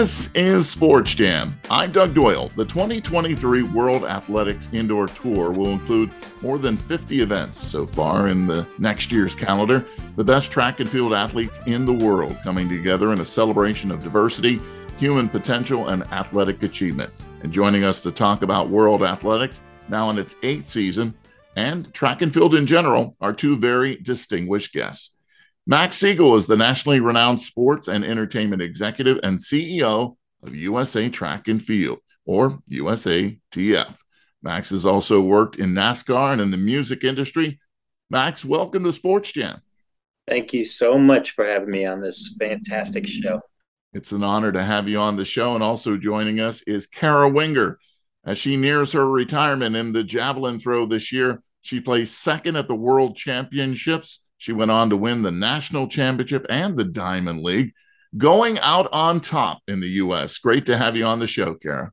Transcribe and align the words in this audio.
This 0.00 0.30
is 0.34 0.66
Sports 0.66 1.12
Jam. 1.12 1.60
I'm 1.68 1.92
Doug 1.92 2.14
Doyle. 2.14 2.48
The 2.56 2.64
2023 2.64 3.64
World 3.64 4.04
Athletics 4.04 4.70
Indoor 4.72 5.08
Tour 5.08 5.50
will 5.50 5.72
include 5.72 6.10
more 6.40 6.56
than 6.56 6.78
50 6.78 7.20
events 7.20 7.62
so 7.62 7.86
far 7.86 8.28
in 8.28 8.46
the 8.46 8.66
next 8.78 9.12
year's 9.12 9.34
calendar. 9.34 9.84
The 10.16 10.24
best 10.24 10.50
track 10.50 10.80
and 10.80 10.88
field 10.88 11.12
athletes 11.12 11.60
in 11.66 11.84
the 11.84 11.92
world 11.92 12.34
coming 12.42 12.66
together 12.66 13.12
in 13.12 13.20
a 13.20 13.26
celebration 13.26 13.90
of 13.90 14.02
diversity, 14.02 14.58
human 14.96 15.28
potential, 15.28 15.88
and 15.88 16.04
athletic 16.04 16.62
achievement. 16.62 17.12
And 17.42 17.52
joining 17.52 17.84
us 17.84 18.00
to 18.00 18.10
talk 18.10 18.40
about 18.40 18.70
World 18.70 19.02
Athletics, 19.02 19.60
now 19.90 20.08
in 20.08 20.16
its 20.16 20.34
eighth 20.42 20.64
season, 20.64 21.12
and 21.56 21.92
track 21.92 22.22
and 22.22 22.32
field 22.32 22.54
in 22.54 22.66
general, 22.66 23.16
are 23.20 23.34
two 23.34 23.54
very 23.54 23.96
distinguished 23.96 24.72
guests. 24.72 25.10
Max 25.70 25.98
Siegel 25.98 26.34
is 26.34 26.48
the 26.48 26.56
nationally 26.56 26.98
renowned 26.98 27.40
sports 27.40 27.86
and 27.86 28.04
entertainment 28.04 28.60
executive 28.60 29.20
and 29.22 29.38
CEO 29.38 30.16
of 30.42 30.52
USA 30.52 31.08
Track 31.08 31.46
and 31.46 31.62
Field, 31.62 32.00
or 32.24 32.58
USATF. 32.68 33.94
Max 34.42 34.70
has 34.70 34.84
also 34.84 35.20
worked 35.20 35.60
in 35.60 35.72
NASCAR 35.72 36.32
and 36.32 36.40
in 36.40 36.50
the 36.50 36.56
music 36.56 37.04
industry. 37.04 37.60
Max, 38.10 38.44
welcome 38.44 38.82
to 38.82 38.90
Sports 38.90 39.30
Jam. 39.30 39.60
Thank 40.26 40.52
you 40.52 40.64
so 40.64 40.98
much 40.98 41.30
for 41.30 41.44
having 41.44 41.70
me 41.70 41.86
on 41.86 42.00
this 42.00 42.34
fantastic 42.40 43.06
show. 43.06 43.40
It's 43.92 44.10
an 44.10 44.24
honor 44.24 44.50
to 44.50 44.64
have 44.64 44.88
you 44.88 44.98
on 44.98 45.14
the 45.14 45.24
show. 45.24 45.54
And 45.54 45.62
also 45.62 45.96
joining 45.96 46.40
us 46.40 46.62
is 46.62 46.88
Kara 46.88 47.28
Winger. 47.28 47.78
As 48.24 48.38
she 48.38 48.56
nears 48.56 48.90
her 48.90 49.08
retirement 49.08 49.76
in 49.76 49.92
the 49.92 50.02
javelin 50.02 50.58
throw 50.58 50.84
this 50.86 51.12
year, 51.12 51.44
she 51.60 51.78
placed 51.78 52.18
second 52.18 52.56
at 52.56 52.66
the 52.66 52.74
World 52.74 53.14
Championships 53.14 54.26
she 54.40 54.54
went 54.54 54.70
on 54.70 54.88
to 54.88 54.96
win 54.96 55.20
the 55.20 55.30
national 55.30 55.86
championship 55.86 56.46
and 56.48 56.74
the 56.74 56.84
Diamond 56.84 57.42
League, 57.42 57.74
going 58.16 58.58
out 58.60 58.88
on 58.90 59.20
top 59.20 59.60
in 59.68 59.80
the 59.80 59.88
U.S. 59.88 60.38
Great 60.38 60.64
to 60.64 60.78
have 60.78 60.96
you 60.96 61.04
on 61.04 61.18
the 61.18 61.26
show, 61.26 61.54
Kara. 61.54 61.92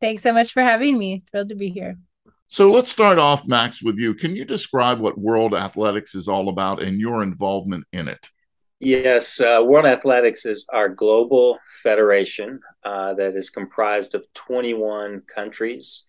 Thanks 0.00 0.22
so 0.22 0.32
much 0.32 0.54
for 0.54 0.62
having 0.62 0.96
me. 0.96 1.22
Thrilled 1.30 1.50
to 1.50 1.54
be 1.54 1.68
here. 1.68 1.98
So 2.46 2.72
let's 2.72 2.90
start 2.90 3.18
off, 3.18 3.46
Max, 3.46 3.82
with 3.82 3.98
you. 3.98 4.14
Can 4.14 4.34
you 4.34 4.46
describe 4.46 5.00
what 5.00 5.18
World 5.18 5.54
Athletics 5.54 6.14
is 6.14 6.28
all 6.28 6.48
about 6.48 6.82
and 6.82 6.98
your 6.98 7.22
involvement 7.22 7.84
in 7.92 8.08
it? 8.08 8.26
Yes, 8.80 9.38
uh, 9.42 9.62
World 9.62 9.84
Athletics 9.84 10.46
is 10.46 10.66
our 10.72 10.88
global 10.88 11.58
federation 11.82 12.58
uh, 12.84 13.12
that 13.14 13.36
is 13.36 13.50
comprised 13.50 14.14
of 14.14 14.26
21 14.32 15.24
countries 15.26 16.06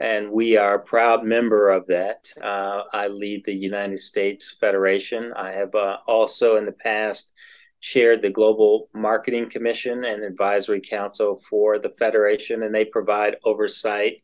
and 0.00 0.30
we 0.30 0.56
are 0.56 0.74
a 0.74 0.82
proud 0.84 1.24
member 1.24 1.70
of 1.70 1.86
that. 1.86 2.30
Uh, 2.40 2.82
I 2.92 3.08
lead 3.08 3.44
the 3.44 3.54
United 3.54 3.98
States 3.98 4.56
Federation. 4.60 5.32
I 5.34 5.52
have 5.52 5.74
uh, 5.74 5.98
also 6.06 6.56
in 6.56 6.66
the 6.66 6.72
past 6.72 7.32
chaired 7.80 8.20
the 8.20 8.30
Global 8.30 8.88
Marketing 8.94 9.48
Commission 9.48 10.04
and 10.04 10.24
Advisory 10.24 10.80
Council 10.80 11.40
for 11.48 11.78
the 11.78 11.90
Federation, 11.90 12.62
and 12.62 12.74
they 12.74 12.84
provide 12.84 13.36
oversight 13.44 14.22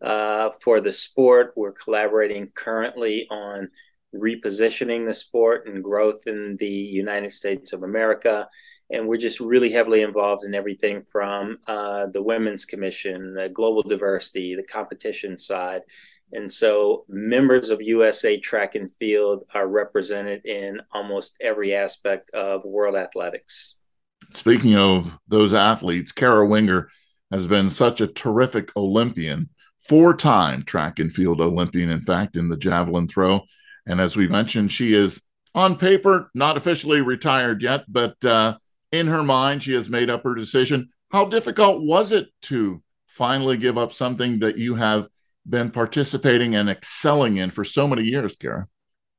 uh, 0.00 0.50
for 0.62 0.80
the 0.80 0.92
sport. 0.92 1.52
We're 1.56 1.72
collaborating 1.72 2.50
currently 2.54 3.26
on 3.30 3.68
repositioning 4.14 5.06
the 5.06 5.14
sport 5.14 5.66
and 5.66 5.84
growth 5.84 6.26
in 6.26 6.56
the 6.58 6.66
United 6.66 7.32
States 7.32 7.72
of 7.72 7.82
America 7.82 8.48
and 8.90 9.06
we're 9.06 9.16
just 9.16 9.40
really 9.40 9.70
heavily 9.70 10.02
involved 10.02 10.44
in 10.44 10.54
everything 10.54 11.04
from 11.10 11.58
uh, 11.66 12.06
the 12.06 12.22
women's 12.22 12.64
commission 12.64 13.34
the 13.34 13.48
global 13.48 13.82
diversity 13.82 14.54
the 14.54 14.62
competition 14.62 15.38
side. 15.38 15.82
And 16.32 16.50
so 16.50 17.04
members 17.08 17.70
of 17.70 17.82
usa 17.82 18.38
track 18.38 18.74
and 18.74 18.90
field 18.98 19.44
are 19.54 19.66
represented 19.66 20.44
in 20.44 20.80
almost 20.92 21.36
every 21.40 21.74
aspect 21.74 22.30
of 22.30 22.64
world 22.64 22.96
athletics. 22.96 23.76
Speaking 24.32 24.76
of 24.76 25.18
those 25.28 25.54
athletes 25.54 26.12
kara 26.12 26.46
winger 26.46 26.88
has 27.30 27.46
been 27.46 27.70
such 27.70 28.00
a 28.00 28.06
terrific 28.06 28.70
olympian 28.76 29.50
four-time 29.80 30.62
track 30.62 30.98
and 30.98 31.12
field 31.12 31.40
olympian 31.40 31.90
in 31.90 32.00
fact 32.00 32.36
in 32.36 32.48
the 32.48 32.56
javelin 32.56 33.08
throw. 33.08 33.42
And 33.86 34.00
as 34.00 34.16
we 34.16 34.28
mentioned 34.28 34.72
she 34.72 34.94
is 34.94 35.22
on 35.52 35.76
paper 35.76 36.30
not 36.34 36.56
officially 36.56 37.00
retired 37.00 37.62
yet 37.62 37.84
but 37.88 38.24
uh, 38.24 38.56
in 38.92 39.06
her 39.06 39.22
mind, 39.22 39.62
she 39.62 39.74
has 39.74 39.88
made 39.88 40.10
up 40.10 40.24
her 40.24 40.34
decision. 40.34 40.90
How 41.10 41.24
difficult 41.24 41.82
was 41.82 42.12
it 42.12 42.28
to 42.42 42.82
finally 43.06 43.56
give 43.56 43.76
up 43.76 43.92
something 43.92 44.40
that 44.40 44.58
you 44.58 44.74
have 44.76 45.08
been 45.48 45.70
participating 45.70 46.54
and 46.54 46.68
excelling 46.68 47.36
in 47.36 47.50
for 47.50 47.64
so 47.64 47.88
many 47.88 48.02
years, 48.02 48.36
Kara? 48.36 48.68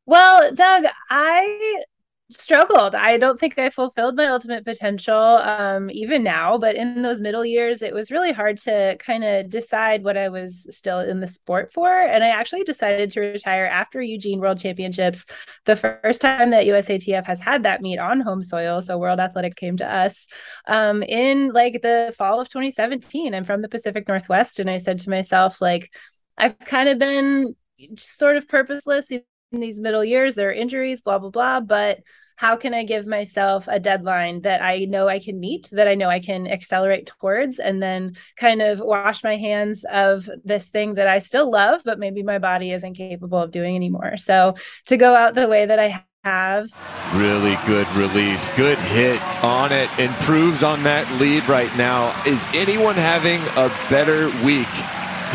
Well, 0.06 0.54
Doug, 0.54 0.86
I 1.10 1.84
struggled. 2.32 2.96
I 2.96 3.18
don't 3.18 3.40
think 3.40 3.58
I 3.60 3.70
fulfilled 3.70 4.16
my 4.16 4.28
ultimate 4.28 4.66
potential 4.66 5.16
um, 5.16 5.90
even 5.92 6.24
now, 6.24 6.58
but 6.58 6.76
in 6.76 7.02
those 7.02 7.22
middle 7.22 7.46
years, 7.46 7.82
it 7.82 7.94
was 7.94 8.12
really 8.12 8.32
hard 8.32 8.58
to 8.60 8.96
kind 9.00 9.24
of 9.24 9.50
decide 9.50 10.04
what 10.04 10.18
I 10.18 10.30
was 10.30 10.68
still 10.72 11.00
in 11.00 11.20
the 11.20 11.28
sport 11.28 11.72
for. 11.74 11.90
And 11.90 12.24
I 12.24 12.30
actually 12.30 12.64
decided 12.64 13.12
to 13.12 13.20
retire 13.20 13.66
after 13.66 14.02
Eugene 14.02 14.40
World 14.40 14.60
Championships, 14.60 15.26
the 15.66 15.76
first 15.76 16.22
time 16.22 16.52
that 16.52 16.66
USATF 16.66 17.26
has 17.26 17.40
had 17.40 17.64
that 17.64 17.82
meet 17.82 18.00
on 18.00 18.22
home 18.22 18.44
soil. 18.44 18.82
So 18.82 18.98
World 18.98 19.20
Athletics 19.20 19.56
came 19.56 19.78
to 19.78 19.86
us 19.86 20.28
um, 20.68 21.04
in 21.04 21.50
like 21.50 21.82
the 21.82 22.14
fall 22.18 22.40
of 22.40 22.50
2017. 22.50 23.36
I'm 23.36 23.44
from 23.44 23.62
the 23.62 23.70
Pacific 23.70 24.08
Northwest, 24.08 24.60
and 24.60 24.70
I 24.70 24.78
said 24.78 25.00
to 25.02 25.10
myself, 25.10 25.62
like, 25.62 25.92
I've 26.38 26.58
kind 26.60 26.90
of 26.90 26.98
been 26.98 27.56
sort 27.98 28.38
of 28.38 28.48
purposeless 28.48 29.12
these 29.60 29.82
middle 29.82 30.06
years. 30.06 30.36
There 30.36 30.50
are 30.50 30.54
injuries, 30.54 31.02
blah, 31.02 31.20
blah, 31.20 31.30
blah. 31.30 31.60
But 31.60 32.00
how 32.38 32.56
can 32.56 32.74
I 32.74 32.84
give 32.84 33.06
myself 33.06 33.68
a 33.68 33.80
deadline 33.80 34.42
that 34.42 34.64
I 34.64 34.86
know 34.86 35.08
I 35.08 35.20
can 35.20 35.40
meet, 35.40 35.70
that 35.74 35.88
I 35.88 35.94
know 35.94 36.10
I 36.10 36.20
can 36.20 36.48
accelerate 36.48 37.06
towards, 37.06 37.60
and 37.60 37.84
then 37.84 38.16
kind 38.36 38.64
of 38.64 38.80
wash 38.80 39.24
my 39.24 39.38
hands 39.38 39.86
of 39.92 40.28
this 40.44 40.68
thing 40.70 40.96
that 40.96 41.08
I 41.08 41.20
still 41.20 41.52
love, 41.52 41.82
but 41.86 42.00
maybe 42.00 42.24
my 42.24 42.40
body 42.40 42.72
isn't 42.72 42.96
capable 42.96 43.38
of 43.38 43.52
doing 43.52 43.76
anymore. 43.76 44.18
So 44.18 44.56
to 44.88 44.98
go 44.98 45.14
out 45.14 45.36
the 45.36 45.48
way 45.48 45.68
that 45.68 45.78
I 45.78 46.04
have. 46.24 46.72
Really 47.14 47.58
good 47.68 47.88
release. 47.94 48.50
Good 48.56 48.78
hit 48.80 49.22
on 49.44 49.72
it. 49.72 49.90
Improves 50.00 50.64
on 50.64 50.84
that 50.84 51.12
lead 51.20 51.48
right 51.48 51.76
now. 51.78 52.20
Is 52.26 52.46
anyone 52.54 52.96
having 52.96 53.42
a 53.56 53.70
better 53.90 54.30
week 54.44 54.70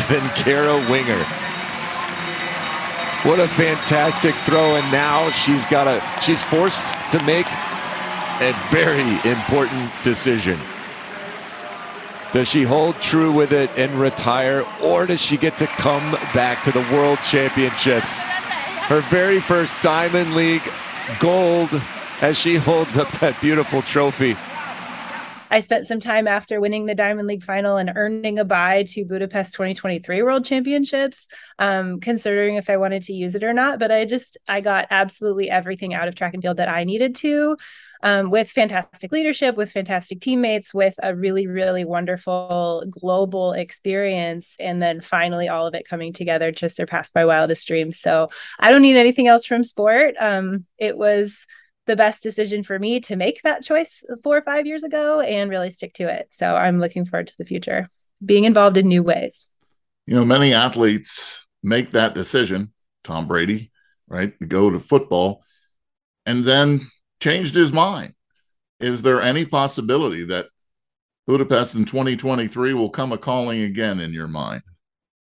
than 0.09 0.27
Kara 0.35 0.75
Winger? 0.89 1.46
What 3.27 3.39
a 3.39 3.47
fantastic 3.49 4.33
throw. 4.33 4.77
And 4.77 4.89
now 4.89 5.29
she's 5.31 5.65
got 5.65 5.85
a, 5.85 6.01
she's 6.21 6.41
forced 6.41 6.95
to 7.11 7.21
make 7.25 7.45
a 8.39 8.53
very 8.71 9.03
important 9.29 9.91
decision. 10.01 10.57
Does 12.31 12.47
she 12.47 12.63
hold 12.63 12.95
true 13.01 13.33
with 13.33 13.51
it 13.51 13.69
and 13.77 13.91
retire, 13.99 14.65
or 14.81 15.05
does 15.05 15.19
she 15.19 15.35
get 15.35 15.57
to 15.57 15.67
come 15.67 16.11
back 16.33 16.63
to 16.63 16.71
the 16.71 16.87
World 16.93 17.19
Championships? 17.19 18.17
Her 18.87 19.01
very 19.09 19.41
first 19.41 19.81
Diamond 19.81 20.33
League 20.33 20.63
gold 21.19 21.69
as 22.21 22.37
she 22.39 22.55
holds 22.55 22.97
up 22.97 23.11
that 23.19 23.39
beautiful 23.41 23.81
trophy. 23.81 24.37
I 25.49 25.61
spent 25.61 25.87
some 25.87 25.99
time 25.99 26.27
after 26.27 26.59
winning 26.59 26.85
the 26.85 26.95
Diamond 26.95 27.27
League 27.27 27.43
final 27.43 27.77
and 27.77 27.91
earning 27.95 28.39
a 28.39 28.45
bye 28.45 28.83
to 28.89 29.05
Budapest 29.05 29.53
2023 29.53 30.21
World 30.21 30.45
Championships, 30.45 31.27
um, 31.59 31.99
considering 31.99 32.55
if 32.55 32.69
I 32.69 32.77
wanted 32.77 33.03
to 33.03 33.13
use 33.13 33.35
it 33.35 33.43
or 33.43 33.53
not. 33.53 33.79
But 33.79 33.91
I 33.91 34.05
just, 34.05 34.37
I 34.47 34.61
got 34.61 34.87
absolutely 34.89 35.49
everything 35.49 35.93
out 35.93 36.07
of 36.07 36.15
track 36.15 36.33
and 36.33 36.43
field 36.43 36.57
that 36.57 36.69
I 36.69 36.83
needed 36.83 37.15
to. 37.17 37.57
Um, 38.03 38.29
with 38.29 38.51
fantastic 38.51 39.11
leadership, 39.11 39.55
with 39.55 39.71
fantastic 39.71 40.21
teammates, 40.21 40.71
with 40.71 40.93
a 41.01 41.15
really, 41.15 41.47
really 41.47 41.83
wonderful 41.83 42.83
global 42.91 43.53
experience. 43.53 44.55
And 44.59 44.79
then 44.79 45.01
finally, 45.01 45.49
all 45.49 45.65
of 45.65 45.73
it 45.73 45.87
coming 45.87 46.13
together 46.13 46.51
to 46.51 46.69
surpass 46.69 47.11
my 47.15 47.25
wildest 47.25 47.67
dreams. 47.67 47.99
So 47.99 48.29
I 48.59 48.69
don't 48.69 48.83
need 48.83 48.97
anything 48.97 49.27
else 49.27 49.45
from 49.45 49.63
sport. 49.63 50.13
Um, 50.19 50.67
it 50.77 50.95
was 50.95 51.39
the 51.87 51.95
best 51.95 52.21
decision 52.21 52.63
for 52.63 52.77
me 52.77 52.99
to 53.01 53.15
make 53.15 53.41
that 53.41 53.63
choice 53.63 54.03
four 54.23 54.37
or 54.37 54.41
five 54.41 54.65
years 54.65 54.83
ago 54.83 55.21
and 55.21 55.49
really 55.49 55.69
stick 55.71 55.93
to 55.95 56.07
it. 56.07 56.29
So 56.31 56.55
I'm 56.55 56.79
looking 56.79 57.05
forward 57.05 57.27
to 57.27 57.37
the 57.37 57.45
future, 57.45 57.87
being 58.23 58.43
involved 58.43 58.77
in 58.77 58.87
new 58.87 59.03
ways. 59.03 59.47
You 60.05 60.15
know, 60.15 60.25
many 60.25 60.53
athletes 60.53 61.45
make 61.63 61.91
that 61.91 62.13
decision. 62.13 62.73
Tom 63.03 63.27
Brady, 63.27 63.71
right, 64.07 64.37
to 64.39 64.45
go 64.45 64.69
to 64.69 64.79
football 64.79 65.43
and 66.25 66.45
then 66.45 66.81
changed 67.19 67.55
his 67.55 67.71
mind. 67.71 68.13
Is 68.79 69.01
there 69.01 69.21
any 69.21 69.45
possibility 69.45 70.25
that 70.25 70.47
Budapest 71.25 71.75
in 71.75 71.85
2023 71.85 72.73
will 72.73 72.89
come 72.89 73.11
a 73.11 73.17
calling 73.17 73.61
again 73.61 73.99
in 73.99 74.13
your 74.13 74.27
mind? 74.27 74.61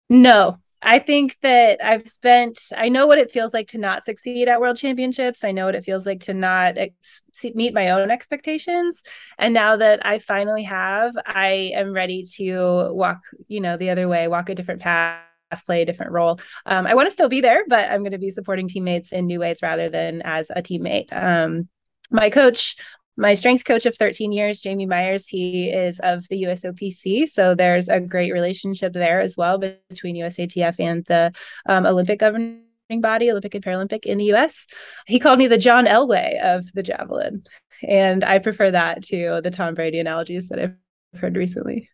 No, 0.09 0.57
I 0.83 0.99
think 0.99 1.37
that 1.43 1.85
I've 1.85 2.09
spent, 2.09 2.59
I 2.77 2.89
know 2.89 3.07
what 3.07 3.19
it 3.19 3.31
feels 3.31 3.53
like 3.53 3.69
to 3.69 3.79
not 3.79 4.05
succeed 4.05 4.49
at 4.49 4.61
world 4.61 4.77
championships. 4.77 5.45
I 5.45 5.53
know 5.53 5.67
what 5.67 5.75
it 5.75 5.85
feels 5.85 6.07
like 6.07 6.21
to 6.23 6.35
not 6.35 6.79
ex- 6.79 7.23
meet 7.55 7.75
my 7.75 7.91
own 7.91 8.11
expectations. 8.11 9.03
And 9.39 9.53
now 9.53 9.77
that 9.77 10.05
I 10.05 10.19
finally 10.19 10.63
have, 10.65 11.15
I 11.27 11.73
am 11.75 11.93
ready 11.93 12.25
to 12.37 12.95
walk, 12.95 13.21
you 13.49 13.61
know, 13.61 13.77
the 13.77 13.91
other 13.91 14.09
way, 14.09 14.27
walk 14.29 14.49
a 14.49 14.55
different 14.55 14.81
path 14.81 15.21
play 15.67 15.83
a 15.83 15.85
different 15.85 16.13
role. 16.13 16.39
Um, 16.67 16.87
I 16.87 16.95
want 16.95 17.07
to 17.07 17.11
still 17.11 17.29
be 17.29 17.41
there, 17.41 17.65
but 17.67 17.91
I'm 17.91 18.03
going 18.03 18.13
to 18.13 18.19
be 18.19 18.31
supporting 18.31 18.69
teammates 18.69 19.13
in 19.13 19.27
new 19.27 19.41
ways 19.41 19.59
rather 19.63 19.89
than 19.89 20.23
as 20.23 20.49
a 20.51 20.63
teammate. 20.63 21.13
Um, 21.13 21.69
my 22.11 22.31
coach 22.31 22.77
my 23.21 23.35
strength 23.35 23.65
coach 23.65 23.85
of 23.85 23.97
13 23.97 24.33
years, 24.33 24.63
Jamie 24.63 24.87
Myers, 24.87 25.29
he 25.29 25.69
is 25.69 26.01
of 26.03 26.27
the 26.29 26.45
USOPC. 26.45 27.29
So 27.29 27.55
there's 27.55 27.87
a 27.89 28.01
great 28.01 28.33
relationship 28.33 28.95
there 28.95 29.21
as 29.21 29.37
well 29.37 29.59
between 29.59 30.17
USATF 30.17 30.81
and 30.81 31.05
the 31.05 31.31
um, 31.67 31.85
Olympic 31.85 32.19
governing 32.19 32.63
body, 33.01 33.31
Olympic 33.31 33.55
and 33.55 33.63
Paralympic 33.63 34.07
in 34.07 34.17
the 34.17 34.33
US. 34.33 34.67
He 35.07 35.19
called 35.19 35.39
me 35.39 35.49
the 35.49 35.59
John 35.59 35.85
Elway 35.85 36.43
of 36.43 36.73
the 36.73 36.83
javelin. 36.83 37.45
And 37.87 38.25
I 38.25 38.39
prefer 38.39 38.71
that 38.71 39.05
to 39.05 39.41
the 39.45 39.51
Tom 39.51 39.75
Brady 39.75 39.99
analogies 39.99 40.49
that 40.49 40.59
I've 40.59 41.21
heard 41.21 41.37
recently. 41.37 41.91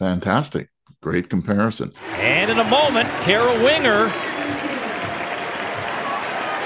Fantastic. 0.00 0.70
Great 1.00 1.30
comparison. 1.30 1.92
And 2.16 2.50
in 2.50 2.58
a 2.58 2.64
moment, 2.64 3.08
Kara 3.22 3.52
Winger. 3.62 4.33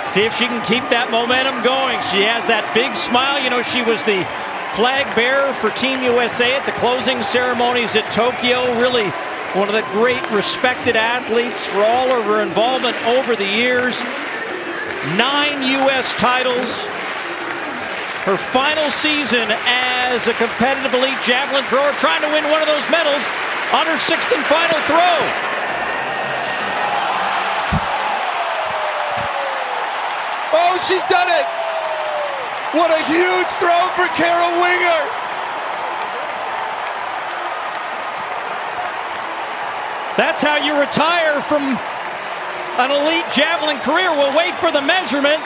See 0.08 0.24
if 0.24 0.32
she 0.32 0.48
can 0.48 0.64
keep 0.64 0.88
that 0.88 1.12
momentum 1.12 1.60
going. 1.60 2.00
She 2.08 2.24
has 2.24 2.40
that 2.48 2.64
big 2.72 2.96
smile. 2.96 3.36
You 3.36 3.52
know, 3.52 3.60
she 3.60 3.84
was 3.84 4.00
the 4.08 4.24
flag 4.72 5.04
bearer 5.12 5.52
for 5.60 5.68
Team 5.76 6.00
USA 6.00 6.56
at 6.56 6.64
the 6.64 6.72
closing 6.80 7.20
ceremonies 7.20 7.92
at 7.92 8.08
Tokyo. 8.08 8.64
Really 8.80 9.04
one 9.52 9.68
of 9.68 9.76
the 9.76 9.84
great 9.92 10.24
respected 10.32 10.96
athletes 10.96 11.60
for 11.68 11.84
all 11.84 12.08
of 12.08 12.24
her 12.24 12.40
involvement 12.40 12.96
over 13.04 13.36
the 13.36 13.44
years. 13.44 14.00
Nine 15.20 15.60
U.S. 15.84 16.16
titles. 16.16 16.88
Her 18.24 18.40
final 18.40 18.88
season 18.88 19.44
as 19.68 20.24
a 20.24 20.32
competitive 20.40 20.96
elite 20.96 21.20
javelin 21.20 21.68
thrower, 21.68 21.92
trying 22.00 22.24
to 22.24 22.32
win 22.32 22.48
one 22.48 22.64
of 22.64 22.68
those 22.68 22.84
medals 22.88 23.24
on 23.76 23.84
her 23.84 24.00
sixth 24.00 24.32
and 24.32 24.40
final 24.48 24.80
throw. 24.88 25.20
Oh, 30.52 30.74
she's 30.88 31.04
done 31.04 31.28
it! 31.28 31.46
What 32.76 32.90
a 32.90 33.00
huge 33.04 33.50
throw 33.60 33.82
for 33.96 34.08
Kara 34.16 34.60
Winger! 34.60 35.02
That's 40.18 40.42
how 40.42 40.56
you 40.56 40.78
retire 40.78 41.40
from 41.42 41.62
an 42.78 42.90
elite 42.90 43.24
javelin 43.32 43.78
career. 43.78 44.10
We'll 44.10 44.36
wait 44.36 44.54
for 44.56 44.72
the 44.72 44.80
measurement. 44.80 45.40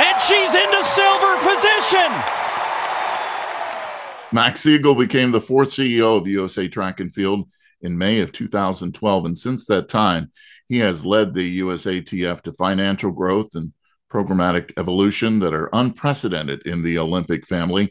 And 0.00 0.16
she's 0.22 0.54
into 0.54 0.82
silver 0.84 1.36
position. 1.44 2.10
Max 4.32 4.60
Siegel 4.60 4.94
became 4.94 5.32
the 5.32 5.40
fourth 5.40 5.68
CEO 5.68 6.16
of 6.16 6.26
USA 6.26 6.68
Track 6.68 7.00
and 7.00 7.12
Field 7.12 7.48
in 7.82 7.98
May 7.98 8.20
of 8.20 8.32
2012. 8.32 9.24
And 9.26 9.38
since 9.38 9.66
that 9.66 9.88
time, 9.88 10.30
he 10.70 10.78
has 10.78 11.04
led 11.04 11.34
the 11.34 11.60
USATF 11.62 12.42
to 12.42 12.52
financial 12.52 13.10
growth 13.10 13.56
and 13.56 13.72
programmatic 14.08 14.72
evolution 14.78 15.40
that 15.40 15.52
are 15.52 15.68
unprecedented 15.72 16.62
in 16.64 16.82
the 16.82 16.96
Olympic 16.96 17.44
family. 17.44 17.90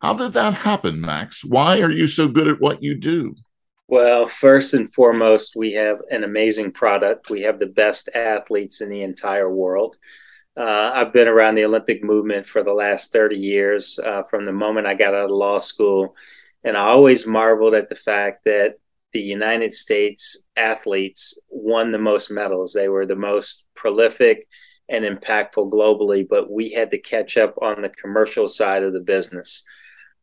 How 0.00 0.14
did 0.14 0.32
that 0.32 0.54
happen, 0.54 0.98
Max? 0.98 1.44
Why 1.44 1.82
are 1.82 1.90
you 1.90 2.06
so 2.06 2.26
good 2.26 2.48
at 2.48 2.58
what 2.58 2.82
you 2.82 2.94
do? 2.94 3.34
Well, 3.86 4.28
first 4.28 4.72
and 4.72 4.90
foremost, 4.94 5.56
we 5.56 5.72
have 5.72 6.00
an 6.10 6.24
amazing 6.24 6.72
product. 6.72 7.28
We 7.28 7.42
have 7.42 7.58
the 7.58 7.66
best 7.66 8.08
athletes 8.14 8.80
in 8.80 8.88
the 8.88 9.02
entire 9.02 9.50
world. 9.50 9.96
Uh, 10.56 10.90
I've 10.94 11.12
been 11.12 11.28
around 11.28 11.56
the 11.56 11.66
Olympic 11.66 12.02
movement 12.02 12.46
for 12.46 12.62
the 12.62 12.72
last 12.72 13.12
30 13.12 13.36
years 13.36 14.00
uh, 14.02 14.22
from 14.30 14.46
the 14.46 14.52
moment 14.54 14.86
I 14.86 14.94
got 14.94 15.12
out 15.12 15.24
of 15.24 15.36
law 15.36 15.58
school. 15.58 16.16
And 16.62 16.78
I 16.78 16.86
always 16.86 17.26
marveled 17.26 17.74
at 17.74 17.90
the 17.90 17.94
fact 17.94 18.46
that 18.46 18.76
the 19.14 19.20
United 19.20 19.72
States 19.72 20.48
athletes 20.56 21.40
won 21.48 21.92
the 21.92 21.98
most 21.98 22.30
medals. 22.30 22.72
They 22.72 22.88
were 22.88 23.06
the 23.06 23.16
most 23.16 23.66
prolific 23.76 24.46
and 24.88 25.04
impactful 25.04 25.70
globally, 25.72 26.26
but 26.28 26.50
we 26.50 26.72
had 26.72 26.90
to 26.90 26.98
catch 26.98 27.38
up 27.38 27.54
on 27.62 27.80
the 27.80 27.88
commercial 27.88 28.48
side 28.48 28.82
of 28.82 28.92
the 28.92 29.00
business. 29.00 29.64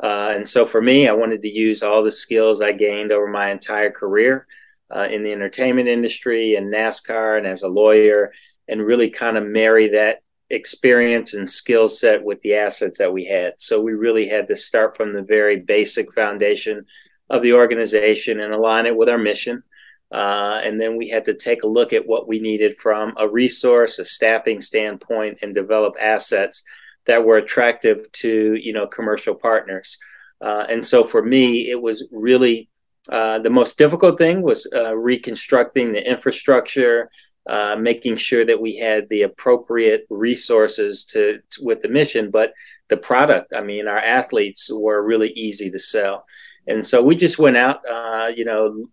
Uh, 0.02 0.34
and 0.36 0.48
so 0.48 0.68
for 0.68 0.82
me, 0.82 1.08
I 1.08 1.14
wanted 1.14 1.42
to 1.42 1.50
use 1.50 1.82
all 1.82 2.04
the 2.04 2.12
skills 2.12 2.62
I 2.62 2.74
gained 2.74 3.12
over 3.12 3.28
my 3.28 3.50
entire 3.50 3.92
career 3.92 4.46
uh, 4.94 5.08
in 5.10 5.24
the 5.24 5.32
entertainment 5.32 5.88
industry 5.88 6.56
and 6.56 6.72
NASCAR 6.72 7.38
and 7.38 7.48
as 7.48 7.64
a 7.64 7.70
lawyer 7.70 8.34
and 8.68 8.82
really 8.82 9.10
kind 9.10 9.38
of 9.38 9.46
marry 9.46 9.88
that 9.88 10.22
experience 10.50 11.34
and 11.34 11.50
skill 11.50 11.88
set 11.88 12.22
with 12.22 12.42
the 12.42 12.56
assets 12.56 12.98
that 12.98 13.14
we 13.14 13.26
had. 13.26 13.54
So 13.58 13.82
we 13.82 13.94
really 13.94 14.28
had 14.28 14.48
to 14.48 14.58
start 14.58 14.98
from 14.98 15.14
the 15.14 15.24
very 15.24 15.58
basic 15.62 16.14
foundation 16.14 16.86
of 17.32 17.42
the 17.42 17.54
organization 17.54 18.40
and 18.42 18.54
align 18.54 18.86
it 18.86 18.96
with 18.96 19.10
our 19.10 19.18
mission. 19.18 19.64
Uh, 20.12 20.60
and 20.64 20.80
then 20.80 20.98
we 20.98 21.08
had 21.08 21.26
to 21.26 21.34
take 21.34 21.64
a 21.64 21.68
look 21.68 21.94
at 21.94 22.06
what 22.06 22.28
we 22.28 22.40
needed 22.40 22.78
from 22.78 23.14
a 23.18 23.28
resource, 23.28 23.98
a 23.98 24.06
staffing 24.06 24.62
standpoint, 24.62 25.40
and 25.42 25.56
develop 25.56 25.96
assets 26.00 26.64
that 27.08 27.24
were 27.26 27.38
attractive 27.38 28.12
to 28.12 28.56
you 28.56 28.74
know 28.74 28.86
commercial 28.86 29.34
partners. 29.34 29.98
Uh, 30.42 30.66
and 30.70 30.86
so 30.86 31.06
for 31.06 31.24
me, 31.24 31.70
it 31.70 31.82
was 31.82 32.08
really 32.12 32.70
uh, 33.10 33.40
the 33.40 33.50
most 33.50 33.78
difficult 33.78 34.18
thing 34.18 34.42
was 34.42 34.70
uh, 34.76 34.96
reconstructing 34.96 35.94
the 35.94 36.08
infrastructure, 36.08 37.10
uh, 37.48 37.76
making 37.80 38.18
sure 38.18 38.46
that 38.46 38.62
we 38.62 38.76
had 38.76 39.08
the 39.10 39.22
appropriate 39.22 40.06
resources 40.10 41.06
to, 41.06 41.40
to, 41.50 41.64
with 41.64 41.82
the 41.82 41.90
mission. 41.90 42.30
But 42.30 42.54
the 42.90 42.98
product, 42.98 43.54
I 43.56 43.62
mean, 43.62 43.88
our 43.88 43.98
athletes 43.98 44.70
were 44.72 45.02
really 45.02 45.32
easy 45.32 45.72
to 45.72 45.80
sell, 45.80 46.26
and 46.68 46.86
so 46.86 47.02
we 47.02 47.16
just 47.16 47.40
went 47.40 47.58
out, 47.58 47.82
uh, 47.90 48.32
you 48.36 48.46
know, 48.46 48.88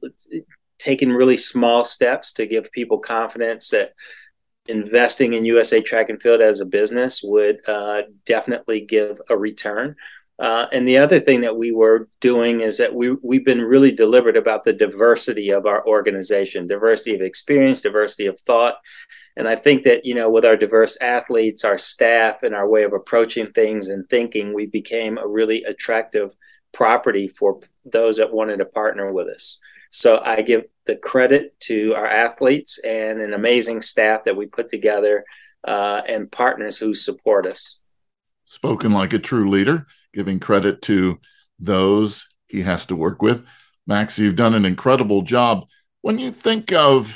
taking 0.78 1.10
really 1.10 1.36
small 1.36 1.84
steps 1.84 2.32
to 2.34 2.46
give 2.46 2.70
people 2.72 2.98
confidence 2.98 3.70
that 3.70 3.92
investing 4.68 5.32
in 5.32 5.44
USA 5.44 5.80
Track 5.80 6.08
and 6.10 6.20
Field 6.20 6.40
as 6.40 6.60
a 6.60 6.66
business 6.66 7.22
would 7.22 7.58
uh, 7.68 8.02
definitely 8.24 8.82
give 8.82 9.20
a 9.28 9.36
return. 9.36 9.96
Uh, 10.38 10.66
and 10.72 10.86
the 10.86 10.98
other 10.98 11.18
thing 11.18 11.40
that 11.40 11.56
we 11.56 11.72
were 11.72 12.08
doing 12.20 12.60
is 12.60 12.78
that 12.78 12.94
we 12.94 13.10
we've 13.22 13.44
been 13.44 13.60
really 13.60 13.90
deliberate 13.90 14.36
about 14.36 14.62
the 14.62 14.72
diversity 14.72 15.50
of 15.50 15.66
our 15.66 15.84
organization, 15.84 16.68
diversity 16.68 17.14
of 17.14 17.22
experience, 17.22 17.80
diversity 17.80 18.26
of 18.26 18.40
thought. 18.42 18.76
And 19.36 19.48
I 19.48 19.56
think 19.56 19.82
that 19.82 20.04
you 20.04 20.14
know, 20.14 20.30
with 20.30 20.44
our 20.44 20.56
diverse 20.56 20.96
athletes, 21.00 21.64
our 21.64 21.76
staff, 21.76 22.44
and 22.44 22.54
our 22.54 22.68
way 22.68 22.84
of 22.84 22.92
approaching 22.92 23.48
things 23.48 23.88
and 23.88 24.08
thinking, 24.08 24.54
we 24.54 24.66
became 24.66 25.18
a 25.18 25.26
really 25.26 25.64
attractive 25.64 26.32
property 26.78 27.26
for 27.26 27.58
those 27.84 28.18
that 28.18 28.32
wanted 28.32 28.58
to 28.58 28.64
partner 28.64 29.12
with 29.12 29.26
us. 29.26 29.58
So 29.90 30.22
I 30.24 30.42
give 30.42 30.62
the 30.86 30.94
credit 30.94 31.58
to 31.62 31.92
our 31.96 32.06
athletes 32.06 32.78
and 32.84 33.20
an 33.20 33.34
amazing 33.34 33.82
staff 33.82 34.22
that 34.24 34.36
we 34.36 34.46
put 34.46 34.68
together 34.68 35.24
uh, 35.64 36.02
and 36.08 36.30
partners 36.30 36.78
who 36.78 36.94
support 36.94 37.46
us. 37.46 37.80
Spoken 38.44 38.92
like 38.92 39.12
a 39.12 39.18
true 39.18 39.50
leader, 39.50 39.88
giving 40.14 40.38
credit 40.38 40.80
to 40.82 41.18
those 41.58 42.28
he 42.46 42.62
has 42.62 42.86
to 42.86 42.96
work 42.96 43.22
with. 43.22 43.44
Max, 43.88 44.16
you've 44.16 44.36
done 44.36 44.54
an 44.54 44.64
incredible 44.64 45.22
job. 45.22 45.66
When 46.02 46.20
you 46.20 46.30
think 46.30 46.72
of 46.72 47.12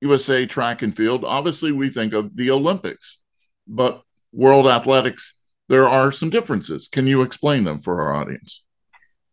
USA 0.00 0.46
track 0.46 0.80
and 0.80 0.96
field, 0.96 1.22
obviously 1.22 1.70
we 1.70 1.90
think 1.90 2.14
of 2.14 2.34
the 2.34 2.50
Olympics, 2.50 3.18
but 3.68 4.04
world 4.32 4.66
athletics, 4.66 5.36
there 5.68 5.86
are 5.86 6.12
some 6.12 6.30
differences. 6.30 6.88
Can 6.88 7.06
you 7.06 7.20
explain 7.20 7.64
them 7.64 7.78
for 7.78 8.00
our 8.00 8.14
audience? 8.14 8.62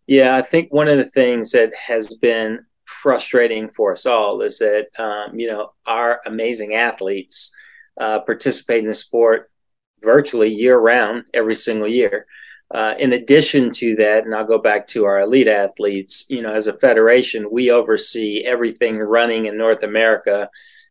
Yeah, 0.09 0.35
I 0.35 0.41
think 0.41 0.73
one 0.73 0.87
of 0.87 0.97
the 0.97 1.05
things 1.05 1.51
that 1.51 1.71
has 1.75 2.15
been 2.15 2.65
frustrating 2.85 3.69
for 3.69 3.91
us 3.91 4.07
all 4.07 4.41
is 4.41 4.57
that 4.57 4.87
um, 4.97 5.37
you 5.37 5.45
know 5.45 5.73
our 5.85 6.19
amazing 6.25 6.73
athletes 6.73 7.55
uh, 8.01 8.19
participate 8.21 8.79
in 8.79 8.87
the 8.87 8.95
sport 8.95 9.51
virtually 10.01 10.51
year 10.51 10.79
round 10.79 11.25
every 11.35 11.53
single 11.53 11.87
year. 11.87 12.25
Uh, 12.71 12.95
in 12.97 13.13
addition 13.13 13.69
to 13.73 13.95
that, 13.97 14.25
and 14.25 14.33
I'll 14.33 14.47
go 14.47 14.57
back 14.57 14.87
to 14.87 15.05
our 15.05 15.21
elite 15.21 15.47
athletes, 15.47 16.25
you 16.27 16.41
know, 16.41 16.53
as 16.53 16.65
a 16.65 16.77
federation, 16.79 17.51
we 17.51 17.69
oversee 17.69 18.41
everything 18.45 18.97
running 18.97 19.45
in 19.45 19.59
North 19.59 19.83
America 19.83 20.49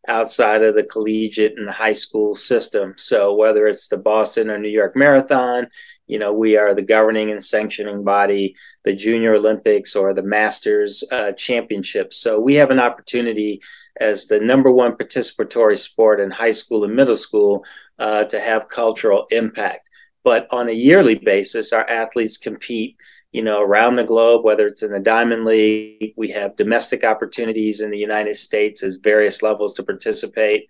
outside 0.09 0.63
of 0.63 0.75
the 0.75 0.85
collegiate 0.85 1.59
and 1.59 1.69
high 1.69 1.93
school 1.93 2.35
system. 2.35 2.95
So 2.97 3.35
whether 3.35 3.67
it's 3.67 3.89
the 3.89 3.99
Boston 3.99 4.51
or 4.51 4.59
New 4.59 4.69
York 4.69 4.97
Marathon, 4.97 5.69
you 6.07 6.19
know, 6.19 6.33
we 6.33 6.57
are 6.57 6.75
the 6.75 6.83
governing 6.83 7.31
and 7.31 7.45
sanctioning 7.45 8.03
body, 8.03 8.57
the 8.85 8.97
Junior 8.97 9.35
Olympics 9.35 9.95
or 9.95 10.15
the 10.15 10.23
Masters 10.23 11.05
uh, 11.13 11.33
Championships. 11.33 12.17
So 12.17 12.41
we 12.41 12.55
have 12.55 12.71
an 12.71 12.81
opportunity 12.81 13.61
as 14.01 14.27
the 14.27 14.41
number 14.41 14.71
one 14.71 14.97
participatory 14.97 15.77
sport 15.77 16.21
in 16.21 16.31
high 16.31 16.53
school 16.53 16.85
and 16.85 16.97
middle 16.97 17.17
school 17.17 17.65
uh, 17.99 18.25
to 18.25 18.41
have 18.41 18.69
cultural 18.69 19.27
impact. 19.31 19.89
But 20.25 20.47
on 20.51 20.69
a 20.69 20.73
yearly 20.73 21.17
basis, 21.17 21.73
our 21.73 21.89
athletes 21.89 22.37
compete, 22.37 22.97
you 23.33 23.43
know, 23.43 23.61
around 23.61 23.97
the 23.97 24.05
globe, 24.05 24.45
whether 24.45 24.67
it's 24.67 24.83
in 24.83 24.91
the 24.91 25.01
Diamond 25.01 25.45
League, 25.45 26.15
we 26.17 26.31
have 26.31 26.57
domestic 26.57 27.05
opportunities 27.05 27.81
in 27.81 27.91
the 27.91 27.99
United 27.99 28.37
States 28.37 28.83
as 28.83 28.97
various 28.97 29.43
levels 29.43 29.75
to 29.75 29.83
participate. 29.83 30.67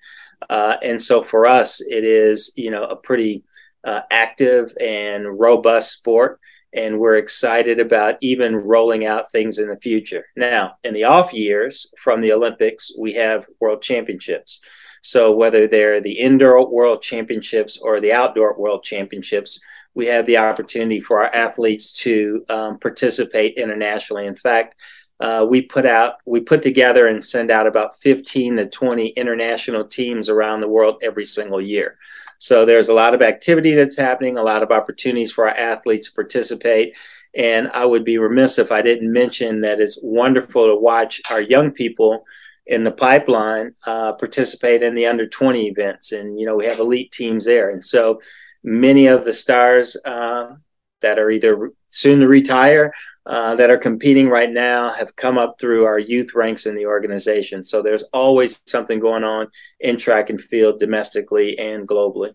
Uh, 0.50 0.76
and 0.82 1.00
so 1.00 1.22
for 1.22 1.46
us, 1.46 1.80
it 1.80 2.04
is, 2.04 2.52
you 2.56 2.70
know, 2.70 2.84
a 2.84 2.96
pretty 2.96 3.44
uh, 3.84 4.00
active 4.10 4.72
and 4.80 5.38
robust 5.38 5.92
sport. 5.92 6.40
And 6.74 6.98
we're 6.98 7.16
excited 7.16 7.80
about 7.80 8.18
even 8.20 8.54
rolling 8.54 9.06
out 9.06 9.30
things 9.30 9.58
in 9.58 9.68
the 9.68 9.78
future. 9.80 10.26
Now, 10.36 10.74
in 10.84 10.94
the 10.94 11.04
off 11.04 11.32
years 11.32 11.92
from 11.98 12.20
the 12.20 12.32
Olympics, 12.32 12.92
we 12.98 13.14
have 13.14 13.46
world 13.60 13.82
championships. 13.82 14.60
So 15.00 15.32
whether 15.32 15.66
they're 15.66 16.00
the 16.00 16.18
indoor 16.18 16.68
world 16.70 17.02
championships 17.02 17.78
or 17.80 18.00
the 18.00 18.12
outdoor 18.12 18.58
world 18.58 18.82
championships, 18.84 19.60
we 19.94 20.06
have 20.06 20.26
the 20.26 20.38
opportunity 20.38 21.00
for 21.00 21.20
our 21.20 21.34
athletes 21.34 21.92
to 21.92 22.44
um, 22.48 22.78
participate 22.78 23.56
internationally. 23.56 24.26
In 24.26 24.36
fact, 24.36 24.74
uh, 25.20 25.44
we 25.48 25.62
put 25.62 25.84
out 25.84 26.14
we 26.26 26.40
put 26.40 26.62
together 26.62 27.08
and 27.08 27.24
send 27.24 27.50
out 27.50 27.66
about 27.66 27.96
15 28.00 28.56
to 28.56 28.68
20 28.68 29.08
international 29.08 29.84
teams 29.84 30.28
around 30.28 30.60
the 30.60 30.68
world 30.68 30.98
every 31.02 31.24
single 31.24 31.60
year. 31.60 31.98
So 32.38 32.64
there's 32.64 32.88
a 32.88 32.94
lot 32.94 33.14
of 33.14 33.22
activity 33.22 33.74
that's 33.74 33.96
happening 33.96 34.36
a 34.36 34.42
lot 34.42 34.62
of 34.62 34.70
opportunities 34.70 35.32
for 35.32 35.48
our 35.48 35.56
athletes 35.56 36.08
to 36.08 36.14
participate. 36.14 36.94
And 37.34 37.68
i 37.68 37.84
would 37.84 38.04
be 38.04 38.16
remiss 38.16 38.58
if 38.58 38.72
i 38.72 38.80
didn't 38.80 39.12
mention 39.12 39.60
that 39.60 39.80
it's 39.80 39.98
wonderful 40.02 40.66
to 40.66 40.76
watch 40.76 41.20
our 41.30 41.42
young 41.42 41.72
people 41.72 42.24
in 42.68 42.84
the 42.84 42.92
pipeline 42.92 43.74
uh, 43.86 44.12
participate 44.12 44.82
in 44.82 44.94
the 44.94 45.06
under 45.06 45.26
20 45.26 45.66
events. 45.66 46.12
And 46.12 46.38
you 46.38 46.46
know 46.46 46.56
we 46.56 46.66
have 46.66 46.78
elite 46.78 47.10
teams 47.10 47.44
there. 47.44 47.70
And 47.70 47.84
so 47.84 48.20
many 48.62 49.06
of 49.06 49.24
the 49.24 49.34
stars 49.34 49.96
uh, 50.04 50.54
that 51.00 51.18
are 51.18 51.30
either 51.30 51.70
soon 51.88 52.20
to 52.20 52.28
retire 52.28 52.92
uh, 53.28 53.54
that 53.56 53.70
are 53.70 53.76
competing 53.76 54.28
right 54.28 54.50
now 54.50 54.90
have 54.94 55.14
come 55.16 55.36
up 55.36 55.56
through 55.60 55.84
our 55.84 55.98
youth 55.98 56.34
ranks 56.34 56.64
in 56.64 56.74
the 56.74 56.86
organization. 56.86 57.62
So 57.62 57.82
there's 57.82 58.04
always 58.04 58.62
something 58.66 59.00
going 59.00 59.22
on 59.22 59.48
in 59.80 59.98
track 59.98 60.30
and 60.30 60.40
field 60.40 60.78
domestically 60.78 61.58
and 61.58 61.86
globally. 61.86 62.32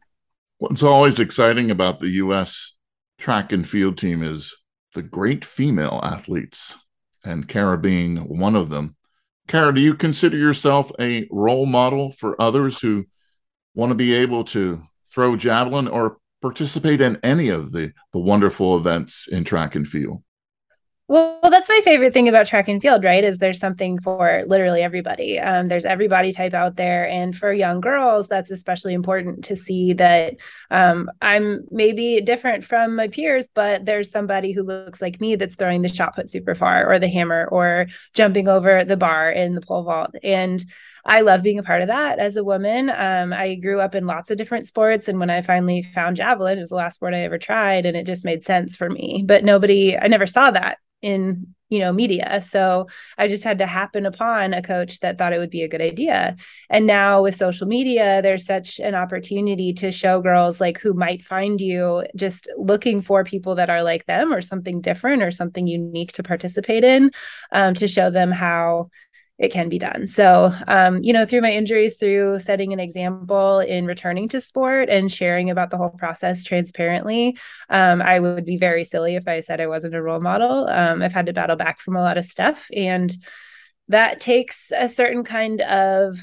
What's 0.59 0.83
always 0.83 1.19
exciting 1.19 1.71
about 1.71 1.99
the 1.99 2.11
U.S. 2.11 2.75
track 3.17 3.51
and 3.51 3.67
field 3.67 3.97
team 3.97 4.21
is 4.21 4.55
the 4.93 5.01
great 5.01 5.43
female 5.43 5.99
athletes, 6.03 6.77
and 7.25 7.47
Kara 7.47 7.77
being 7.77 8.17
one 8.17 8.55
of 8.55 8.69
them. 8.69 8.95
Kara, 9.47 9.73
do 9.73 9.81
you 9.81 9.95
consider 9.95 10.37
yourself 10.37 10.91
a 10.99 11.27
role 11.31 11.65
model 11.65 12.11
for 12.11 12.39
others 12.39 12.79
who 12.79 13.05
want 13.73 13.89
to 13.89 13.95
be 13.95 14.13
able 14.13 14.43
to 14.45 14.83
throw 15.13 15.35
javelin 15.35 15.87
or 15.87 16.17
participate 16.41 17.01
in 17.01 17.19
any 17.23 17.49
of 17.49 17.71
the, 17.71 17.93
the 18.11 18.19
wonderful 18.19 18.75
events 18.77 19.27
in 19.27 19.43
track 19.43 19.75
and 19.75 19.87
field? 19.87 20.23
Well, 21.09 21.39
that's 21.43 21.67
my 21.67 21.81
favorite 21.83 22.13
thing 22.13 22.29
about 22.29 22.47
track 22.47 22.69
and 22.69 22.81
field, 22.81 23.03
right? 23.03 23.23
Is 23.23 23.37
there's 23.37 23.59
something 23.59 23.99
for 23.99 24.43
literally 24.47 24.81
everybody. 24.81 25.37
Um, 25.37 25.67
there's 25.67 25.85
every 25.85 26.07
body 26.07 26.31
type 26.31 26.53
out 26.53 26.77
there. 26.77 27.07
And 27.07 27.35
for 27.35 27.51
young 27.51 27.81
girls, 27.81 28.27
that's 28.27 28.51
especially 28.51 28.93
important 28.93 29.43
to 29.45 29.57
see 29.57 29.93
that 29.93 30.35
um, 30.71 31.11
I'm 31.21 31.65
maybe 31.69 32.21
different 32.21 32.63
from 32.63 32.95
my 32.95 33.09
peers, 33.09 33.49
but 33.53 33.85
there's 33.85 34.11
somebody 34.11 34.53
who 34.53 34.63
looks 34.63 35.01
like 35.01 35.19
me 35.19 35.35
that's 35.35 35.55
throwing 35.55 35.81
the 35.81 35.89
shot 35.89 36.15
put 36.15 36.31
super 36.31 36.55
far 36.55 36.89
or 36.89 36.99
the 36.99 37.09
hammer 37.09 37.49
or 37.51 37.87
jumping 38.13 38.47
over 38.47 38.85
the 38.85 38.97
bar 38.97 39.29
in 39.29 39.55
the 39.55 39.61
pole 39.61 39.83
vault. 39.83 40.15
And 40.23 40.65
I 41.05 41.21
love 41.21 41.43
being 41.43 41.59
a 41.59 41.63
part 41.63 41.81
of 41.81 41.87
that 41.87 42.19
as 42.19 42.35
a 42.37 42.43
woman. 42.43 42.89
Um, 42.89 43.33
I 43.33 43.55
grew 43.55 43.81
up 43.81 43.95
in 43.95 44.05
lots 44.05 44.31
of 44.31 44.37
different 44.37 44.67
sports. 44.67 45.07
And 45.07 45.19
when 45.19 45.29
I 45.29 45.41
finally 45.41 45.81
found 45.81 46.15
javelin, 46.17 46.57
it 46.57 46.61
was 46.61 46.69
the 46.69 46.75
last 46.75 46.95
sport 46.95 47.13
I 47.13 47.23
ever 47.23 47.37
tried. 47.37 47.85
And 47.85 47.97
it 47.97 48.05
just 48.05 48.23
made 48.23 48.45
sense 48.45 48.75
for 48.75 48.89
me. 48.89 49.23
But 49.25 49.43
nobody, 49.43 49.97
I 49.97 50.07
never 50.07 50.27
saw 50.27 50.51
that 50.51 50.77
in 51.01 51.53
you 51.69 51.79
know 51.79 51.91
media 51.91 52.39
so 52.41 52.87
i 53.17 53.27
just 53.27 53.43
had 53.43 53.57
to 53.57 53.65
happen 53.65 54.05
upon 54.05 54.53
a 54.53 54.61
coach 54.61 54.99
that 55.01 55.17
thought 55.17 55.33
it 55.33 55.39
would 55.39 55.49
be 55.49 55.63
a 55.63 55.67
good 55.67 55.81
idea 55.81 56.35
and 56.69 56.85
now 56.87 57.21
with 57.21 57.35
social 57.35 57.67
media 57.67 58.21
there's 58.21 58.45
such 58.45 58.79
an 58.79 58.95
opportunity 58.95 59.73
to 59.73 59.91
show 59.91 60.21
girls 60.21 60.61
like 60.61 60.79
who 60.79 60.93
might 60.93 61.21
find 61.21 61.59
you 61.59 62.03
just 62.15 62.47
looking 62.57 63.01
for 63.01 63.23
people 63.23 63.55
that 63.55 63.69
are 63.69 63.83
like 63.83 64.05
them 64.05 64.31
or 64.31 64.39
something 64.39 64.81
different 64.81 65.23
or 65.23 65.31
something 65.31 65.67
unique 65.67 66.13
to 66.13 66.23
participate 66.23 66.83
in 66.83 67.11
um, 67.51 67.73
to 67.73 67.87
show 67.87 68.09
them 68.09 68.31
how 68.31 68.89
it 69.43 69.51
can 69.51 69.67
be 69.67 69.77
done. 69.77 70.07
So, 70.07 70.53
um, 70.69 71.03
you 71.03 71.11
know, 71.11 71.25
through 71.25 71.41
my 71.41 71.51
injuries, 71.51 71.97
through 71.97 72.39
setting 72.39 72.71
an 72.71 72.79
example 72.79 73.59
in 73.59 73.85
returning 73.85 74.29
to 74.29 74.39
sport 74.39 74.87
and 74.87 75.11
sharing 75.11 75.49
about 75.49 75.69
the 75.69 75.75
whole 75.75 75.89
process 75.89 76.45
transparently, 76.45 77.37
um, 77.69 78.01
I 78.01 78.21
would 78.21 78.45
be 78.45 78.55
very 78.55 78.85
silly 78.85 79.15
if 79.15 79.27
I 79.27 79.41
said 79.41 79.59
I 79.59 79.67
wasn't 79.67 79.95
a 79.95 80.01
role 80.01 80.21
model. 80.21 80.69
Um, 80.69 81.01
I've 81.01 81.11
had 81.11 81.25
to 81.25 81.33
battle 81.33 81.57
back 81.57 81.81
from 81.81 81.97
a 81.97 82.01
lot 82.01 82.17
of 82.17 82.23
stuff, 82.23 82.67
and 82.73 83.13
that 83.89 84.21
takes 84.21 84.71
a 84.73 84.87
certain 84.87 85.25
kind 85.25 85.59
of 85.59 86.17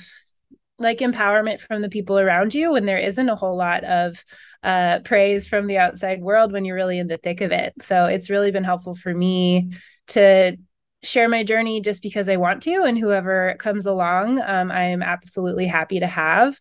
like 0.78 1.00
empowerment 1.00 1.60
from 1.60 1.82
the 1.82 1.90
people 1.90 2.18
around 2.18 2.54
you 2.54 2.72
when 2.72 2.86
there 2.86 2.96
isn't 2.96 3.28
a 3.28 3.36
whole 3.36 3.58
lot 3.58 3.84
of 3.84 4.24
uh, 4.62 5.00
praise 5.00 5.46
from 5.46 5.66
the 5.66 5.76
outside 5.76 6.22
world 6.22 6.52
when 6.52 6.64
you're 6.64 6.74
really 6.74 6.98
in 6.98 7.06
the 7.06 7.18
thick 7.18 7.42
of 7.42 7.52
it. 7.52 7.74
So 7.82 8.06
it's 8.06 8.30
really 8.30 8.50
been 8.50 8.64
helpful 8.64 8.94
for 8.94 9.12
me 9.12 9.74
to 10.08 10.56
share 11.02 11.28
my 11.28 11.42
journey 11.44 11.80
just 11.80 12.02
because 12.02 12.28
I 12.28 12.36
want 12.36 12.62
to, 12.64 12.82
and 12.82 12.98
whoever 12.98 13.56
comes 13.58 13.86
along, 13.86 14.40
um, 14.40 14.70
I 14.70 14.84
am 14.84 15.02
absolutely 15.02 15.66
happy 15.66 16.00
to 16.00 16.06
have. 16.06 16.58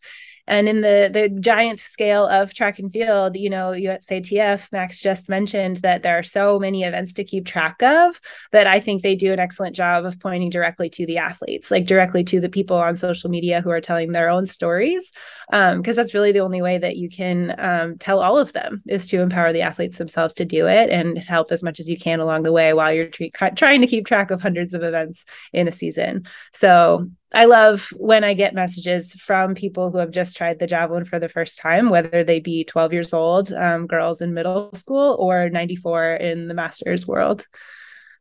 And 0.49 0.67
in 0.67 0.81
the 0.81 1.09
the 1.13 1.29
giant 1.29 1.79
scale 1.79 2.25
of 2.25 2.53
track 2.55 2.79
and 2.79 2.91
field, 2.91 3.37
you 3.37 3.51
know, 3.51 3.71
at 3.71 3.81
USATF, 3.81 4.71
Max 4.71 4.99
just 4.99 5.29
mentioned 5.29 5.77
that 5.77 6.01
there 6.01 6.17
are 6.17 6.23
so 6.23 6.59
many 6.59 6.83
events 6.83 7.13
to 7.13 7.23
keep 7.23 7.45
track 7.45 7.81
of 7.83 8.19
that 8.51 8.65
I 8.65 8.79
think 8.79 9.03
they 9.03 9.15
do 9.15 9.31
an 9.31 9.39
excellent 9.39 9.75
job 9.75 10.05
of 10.05 10.19
pointing 10.19 10.49
directly 10.49 10.89
to 10.89 11.05
the 11.05 11.19
athletes, 11.19 11.69
like 11.69 11.85
directly 11.85 12.23
to 12.25 12.39
the 12.39 12.49
people 12.49 12.77
on 12.77 12.97
social 12.97 13.29
media 13.29 13.61
who 13.61 13.69
are 13.69 13.79
telling 13.79 14.11
their 14.11 14.29
own 14.29 14.47
stories. 14.47 15.11
Because 15.51 15.75
um, 15.75 15.81
that's 15.83 16.13
really 16.15 16.31
the 16.31 16.39
only 16.39 16.61
way 16.63 16.79
that 16.79 16.97
you 16.97 17.09
can 17.09 17.55
um, 17.59 17.97
tell 17.99 18.19
all 18.19 18.39
of 18.39 18.53
them 18.53 18.81
is 18.87 19.07
to 19.09 19.21
empower 19.21 19.53
the 19.53 19.61
athletes 19.61 19.99
themselves 19.99 20.33
to 20.35 20.45
do 20.45 20.67
it 20.67 20.89
and 20.89 21.17
help 21.17 21.51
as 21.51 21.61
much 21.61 21.79
as 21.79 21.87
you 21.87 21.97
can 21.97 22.19
along 22.19 22.43
the 22.43 22.51
way 22.51 22.73
while 22.73 22.91
you're 22.91 23.07
tra- 23.07 23.53
trying 23.55 23.81
to 23.81 23.87
keep 23.87 24.07
track 24.07 24.31
of 24.31 24.41
hundreds 24.41 24.73
of 24.73 24.81
events 24.81 25.25
in 25.53 25.67
a 25.67 25.71
season. 25.71 26.25
So 26.53 27.09
I 27.33 27.45
love 27.45 27.93
when 27.95 28.24
I 28.24 28.33
get 28.33 28.55
messages 28.55 29.13
from 29.13 29.53
people 29.53 29.91
who 29.91 30.00
have 30.00 30.09
just 30.09 30.36
tried 30.36 30.57
the 30.57 30.65
javelin 30.65 31.05
for 31.05 31.19
the 31.19 31.29
first 31.29 31.59
time, 31.59 31.89
whether 31.89 32.24
they 32.24 32.39
be 32.39 32.63
12 32.63 32.91
years 32.91 33.13
old, 33.13 33.53
um, 33.53 33.86
girls 33.86 34.21
in 34.21 34.33
middle 34.33 34.71
school, 34.74 35.15
or 35.19 35.50
94 35.50 36.15
in 36.15 36.48
the 36.48 36.55
master's 36.55 37.05
world. 37.05 37.45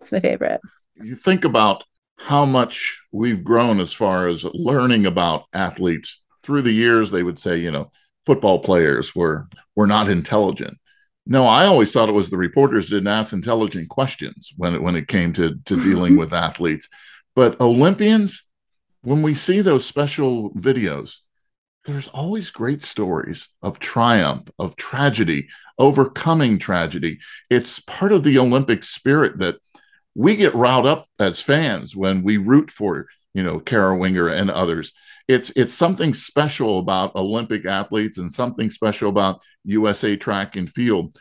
It's 0.00 0.12
my 0.12 0.20
favorite. 0.20 0.60
You 0.96 1.14
think 1.14 1.44
about 1.44 1.84
how 2.16 2.44
much 2.44 3.00
we've 3.10 3.42
grown 3.42 3.80
as 3.80 3.92
far 3.92 4.28
as 4.28 4.44
learning 4.44 5.06
about 5.06 5.44
athletes 5.54 6.22
through 6.42 6.62
the 6.62 6.72
years. 6.72 7.10
They 7.10 7.22
would 7.22 7.38
say, 7.38 7.58
you 7.58 7.70
know, 7.70 7.90
football 8.26 8.58
players 8.58 9.14
were 9.14 9.48
were 9.74 9.86
not 9.86 10.08
intelligent. 10.08 10.76
No, 11.24 11.46
I 11.46 11.66
always 11.66 11.92
thought 11.92 12.08
it 12.08 12.12
was 12.12 12.30
the 12.30 12.36
reporters 12.36 12.90
didn't 12.90 13.08
ask 13.08 13.32
intelligent 13.32 13.88
questions 13.88 14.52
when 14.56 14.74
it 14.74 14.82
when 14.82 14.96
it 14.96 15.08
came 15.08 15.32
to 15.34 15.56
to 15.64 15.82
dealing 15.82 16.16
with 16.18 16.32
athletes. 16.32 16.88
But 17.34 17.60
Olympians, 17.60 18.42
when 19.02 19.22
we 19.22 19.34
see 19.34 19.60
those 19.60 19.86
special 19.86 20.50
videos, 20.50 21.18
there's 21.84 22.08
always 22.08 22.50
great 22.50 22.84
stories 22.84 23.48
of 23.62 23.78
triumph, 23.78 24.50
of 24.58 24.76
tragedy, 24.76 25.48
overcoming 25.78 26.58
tragedy. 26.58 27.18
It's 27.48 27.80
part 27.80 28.12
of 28.12 28.24
the 28.24 28.38
Olympic 28.38 28.82
spirit 28.82 29.38
that 29.38 29.56
we 30.14 30.36
get 30.36 30.54
riled 30.54 30.86
up 30.86 31.06
as 31.18 31.40
fans 31.40 31.96
when 31.96 32.22
we 32.22 32.36
root 32.36 32.70
for, 32.70 33.06
you 33.34 33.42
know, 33.42 33.60
Kara 33.60 33.96
Winger 33.96 34.28
and 34.28 34.50
others. 34.50 34.92
It's 35.28 35.50
it's 35.50 35.72
something 35.72 36.12
special 36.14 36.78
about 36.78 37.14
Olympic 37.14 37.64
athletes 37.64 38.18
and 38.18 38.30
something 38.30 38.70
special 38.70 39.08
about 39.08 39.40
USA 39.64 40.16
track 40.16 40.56
and 40.56 40.68
field. 40.68 41.14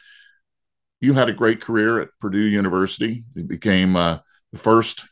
You 0.99 1.13
had 1.13 1.29
a 1.29 1.33
great 1.33 1.61
career 1.61 2.01
at 2.01 2.09
Purdue 2.19 2.39
University. 2.39 3.23
You 3.35 3.43
became 3.43 3.95
uh, 3.95 4.19
the 4.51 4.57
first 4.57 5.05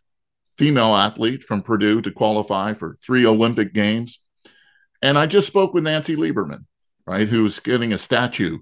female 0.58 0.96
athlete 0.96 1.44
from 1.44 1.62
Purdue 1.62 2.02
to 2.02 2.12
qualify 2.12 2.74
for 2.74 2.98
three 3.02 3.26
Olympic 3.26 3.74
Games. 3.74 4.20
And 5.02 5.18
I 5.18 5.26
just 5.26 5.48
spoke 5.48 5.74
with 5.74 5.84
Nancy 5.84 6.16
Lieberman, 6.16 6.66
right, 7.06 7.28
who's 7.28 7.60
getting 7.60 7.94
a 7.94 7.98
statue 7.98 8.60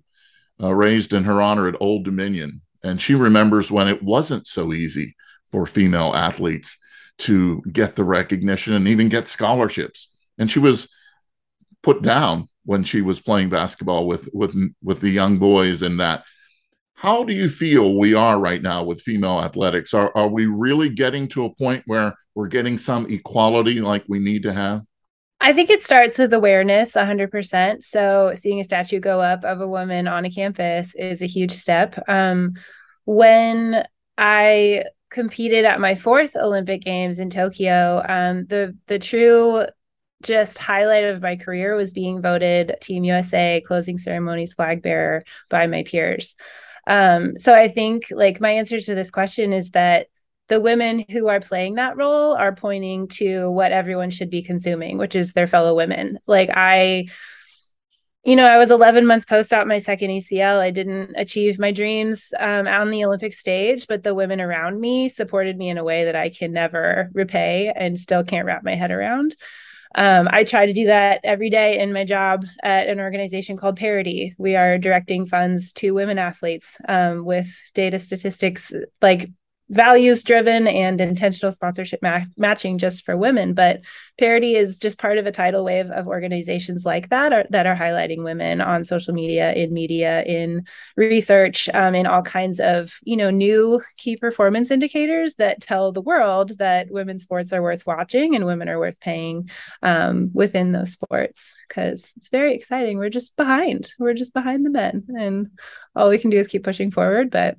uh, 0.62 0.74
raised 0.74 1.14
in 1.14 1.24
her 1.24 1.42
honor 1.42 1.68
at 1.68 1.80
Old 1.80 2.04
Dominion. 2.04 2.62
And 2.84 3.00
she 3.00 3.16
remembers 3.16 3.72
when 3.72 3.88
it 3.88 4.04
wasn't 4.04 4.48
so 4.48 4.74
easy 4.74 5.16
for 5.46 5.66
female 5.66 6.14
athletes 6.16 6.78
to 7.20 7.62
get 7.72 7.96
the 7.96 8.04
recognition 8.04 8.74
and 8.74 8.88
even 8.88 9.10
get 9.10 9.28
scholarships. 9.28 10.10
And 10.38 10.50
she 10.50 10.60
was 10.60 10.90
put 11.84 12.02
down 12.02 12.48
when 12.66 12.84
she 12.84 13.02
was 13.02 13.22
playing 13.22 13.50
basketball 13.50 14.08
with 14.08 14.30
with 14.34 14.56
with 14.82 15.02
the 15.02 15.10
young 15.10 15.38
boys 15.38 15.82
in 15.82 15.98
that 15.98 16.24
how 17.04 17.22
do 17.22 17.34
you 17.34 17.50
feel 17.50 17.98
we 17.98 18.14
are 18.14 18.40
right 18.40 18.62
now 18.62 18.82
with 18.82 19.02
female 19.02 19.42
athletics? 19.42 19.94
Are, 19.94 20.16
are 20.16 20.30
we 20.30 20.46
really 20.46 20.88
getting 20.88 21.28
to 21.30 21.44
a 21.44 21.54
point 21.54 21.84
where 21.86 22.16
we're 22.34 22.48
getting 22.48 22.78
some 22.78 23.12
equality 23.12 23.82
like 23.82 24.06
we 24.08 24.20
need 24.20 24.44
to 24.44 24.54
have? 24.54 24.84
I 25.42 25.52
think 25.52 25.70
it 25.70 25.84
starts 25.84 26.18
with 26.18 26.32
awareness 26.32 26.94
100%. 26.94 27.84
So, 27.84 28.32
seeing 28.36 28.62
a 28.62 28.64
statue 28.64 29.02
go 29.02 29.20
up 29.20 29.44
of 29.44 29.60
a 29.60 29.68
woman 29.68 30.08
on 30.08 30.24
a 30.24 30.32
campus 30.32 30.96
is 30.96 31.22
a 31.22 31.28
huge 31.28 31.52
step. 31.52 32.02
Um, 32.08 32.54
when 33.04 33.84
I 34.18 34.86
competed 35.10 35.66
at 35.66 35.82
my 35.82 35.96
fourth 35.96 36.38
Olympic 36.38 36.84
Games 36.84 37.20
in 37.20 37.30
Tokyo, 37.30 38.02
um, 38.08 38.46
the 38.46 38.78
the 38.88 38.98
true 38.98 39.66
just 40.22 40.58
highlight 40.58 41.04
of 41.04 41.22
my 41.22 41.36
career 41.36 41.76
was 41.76 41.92
being 41.92 42.22
voted 42.22 42.78
Team 42.80 43.04
USA 43.04 43.60
closing 43.60 43.98
ceremonies 43.98 44.54
flag 44.54 44.82
bearer 44.82 45.26
by 45.50 45.68
my 45.68 45.84
peers. 45.84 46.34
Um, 46.88 47.40
so 47.40 47.54
I 47.54 47.70
think 47.70 48.06
like 48.12 48.42
my 48.42 48.52
answer 48.52 48.80
to 48.80 48.96
this 48.96 49.12
question 49.12 49.54
is 49.54 49.72
that 49.72 50.08
the 50.50 50.60
women 50.60 51.06
who 51.10 51.28
are 51.30 51.40
playing 51.40 51.76
that 51.76 51.98
role 51.98 52.34
are 52.34 52.54
pointing 52.54 53.08
to 53.08 53.50
what 53.50 53.72
everyone 53.72 54.10
should 54.10 54.30
be 54.30 54.42
consuming, 54.42 54.98
which 54.98 55.16
is 55.16 55.34
their 55.34 55.48
fellow 55.48 55.76
women. 55.76 56.20
Like 56.28 56.50
I 56.54 57.08
you 58.26 58.38
know, 58.38 58.46
I 58.46 58.58
was 58.58 58.72
11 58.72 59.06
months 59.06 59.26
post 59.26 59.54
op 59.54 59.68
my 59.68 59.80
second 59.80 60.10
ACL. 60.10 60.60
I 60.60 60.72
didn't 60.72 61.14
achieve 61.18 61.60
my 61.60 61.74
dreams 61.74 62.34
um, 62.40 62.68
on 62.68 62.90
the 62.90 63.04
Olympic 63.04 63.34
stage, 63.34 63.86
but 63.88 64.04
the 64.04 64.14
women 64.14 64.40
around 64.40 64.80
me 64.80 65.10
supported 65.10 65.58
me 65.58 65.70
in 65.70 65.78
a 65.78 65.84
way 65.84 66.06
that 66.06 66.16
I 66.16 66.30
can 66.30 66.54
never 66.54 67.10
repay 67.14 67.74
and 67.76 68.00
still 68.00 68.24
can't 68.24 68.46
wrap 68.46 68.64
my 68.64 68.76
head 68.76 68.92
around. 68.92 69.36
Um, 69.96 70.28
I 70.32 70.44
try 70.44 70.66
to 70.66 70.74
do 70.74 70.86
that 70.88 71.20
every 71.24 71.50
day 71.50 71.80
in 71.80 71.94
my 71.94 72.04
job 72.04 72.46
at 72.64 72.88
an 72.88 73.00
organization 73.00 73.58
called 73.58 73.78
Parity. 73.78 74.34
We 74.38 74.56
are 74.56 74.78
directing 74.78 75.28
funds 75.28 75.72
to 75.74 75.92
women 75.92 76.18
athletes 76.18 76.78
um, 76.88 77.26
with 77.26 77.48
data 77.74 78.00
statistics 78.00 78.74
like 79.02 79.30
values 79.74 80.24
driven 80.24 80.68
and 80.68 81.02
intentional 81.02 81.52
sponsorship 81.52 82.02
ma- 82.02 82.22
matching 82.38 82.78
just 82.78 83.04
for 83.06 83.18
women 83.18 83.54
but 83.54 83.82
parity 84.18 84.56
is 84.56 84.78
just 84.78 84.98
part 84.98 85.18
of 85.18 85.26
a 85.26 85.32
tidal 85.32 85.64
wave 85.64 85.90
of 85.92 86.08
organizations 86.08 86.86
like 86.86 87.10
that 87.10 87.34
are, 87.34 87.46
that 87.50 87.66
are 87.66 87.76
highlighting 87.76 88.24
women 88.24 88.62
on 88.62 88.86
social 88.86 89.14
media 89.14 89.54
in 89.54 89.74
media 89.74 90.24
in 90.24 90.64
research 90.96 91.68
um, 91.74 91.96
in 91.96 92.06
all 92.06 92.22
kinds 92.22 92.60
of 92.60 92.94
you 93.04 93.18
know 93.18 93.30
new 93.30 93.82
key 93.98 94.16
performance 94.16 94.72
indicators 94.72 95.36
that 95.36 95.62
tell 95.62 95.92
the 95.92 96.02
world 96.02 96.58
that 96.60 96.92
women's 96.92 97.24
sports 97.24 97.52
are 97.54 97.62
worth 97.62 97.86
watching 97.86 98.36
and 98.36 98.46
women 98.46 98.70
are 98.70 98.80
worth 98.80 99.00
paying 99.00 99.50
um, 99.82 100.30
within 100.34 100.72
those 100.72 100.92
sports. 100.92 101.54
Because 101.68 102.12
it's 102.18 102.30
very 102.30 102.54
exciting. 102.54 102.98
We're 102.98 103.10
just 103.10 103.36
behind. 103.36 103.92
We're 103.98 104.14
just 104.14 104.34
behind 104.34 104.66
the 104.66 104.70
men 104.70 105.08
and 105.18 105.50
all 105.96 106.10
we 106.10 106.18
can 106.18 106.30
do 106.30 106.38
is 106.38 106.48
keep 106.48 106.64
pushing 106.64 106.92
forward 106.92 107.30
but 107.30 107.58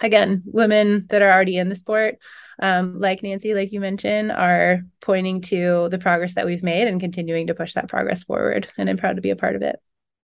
again, 0.00 0.42
women 0.46 1.06
that 1.10 1.22
are 1.22 1.32
already 1.32 1.56
in 1.56 1.68
the 1.68 1.74
sport, 1.74 2.18
um, 2.60 3.00
like 3.00 3.22
Nancy, 3.22 3.54
like 3.54 3.72
you 3.72 3.80
mentioned, 3.80 4.32
are 4.32 4.80
pointing 5.00 5.40
to 5.42 5.88
the 5.90 5.98
progress 5.98 6.34
that 6.34 6.46
we've 6.46 6.62
made 6.62 6.88
and 6.88 7.00
continuing 7.00 7.48
to 7.48 7.54
push 7.54 7.74
that 7.74 7.88
progress 7.88 8.24
forward. 8.24 8.68
And 8.78 8.88
I'm 8.88 8.96
proud 8.96 9.16
to 9.16 9.22
be 9.22 9.30
a 9.30 9.36
part 9.36 9.56
of 9.56 9.62
it. 9.62 9.76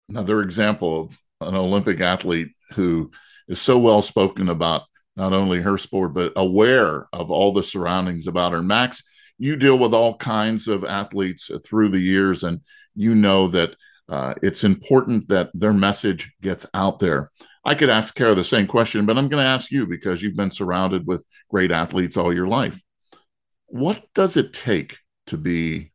Another 0.09 0.41
example 0.41 1.01
of 1.01 1.47
an 1.47 1.55
Olympic 1.55 2.01
athlete 2.01 2.49
who 2.73 3.11
is 3.47 3.61
so 3.61 3.77
well 3.77 4.01
spoken 4.01 4.49
about 4.49 4.83
not 5.15 5.33
only 5.33 5.61
her 5.61 5.77
sport, 5.77 6.13
but 6.13 6.33
aware 6.35 7.07
of 7.11 7.31
all 7.31 7.51
the 7.51 7.63
surroundings 7.63 8.27
about 8.27 8.51
her. 8.51 8.61
Max, 8.61 9.03
you 9.37 9.55
deal 9.55 9.77
with 9.77 9.93
all 9.93 10.15
kinds 10.17 10.67
of 10.67 10.85
athletes 10.85 11.49
through 11.65 11.89
the 11.89 11.99
years, 11.99 12.43
and 12.43 12.61
you 12.95 13.15
know 13.15 13.47
that 13.47 13.75
uh, 14.09 14.33
it's 14.41 14.63
important 14.63 15.27
that 15.29 15.49
their 15.53 15.73
message 15.73 16.33
gets 16.41 16.65
out 16.73 16.99
there. 16.99 17.31
I 17.67 17.75
could 17.75 17.89
ask 17.89 18.15
Kara 18.15 18.33
the 18.33 18.45
same 18.45 18.65
question, 18.65 19.05
but 19.05 19.17
I'm 19.17 19.27
going 19.27 19.43
to 19.43 19.49
ask 19.49 19.71
you 19.71 19.85
because 19.85 20.21
you've 20.21 20.37
been 20.37 20.51
surrounded 20.51 21.05
with 21.05 21.25
great 21.49 21.69
athletes 21.69 22.15
all 22.15 22.33
your 22.33 22.47
life. 22.47 22.81
What 23.65 24.07
does 24.15 24.37
it 24.37 24.53
take 24.53 24.99
to 25.25 25.35
be 25.35 25.91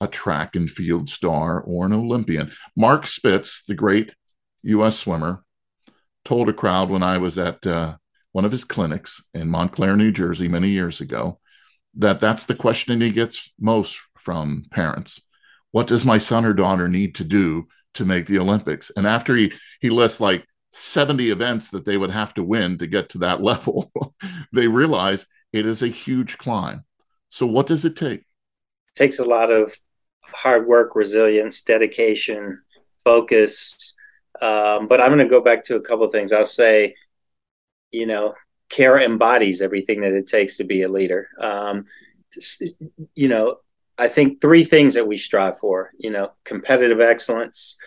a 0.00 0.08
track 0.08 0.56
and 0.56 0.68
field 0.68 1.08
star 1.08 1.60
or 1.60 1.86
an 1.86 1.92
Olympian? 1.92 2.50
Mark 2.76 3.06
Spitz, 3.06 3.62
the 3.68 3.74
great 3.76 4.16
U.S. 4.64 4.98
swimmer, 4.98 5.44
told 6.24 6.48
a 6.48 6.52
crowd 6.52 6.90
when 6.90 7.04
I 7.04 7.18
was 7.18 7.38
at 7.38 7.64
uh, 7.64 7.98
one 8.32 8.44
of 8.44 8.50
his 8.50 8.64
clinics 8.64 9.22
in 9.32 9.48
Montclair, 9.48 9.96
New 9.96 10.10
Jersey, 10.10 10.48
many 10.48 10.70
years 10.70 11.00
ago, 11.00 11.38
that 11.94 12.18
that's 12.18 12.46
the 12.46 12.56
question 12.56 13.00
he 13.00 13.12
gets 13.12 13.52
most 13.60 13.96
from 14.18 14.64
parents. 14.72 15.22
What 15.70 15.86
does 15.86 16.04
my 16.04 16.18
son 16.18 16.44
or 16.44 16.52
daughter 16.52 16.88
need 16.88 17.14
to 17.14 17.24
do 17.24 17.68
to 17.94 18.04
make 18.04 18.26
the 18.26 18.40
Olympics? 18.40 18.90
And 18.96 19.06
after 19.06 19.36
he 19.36 19.52
he 19.80 19.90
lists 19.90 20.20
like 20.20 20.44
70 20.76 21.30
events 21.30 21.70
that 21.70 21.84
they 21.84 21.96
would 21.96 22.10
have 22.10 22.34
to 22.34 22.42
win 22.42 22.78
to 22.78 22.86
get 22.86 23.08
to 23.10 23.18
that 23.18 23.42
level, 23.42 23.90
they 24.52 24.68
realize 24.68 25.26
it 25.52 25.66
is 25.66 25.82
a 25.82 25.88
huge 25.88 26.38
climb. 26.38 26.84
So, 27.30 27.46
what 27.46 27.66
does 27.66 27.84
it 27.84 27.96
take? 27.96 28.20
It 28.20 28.94
takes 28.94 29.18
a 29.18 29.24
lot 29.24 29.50
of 29.50 29.74
hard 30.22 30.66
work, 30.66 30.94
resilience, 30.94 31.62
dedication, 31.62 32.62
focus. 33.04 33.94
Um, 34.40 34.86
but 34.86 35.00
I'm 35.00 35.08
going 35.08 35.18
to 35.18 35.30
go 35.30 35.40
back 35.40 35.64
to 35.64 35.76
a 35.76 35.80
couple 35.80 36.04
of 36.04 36.12
things. 36.12 36.32
I'll 36.32 36.46
say, 36.46 36.94
you 37.90 38.06
know, 38.06 38.34
Kara 38.68 39.02
embodies 39.02 39.62
everything 39.62 40.00
that 40.02 40.12
it 40.12 40.26
takes 40.26 40.56
to 40.58 40.64
be 40.64 40.82
a 40.82 40.88
leader. 40.88 41.28
Um, 41.40 41.86
you 43.14 43.28
know, 43.28 43.58
I 43.98 44.08
think 44.08 44.40
three 44.40 44.64
things 44.64 44.94
that 44.94 45.06
we 45.08 45.16
strive 45.16 45.58
for, 45.58 45.92
you 45.98 46.10
know, 46.10 46.32
competitive 46.44 47.00
excellence, 47.00 47.78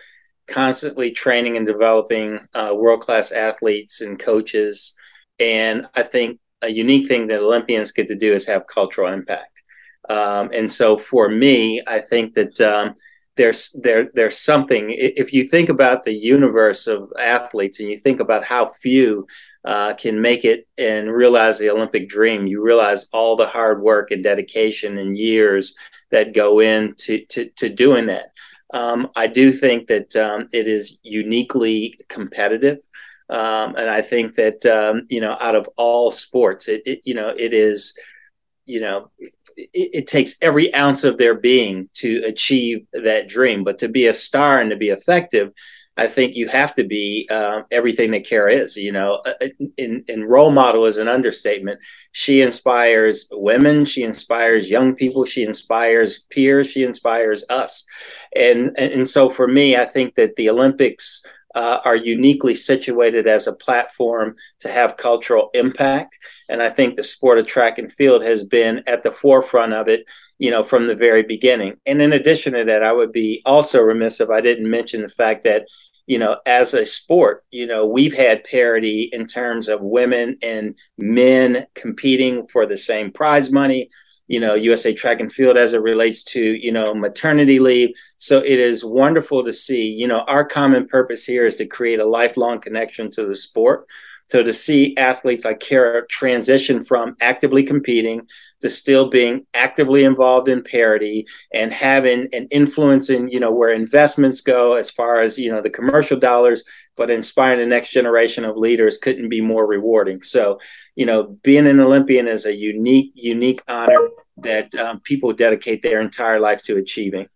constantly 0.50 1.10
training 1.10 1.56
and 1.56 1.66
developing 1.66 2.38
uh, 2.54 2.72
world 2.74 3.00
class 3.00 3.32
athletes 3.32 4.00
and 4.00 4.18
coaches. 4.18 4.94
And 5.38 5.86
I 5.94 6.02
think 6.02 6.38
a 6.62 6.68
unique 6.68 7.08
thing 7.08 7.28
that 7.28 7.40
Olympians 7.40 7.92
get 7.92 8.08
to 8.08 8.14
do 8.14 8.32
is 8.32 8.46
have 8.46 8.66
cultural 8.66 9.12
impact. 9.12 9.62
Um, 10.08 10.50
and 10.52 10.70
so 10.70 10.98
for 10.98 11.28
me, 11.28 11.82
I 11.86 12.00
think 12.00 12.34
that 12.34 12.60
um, 12.60 12.94
there's 13.36 13.78
there 13.82 14.10
there's 14.14 14.38
something. 14.38 14.86
If 14.90 15.32
you 15.32 15.44
think 15.44 15.68
about 15.68 16.02
the 16.02 16.12
universe 16.14 16.86
of 16.86 17.10
athletes 17.18 17.80
and 17.80 17.88
you 17.88 17.96
think 17.96 18.20
about 18.20 18.44
how 18.44 18.72
few 18.82 19.26
uh, 19.64 19.94
can 19.94 20.20
make 20.20 20.44
it 20.44 20.66
and 20.76 21.10
realize 21.10 21.58
the 21.58 21.70
Olympic 21.70 22.08
dream, 22.08 22.46
you 22.46 22.62
realize 22.62 23.08
all 23.12 23.36
the 23.36 23.46
hard 23.46 23.82
work 23.82 24.10
and 24.10 24.24
dedication 24.24 24.98
and 24.98 25.16
years 25.16 25.76
that 26.10 26.34
go 26.34 26.60
into 26.60 27.24
to, 27.26 27.48
to 27.56 27.68
doing 27.68 28.06
that. 28.06 28.32
Um, 28.72 29.08
I 29.16 29.26
do 29.26 29.52
think 29.52 29.88
that 29.88 30.14
um, 30.16 30.48
it 30.52 30.68
is 30.68 31.00
uniquely 31.02 31.98
competitive. 32.08 32.78
Um, 33.28 33.76
and 33.76 33.88
I 33.88 34.02
think 34.02 34.34
that, 34.36 34.66
um, 34.66 35.06
you 35.08 35.20
know, 35.20 35.36
out 35.40 35.54
of 35.54 35.68
all 35.76 36.10
sports, 36.10 36.68
it, 36.68 36.82
it, 36.84 37.00
you 37.04 37.14
know, 37.14 37.28
it 37.28 37.52
is, 37.52 37.96
you 38.66 38.80
know, 38.80 39.10
it, 39.56 39.70
it, 39.72 40.06
takes 40.08 40.36
every 40.42 40.74
ounce 40.74 41.04
of 41.04 41.16
their 41.16 41.34
being 41.34 41.88
to 41.94 42.22
achieve 42.26 42.86
that 42.92 43.28
dream. 43.28 43.62
But 43.62 43.78
to 43.78 43.88
be 43.88 44.06
a 44.06 44.12
star 44.12 44.58
and 44.58 44.70
to 44.70 44.76
be 44.76 44.88
effective, 44.88 45.52
I 46.00 46.06
think 46.06 46.34
you 46.34 46.48
have 46.48 46.74
to 46.76 46.84
be 46.84 47.28
uh, 47.30 47.60
everything 47.70 48.10
that 48.12 48.26
Kara 48.26 48.54
is. 48.54 48.74
You 48.74 48.90
know, 48.90 49.20
uh, 49.26 49.34
uh, 49.42 49.48
in, 49.76 50.02
in 50.08 50.24
role 50.24 50.50
model 50.50 50.86
is 50.86 50.96
an 50.96 51.08
understatement. 51.08 51.78
She 52.12 52.40
inspires 52.40 53.28
women. 53.30 53.84
She 53.84 54.02
inspires 54.02 54.70
young 54.70 54.94
people. 54.94 55.26
She 55.26 55.42
inspires 55.42 56.24
peers. 56.30 56.70
She 56.70 56.84
inspires 56.84 57.44
us. 57.50 57.84
And 58.34 58.74
and 58.78 59.06
so 59.06 59.28
for 59.28 59.46
me, 59.46 59.76
I 59.76 59.84
think 59.84 60.14
that 60.14 60.36
the 60.36 60.48
Olympics. 60.50 61.22
Uh, 61.52 61.80
are 61.84 61.96
uniquely 61.96 62.54
situated 62.54 63.26
as 63.26 63.48
a 63.48 63.56
platform 63.56 64.36
to 64.60 64.68
have 64.68 64.96
cultural 64.96 65.50
impact. 65.52 66.16
And 66.48 66.62
I 66.62 66.70
think 66.70 66.94
the 66.94 67.02
sport 67.02 67.40
of 67.40 67.48
track 67.48 67.76
and 67.76 67.92
field 67.92 68.22
has 68.22 68.44
been 68.44 68.84
at 68.86 69.02
the 69.02 69.10
forefront 69.10 69.72
of 69.72 69.88
it 69.88 70.04
you 70.40 70.50
know, 70.50 70.64
from 70.64 70.86
the 70.86 70.96
very 70.96 71.22
beginning. 71.22 71.76
And 71.84 72.00
in 72.00 72.14
addition 72.14 72.54
to 72.54 72.64
that, 72.64 72.82
I 72.82 72.92
would 72.92 73.12
be 73.12 73.42
also 73.44 73.82
remiss 73.82 74.20
if 74.20 74.30
I 74.30 74.40
didn't 74.40 74.68
mention 74.68 75.02
the 75.02 75.08
fact 75.08 75.44
that, 75.44 75.68
you 76.10 76.18
know, 76.18 76.38
as 76.44 76.74
a 76.74 76.84
sport, 76.84 77.44
you 77.52 77.68
know, 77.68 77.86
we've 77.86 78.16
had 78.16 78.42
parity 78.42 79.02
in 79.12 79.26
terms 79.26 79.68
of 79.68 79.80
women 79.80 80.36
and 80.42 80.74
men 80.98 81.66
competing 81.76 82.48
for 82.48 82.66
the 82.66 82.76
same 82.76 83.12
prize 83.12 83.52
money. 83.52 83.88
You 84.26 84.40
know, 84.40 84.54
USA 84.54 84.92
Track 84.92 85.20
and 85.20 85.32
Field 85.32 85.56
as 85.56 85.72
it 85.72 85.82
relates 85.82 86.24
to, 86.24 86.40
you 86.40 86.72
know, 86.72 86.96
maternity 86.96 87.60
leave. 87.60 87.90
So 88.18 88.38
it 88.38 88.58
is 88.58 88.84
wonderful 88.84 89.44
to 89.44 89.52
see, 89.52 89.86
you 89.86 90.08
know, 90.08 90.24
our 90.26 90.44
common 90.44 90.88
purpose 90.88 91.24
here 91.24 91.46
is 91.46 91.54
to 91.58 91.66
create 91.66 92.00
a 92.00 92.04
lifelong 92.04 92.60
connection 92.60 93.08
to 93.12 93.24
the 93.24 93.36
sport. 93.36 93.86
So 94.30 94.42
to 94.42 94.52
see 94.52 94.96
athletes 94.96 95.44
like 95.44 95.60
Kara 95.60 96.04
transition 96.08 96.82
from 96.82 97.14
actively 97.20 97.62
competing 97.62 98.26
to 98.60 98.70
still 98.70 99.08
being 99.08 99.46
actively 99.54 100.04
involved 100.04 100.48
in 100.48 100.62
parity 100.62 101.26
and 101.52 101.72
having 101.72 102.28
an 102.32 102.46
influence 102.50 103.10
in 103.10 103.28
you 103.28 103.40
know 103.40 103.52
where 103.52 103.72
investments 103.72 104.40
go 104.40 104.74
as 104.74 104.90
far 104.90 105.20
as 105.20 105.38
you 105.38 105.50
know 105.50 105.60
the 105.60 105.70
commercial 105.70 106.18
dollars 106.18 106.64
but 106.96 107.10
inspiring 107.10 107.58
the 107.58 107.66
next 107.66 107.92
generation 107.92 108.44
of 108.44 108.56
leaders 108.56 108.98
couldn't 108.98 109.30
be 109.30 109.40
more 109.40 109.66
rewarding. 109.66 110.22
So 110.22 110.60
you 110.94 111.06
know 111.06 111.38
being 111.42 111.66
an 111.66 111.80
olympian 111.80 112.26
is 112.28 112.46
a 112.46 112.54
unique 112.54 113.12
unique 113.14 113.62
honor 113.68 114.08
that 114.38 114.74
um, 114.74 115.00
people 115.00 115.32
dedicate 115.32 115.82
their 115.82 116.00
entire 116.00 116.40
life 116.40 116.62
to 116.64 116.76
achieving. 116.76 117.26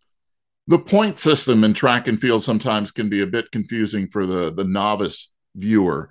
The 0.66 0.78
point 0.78 1.18
system 1.18 1.62
in 1.62 1.74
track 1.74 2.08
and 2.08 2.18
field 2.18 2.42
sometimes 2.42 2.90
can 2.90 3.10
be 3.10 3.20
a 3.20 3.26
bit 3.26 3.50
confusing 3.50 4.06
for 4.06 4.26
the 4.26 4.52
the 4.52 4.64
novice 4.64 5.30
viewer. 5.54 6.10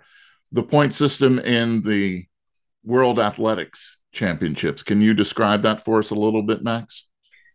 The 0.51 0.63
point 0.63 0.93
system 0.93 1.39
in 1.39 1.81
the 1.81 2.25
world 2.83 3.17
athletics 3.19 3.97
championships. 4.13 4.83
Can 4.83 5.01
you 5.01 5.13
describe 5.13 5.63
that 5.63 5.83
for 5.83 5.99
us 5.99 6.11
a 6.11 6.15
little 6.15 6.43
bit, 6.43 6.63
Max? 6.63 7.05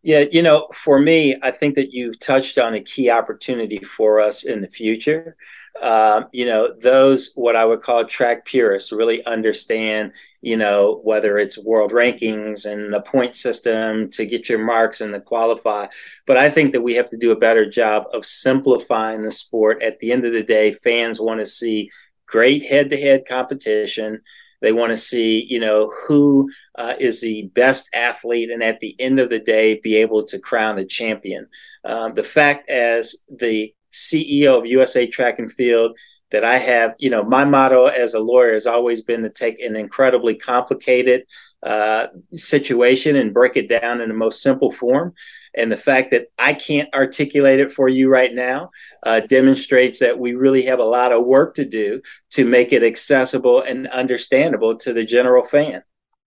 Yeah, 0.03 0.25
you 0.31 0.42
know, 0.42 0.68
for 0.75 0.99
me, 0.99 1.37
I 1.42 1.51
think 1.51 1.75
that 1.75 1.92
you've 1.92 2.18
touched 2.18 2.59
on 2.59 2.75
a 2.75 2.81
key 2.81 3.11
opportunity 3.11 3.79
for 3.79 4.21
us 4.21 4.44
in 4.44 4.61
the 4.61 4.68
future. 4.68 5.37
Um, 5.83 6.27
you 6.33 6.44
know, 6.44 6.73
those 6.81 7.33
what 7.35 7.57
I 7.57 7.64
would 7.64 7.83
call 7.83 8.05
track 8.05 8.44
purists 8.44 8.92
really 8.92 9.25
understand, 9.25 10.12
you 10.40 10.57
know, 10.57 11.01
whether 11.05 11.38
it's 11.38 11.64
world 11.64 11.92
rankings 11.92 12.64
and 12.64 12.92
the 12.92 13.01
point 13.01 13.37
system 13.37 14.09
to 14.11 14.27
get 14.27 14.49
your 14.49 14.59
marks 14.59 15.01
and 15.01 15.12
to 15.12 15.21
qualify. 15.21 15.87
But 16.27 16.37
I 16.37 16.51
think 16.51 16.73
that 16.73 16.83
we 16.83 16.94
have 16.94 17.11
to 17.11 17.16
do 17.16 17.31
a 17.31 17.38
better 17.38 17.68
job 17.68 18.05
of 18.12 18.27
simplifying 18.27 19.23
the 19.23 19.33
sport. 19.33 19.83
At 19.83 19.99
the 20.01 20.11
end 20.11 20.25
of 20.25 20.33
the 20.33 20.42
day, 20.42 20.73
fans 20.73 21.21
want 21.21 21.40
to 21.40 21.47
see 21.47 21.90
great 22.27 22.64
head 22.64 22.90
to 22.90 22.97
head 22.97 23.25
competition 23.29 24.21
They 24.61 24.73
want 24.73 24.90
to 24.90 24.97
see, 24.97 25.47
you 25.49 25.61
know, 25.61 25.92
who 26.07 26.51
uh, 26.75 26.94
is 26.99 27.21
the 27.21 27.51
best 27.55 27.88
athlete, 27.94 28.51
and 28.51 28.62
at 28.62 28.81
the 28.81 28.97
end 28.99 29.21
of 29.21 29.31
the 29.31 29.38
day, 29.38 29.81
be 29.83 29.97
able 29.97 30.25
to 30.25 30.38
crown 30.38 30.79
a 30.79 30.85
champion. 30.85 31.47
Um, 31.85 32.12
the 32.12 32.25
fact, 32.25 32.68
as 32.68 33.25
the 33.29 33.73
CEO 33.92 34.59
of 34.59 34.66
USA 34.66 35.07
Track 35.07 35.38
and 35.38 35.51
Field, 35.51 35.97
that 36.31 36.44
I 36.44 36.59
have, 36.59 36.94
you 36.99 37.11
know, 37.11 37.23
my 37.23 37.44
motto 37.44 37.87
as 37.87 38.14
a 38.14 38.21
lawyer 38.21 38.53
has 38.53 38.66
always 38.66 39.03
been 39.03 39.23
to 39.23 39.31
take 39.31 39.61
an 39.61 39.77
incredibly 39.77 40.35
complicated 40.35 41.25
uh, 41.62 42.09
situation 42.33 43.16
and 43.16 43.35
break 43.35 43.57
it 43.57 43.68
down 43.68 44.01
in 44.01 44.09
the 44.09 44.14
most 44.14 44.42
simple 44.42 44.71
form. 44.71 45.14
And 45.59 45.73
the 45.73 45.77
fact 45.77 46.11
that 46.11 46.29
I 46.38 46.55
can't 46.55 46.92
articulate 46.94 47.61
it 47.61 47.73
for 47.73 47.88
you 47.88 48.09
right 48.09 48.33
now 48.33 48.71
uh, 49.05 49.21
demonstrates 49.21 49.99
that 49.99 50.18
we 50.18 50.35
really 50.35 50.62
have 50.62 50.79
a 50.79 50.85
lot 50.85 51.12
of 51.12 51.27
work 51.27 51.55
to 51.55 51.64
do 51.64 52.01
to 52.31 52.44
make 52.44 52.73
it 52.73 52.83
accessible 52.83 53.61
and 53.62 53.88
understandable 53.88 54.77
to 54.77 54.92
the 54.92 55.05
general 55.05 55.44
fan. 55.44 55.83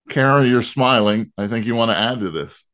Kara, 0.09 0.45
you're 0.45 0.61
smiling. 0.61 1.31
I 1.37 1.47
think 1.47 1.65
you 1.65 1.75
want 1.75 1.91
to 1.91 1.97
add 1.97 2.19
to 2.19 2.29
this. 2.29 2.65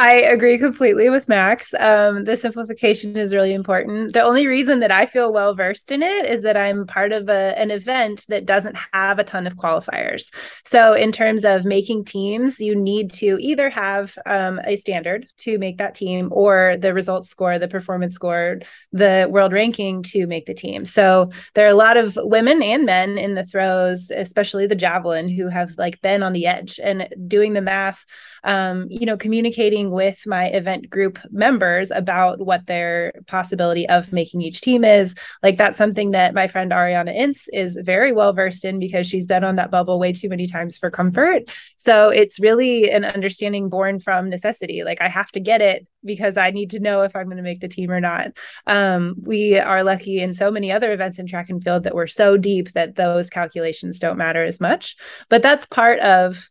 I 0.00 0.14
agree 0.14 0.56
completely 0.56 1.10
with 1.10 1.28
Max. 1.28 1.74
Um, 1.78 2.24
the 2.24 2.34
simplification 2.34 3.18
is 3.18 3.34
really 3.34 3.52
important. 3.52 4.14
The 4.14 4.22
only 4.22 4.46
reason 4.46 4.80
that 4.80 4.90
I 4.90 5.04
feel 5.04 5.30
well 5.30 5.54
versed 5.54 5.92
in 5.92 6.02
it 6.02 6.24
is 6.24 6.40
that 6.40 6.56
I'm 6.56 6.86
part 6.86 7.12
of 7.12 7.28
a, 7.28 7.52
an 7.58 7.70
event 7.70 8.24
that 8.28 8.46
doesn't 8.46 8.78
have 8.94 9.18
a 9.18 9.24
ton 9.24 9.46
of 9.46 9.56
qualifiers. 9.56 10.32
So, 10.64 10.94
in 10.94 11.12
terms 11.12 11.44
of 11.44 11.66
making 11.66 12.06
teams, 12.06 12.60
you 12.60 12.74
need 12.74 13.12
to 13.14 13.36
either 13.42 13.68
have 13.68 14.16
um, 14.24 14.58
a 14.64 14.76
standard 14.76 15.26
to 15.40 15.58
make 15.58 15.76
that 15.76 15.94
team 15.94 16.30
or 16.32 16.78
the 16.78 16.94
results 16.94 17.28
score, 17.28 17.58
the 17.58 17.68
performance 17.68 18.14
score, 18.14 18.60
the 18.92 19.28
world 19.30 19.52
ranking 19.52 20.02
to 20.04 20.26
make 20.26 20.46
the 20.46 20.54
team. 20.54 20.86
So, 20.86 21.30
there 21.54 21.66
are 21.66 21.72
a 21.72 21.74
lot 21.74 21.98
of 21.98 22.18
women 22.22 22.62
and 22.62 22.86
men 22.86 23.18
in 23.18 23.34
the 23.34 23.44
throws, 23.44 24.10
especially 24.10 24.66
the 24.66 24.74
javelin, 24.74 25.28
who 25.28 25.48
have 25.48 25.76
like 25.76 26.00
been 26.00 26.22
on 26.22 26.32
the 26.32 26.46
edge 26.46 26.80
and 26.82 27.06
doing 27.28 27.52
the 27.52 27.60
math 27.60 28.06
um, 28.44 28.86
you 28.90 29.06
know, 29.06 29.16
communicating 29.16 29.89
with 29.90 30.26
my 30.26 30.46
event 30.46 30.88
group 30.90 31.18
members 31.30 31.90
about 31.90 32.40
what 32.40 32.66
their 32.66 33.12
possibility 33.26 33.88
of 33.88 34.12
making 34.12 34.42
each 34.42 34.60
team 34.60 34.84
is. 34.84 35.14
Like 35.42 35.56
that's 35.56 35.78
something 35.78 36.12
that 36.12 36.34
my 36.34 36.48
friend 36.48 36.72
Ariana 36.72 37.14
Ince 37.14 37.48
is 37.52 37.78
very 37.82 38.12
well 38.12 38.32
versed 38.32 38.64
in 38.64 38.78
because 38.78 39.06
she's 39.06 39.26
been 39.26 39.44
on 39.44 39.56
that 39.56 39.70
bubble 39.70 39.98
way 39.98 40.12
too 40.12 40.28
many 40.28 40.46
times 40.46 40.78
for 40.78 40.90
comfort. 40.90 41.42
So 41.76 42.08
it's 42.08 42.40
really 42.40 42.90
an 42.90 43.04
understanding 43.04 43.68
born 43.68 44.00
from 44.00 44.30
necessity. 44.30 44.84
Like 44.84 45.00
I 45.00 45.08
have 45.08 45.30
to 45.32 45.40
get 45.40 45.60
it 45.60 45.86
because 46.04 46.36
I 46.36 46.50
need 46.50 46.70
to 46.70 46.80
know 46.80 47.02
if 47.02 47.14
I'm 47.14 47.26
going 47.26 47.36
to 47.36 47.42
make 47.42 47.60
the 47.60 47.68
team 47.68 47.90
or 47.90 48.00
not. 48.00 48.28
Um, 48.66 49.16
we 49.22 49.58
are 49.58 49.84
lucky 49.84 50.20
in 50.20 50.34
so 50.34 50.50
many 50.50 50.72
other 50.72 50.92
events 50.92 51.18
in 51.18 51.26
track 51.26 51.50
and 51.50 51.62
field 51.62 51.84
that 51.84 51.94
we're 51.94 52.06
so 52.06 52.36
deep 52.36 52.72
that 52.72 52.96
those 52.96 53.30
calculations 53.30 53.98
don't 53.98 54.18
matter 54.18 54.42
as 54.42 54.60
much. 54.60 54.96
But 55.28 55.42
that's 55.42 55.66
part 55.66 56.00
of 56.00 56.48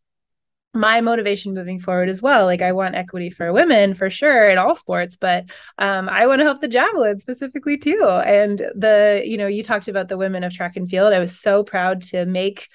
my 0.74 1.02
motivation 1.02 1.54
moving 1.54 1.80
forward 1.80 2.10
as 2.10 2.22
well. 2.22 2.46
Like 2.46 2.62
I 2.62 2.74
want 2.74 2.96
equity 2.96 3.30
for 3.30 3.52
women 3.52 3.96
for 3.96 4.10
sure 4.10 4.50
in 4.50 4.58
all 4.58 4.76
sports, 4.76 5.18
but 5.18 5.46
um, 5.78 6.08
I 6.08 6.28
want 6.28 6.40
to 6.40 6.46
help 6.46 6.62
the 6.62 6.68
javelin 6.68 7.20
specifically 7.20 7.78
too. 7.78 8.06
And 8.06 8.60
the, 8.76 9.24
you 9.26 9.38
know, 9.38 9.48
you 9.48 9.64
talked 9.64 9.88
about 9.88 10.10
the 10.10 10.18
women 10.18 10.44
of 10.44 10.54
track 10.54 10.76
and 10.76 10.90
field. 10.90 11.12
I 11.14 11.20
was 11.20 11.40
so 11.40 11.64
proud 11.64 12.04
to 12.04 12.26
make 12.26 12.68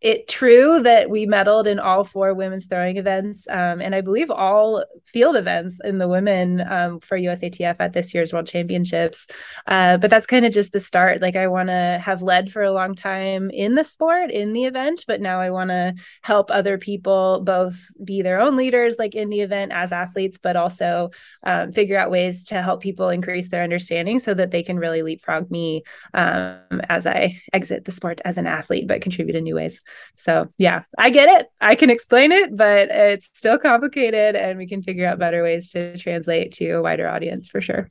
it 0.00 0.28
true 0.28 0.80
that 0.82 1.10
we 1.10 1.26
medaled 1.26 1.66
in 1.66 1.78
all 1.78 2.04
four 2.04 2.34
women's 2.34 2.66
throwing 2.66 2.96
events 2.96 3.46
um, 3.48 3.80
and 3.80 3.94
i 3.94 4.00
believe 4.00 4.30
all 4.30 4.84
field 5.04 5.36
events 5.36 5.78
in 5.84 5.98
the 5.98 6.08
women 6.08 6.60
um, 6.70 7.00
for 7.00 7.18
usatf 7.18 7.76
at 7.80 7.92
this 7.92 8.14
year's 8.14 8.32
world 8.32 8.46
championships. 8.46 9.26
Uh, 9.66 9.96
but 9.96 10.10
that's 10.10 10.26
kind 10.26 10.44
of 10.44 10.52
just 10.52 10.72
the 10.72 10.80
start. 10.80 11.20
Like 11.20 11.36
i 11.36 11.46
want 11.46 11.68
to 11.68 12.00
have 12.02 12.22
led 12.22 12.52
for 12.52 12.62
a 12.62 12.72
long 12.72 12.94
time 12.94 13.50
in 13.50 13.74
the 13.74 13.84
sport 13.84 14.30
in 14.30 14.52
the 14.52 14.64
event 14.64 15.04
but 15.06 15.20
now 15.20 15.40
i 15.40 15.50
want 15.50 15.70
to 15.70 15.94
help 16.22 16.50
other 16.50 16.78
people 16.78 17.40
both 17.44 17.86
be 18.04 18.22
their 18.22 18.40
own 18.40 18.56
leaders 18.56 18.96
like 18.98 19.14
in 19.14 19.28
the 19.28 19.40
event 19.40 19.72
as 19.72 19.92
athletes 19.92 20.38
but 20.42 20.56
also 20.56 21.10
um, 21.44 21.72
figure 21.72 21.98
out 21.98 22.10
ways 22.10 22.44
to 22.44 22.62
help 22.62 22.80
people 22.80 23.08
increase 23.08 23.48
their 23.48 23.62
understanding 23.62 24.18
so 24.18 24.34
that 24.34 24.50
they 24.50 24.62
can 24.62 24.78
really 24.78 25.02
leapfrog 25.02 25.50
me 25.50 25.82
um, 26.14 26.80
as 26.88 27.06
i 27.06 27.40
exit 27.52 27.84
the 27.84 27.92
sport 27.92 28.20
as 28.24 28.36
an 28.36 28.46
athlete 28.46 28.86
but 28.86 29.00
contribute 29.00 29.36
in 29.36 29.44
new 29.44 29.54
ways 29.54 29.80
so, 30.16 30.52
yeah, 30.58 30.82
I 30.98 31.10
get 31.10 31.40
it. 31.40 31.46
I 31.60 31.74
can 31.74 31.90
explain 31.90 32.32
it, 32.32 32.56
but 32.56 32.88
it's 32.90 33.28
still 33.34 33.58
complicated 33.58 34.36
and 34.36 34.58
we 34.58 34.66
can 34.66 34.82
figure 34.82 35.06
out 35.06 35.18
better 35.18 35.42
ways 35.42 35.70
to 35.72 35.96
translate 35.96 36.52
to 36.54 36.70
a 36.70 36.82
wider 36.82 37.08
audience 37.08 37.48
for 37.48 37.60
sure. 37.60 37.90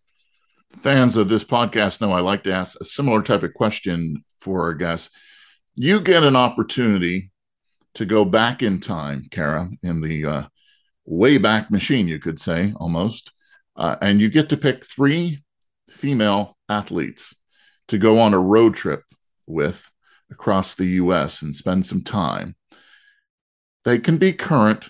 Fans 0.82 1.16
of 1.16 1.30
this 1.30 1.44
podcast 1.44 2.02
know 2.02 2.12
I 2.12 2.20
like 2.20 2.44
to 2.44 2.52
ask 2.52 2.80
a 2.80 2.86
similar 2.86 3.22
type 3.22 3.44
of 3.44 3.54
question 3.54 4.24
for 4.40 4.64
our 4.64 4.74
guests. 4.74 5.10
You 5.76 6.02
get 6.02 6.24
an 6.24 6.36
opportunity 6.36 7.32
to 7.96 8.06
go 8.06 8.26
back 8.26 8.62
in 8.62 8.80
time, 8.80 9.28
Kara, 9.32 9.70
in 9.82 10.02
the 10.02 10.26
uh, 10.26 10.44
way 11.06 11.38
back 11.38 11.72
machine, 11.72 12.08
you 12.08 12.20
could 12.20 12.40
say 12.40 12.74
almost, 12.76 13.32
uh, 13.76 13.96
and 14.02 14.22
you 14.22 14.30
get 14.30 14.50
to 14.50 14.58
pick 14.58 14.86
three 14.86 15.44
female 15.90 16.58
athletes 16.70 17.34
to 17.88 17.98
go 17.98 18.20
on 18.20 18.34
a 18.34 18.40
road 18.40 18.76
trip 18.76 19.04
with 19.48 19.90
across 20.32 20.76
the 20.76 20.86
US 20.86 21.42
and 21.42 21.56
spend 21.56 21.86
some 21.86 22.04
time. 22.04 22.56
They 23.86 24.00
can 24.00 24.18
be 24.18 24.34
current, 24.34 24.90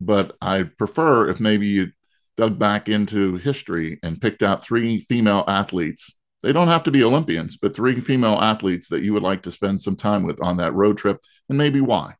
but 0.00 0.36
I'd 0.40 0.76
prefer 0.76 1.28
if 1.28 1.40
maybe 1.40 1.66
you 1.66 1.92
dug 2.36 2.58
back 2.58 2.88
into 2.88 3.36
history 3.36 3.98
and 4.02 4.20
picked 4.20 4.42
out 4.42 4.62
three 4.62 5.00
female 5.00 5.44
athletes. 5.46 6.14
They 6.42 6.52
don't 6.52 6.68
have 6.68 6.84
to 6.84 6.90
be 6.90 7.04
Olympians, 7.04 7.58
but 7.58 7.74
three 7.74 8.00
female 8.00 8.38
athletes 8.40 8.88
that 8.88 9.02
you 9.02 9.12
would 9.12 9.22
like 9.22 9.42
to 9.42 9.50
spend 9.50 9.80
some 9.80 9.96
time 9.96 10.22
with 10.22 10.42
on 10.42 10.56
that 10.56 10.74
road 10.74 10.96
trip 10.96 11.18
and 11.48 11.58
maybe 11.58 11.80
why. 11.80 12.14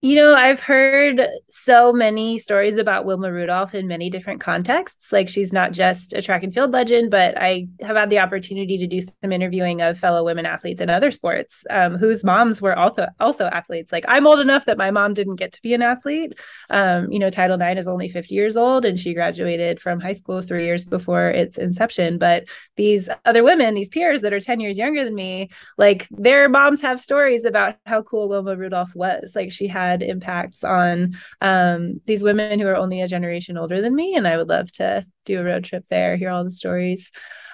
You 0.00 0.14
know, 0.14 0.32
I've 0.32 0.60
heard 0.60 1.20
so 1.48 1.92
many 1.92 2.38
stories 2.38 2.76
about 2.76 3.04
Wilma 3.04 3.32
Rudolph 3.32 3.74
in 3.74 3.88
many 3.88 4.10
different 4.10 4.40
contexts. 4.40 5.10
Like 5.10 5.28
she's 5.28 5.52
not 5.52 5.72
just 5.72 6.12
a 6.14 6.22
track 6.22 6.44
and 6.44 6.54
field 6.54 6.70
legend, 6.70 7.10
but 7.10 7.36
I 7.36 7.66
have 7.80 7.96
had 7.96 8.08
the 8.08 8.20
opportunity 8.20 8.78
to 8.78 8.86
do 8.86 9.00
some 9.00 9.32
interviewing 9.32 9.82
of 9.82 9.98
fellow 9.98 10.24
women 10.24 10.46
athletes 10.46 10.80
in 10.80 10.88
other 10.88 11.10
sports 11.10 11.64
um, 11.70 11.96
whose 11.96 12.22
moms 12.22 12.62
were 12.62 12.78
also 12.78 13.08
also 13.18 13.46
athletes. 13.46 13.90
Like 13.90 14.04
I'm 14.06 14.24
old 14.24 14.38
enough 14.38 14.66
that 14.66 14.78
my 14.78 14.92
mom 14.92 15.14
didn't 15.14 15.34
get 15.34 15.52
to 15.54 15.62
be 15.62 15.74
an 15.74 15.82
athlete. 15.82 16.34
Um, 16.70 17.10
you 17.10 17.18
know, 17.18 17.28
Title 17.28 17.60
IX 17.60 17.80
is 17.80 17.88
only 17.88 18.08
50 18.08 18.32
years 18.32 18.56
old, 18.56 18.84
and 18.84 19.00
she 19.00 19.14
graduated 19.14 19.80
from 19.80 19.98
high 19.98 20.12
school 20.12 20.40
three 20.42 20.64
years 20.64 20.84
before 20.84 21.28
its 21.30 21.58
inception. 21.58 22.18
But 22.18 22.44
these 22.76 23.08
other 23.24 23.42
women, 23.42 23.74
these 23.74 23.88
peers 23.88 24.20
that 24.20 24.32
are 24.32 24.38
10 24.38 24.60
years 24.60 24.78
younger 24.78 25.04
than 25.04 25.16
me, 25.16 25.48
like 25.76 26.06
their 26.12 26.48
moms 26.48 26.82
have 26.82 27.00
stories 27.00 27.44
about 27.44 27.74
how 27.84 28.02
cool 28.02 28.28
Wilma 28.28 28.54
Rudolph 28.54 28.94
was. 28.94 29.32
Like 29.34 29.50
she 29.50 29.66
had 29.66 29.87
had 29.90 30.02
impacts 30.02 30.64
on 30.64 31.16
um, 31.40 32.00
these 32.06 32.22
women 32.22 32.60
who 32.60 32.66
are 32.66 32.76
only 32.76 33.00
a 33.00 33.08
generation 33.08 33.56
older 33.56 33.80
than 33.80 33.94
me. 33.94 34.14
And 34.14 34.26
I 34.26 34.36
would 34.36 34.48
love 34.48 34.70
to 34.72 35.04
do 35.24 35.40
a 35.40 35.44
road 35.44 35.64
trip 35.64 35.84
there, 35.90 36.16
hear 36.16 36.30
all 36.30 36.44
the 36.44 36.50
stories. 36.50 37.10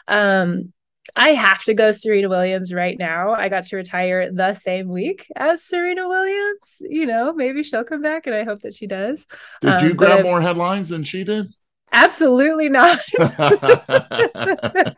Um, 0.09 0.73
I 1.17 1.31
have 1.31 1.63
to 1.65 1.75
go 1.75 1.91
Serena 1.91 2.29
Williams 2.29 2.73
right 2.73 2.99
now. 2.99 3.35
I 3.35 3.49
got 3.49 3.65
to 3.67 3.77
retire 3.77 4.33
the 4.33 4.55
same 4.55 4.89
week 4.89 5.27
as 5.37 5.63
Serena 5.63 6.09
Williams. 6.09 6.77
You 6.81 7.07
know, 7.07 7.33
maybe 7.33 7.63
she'll 7.63 7.85
come 7.85 8.03
back, 8.03 8.27
and 8.27 8.35
I 8.35 8.45
hope 8.45 8.63
that 8.63 8.75
she 8.75 8.87
does. 8.87 9.25
Did 9.61 9.83
you 9.83 9.91
um, 9.91 9.97
grab 9.97 10.25
more 10.25 10.41
headlines 10.41 10.89
than 10.89 11.05
she 11.05 11.23
did? 11.23 11.55
Absolutely 11.95 12.69
not. 12.69 12.99
uh, 13.39 14.95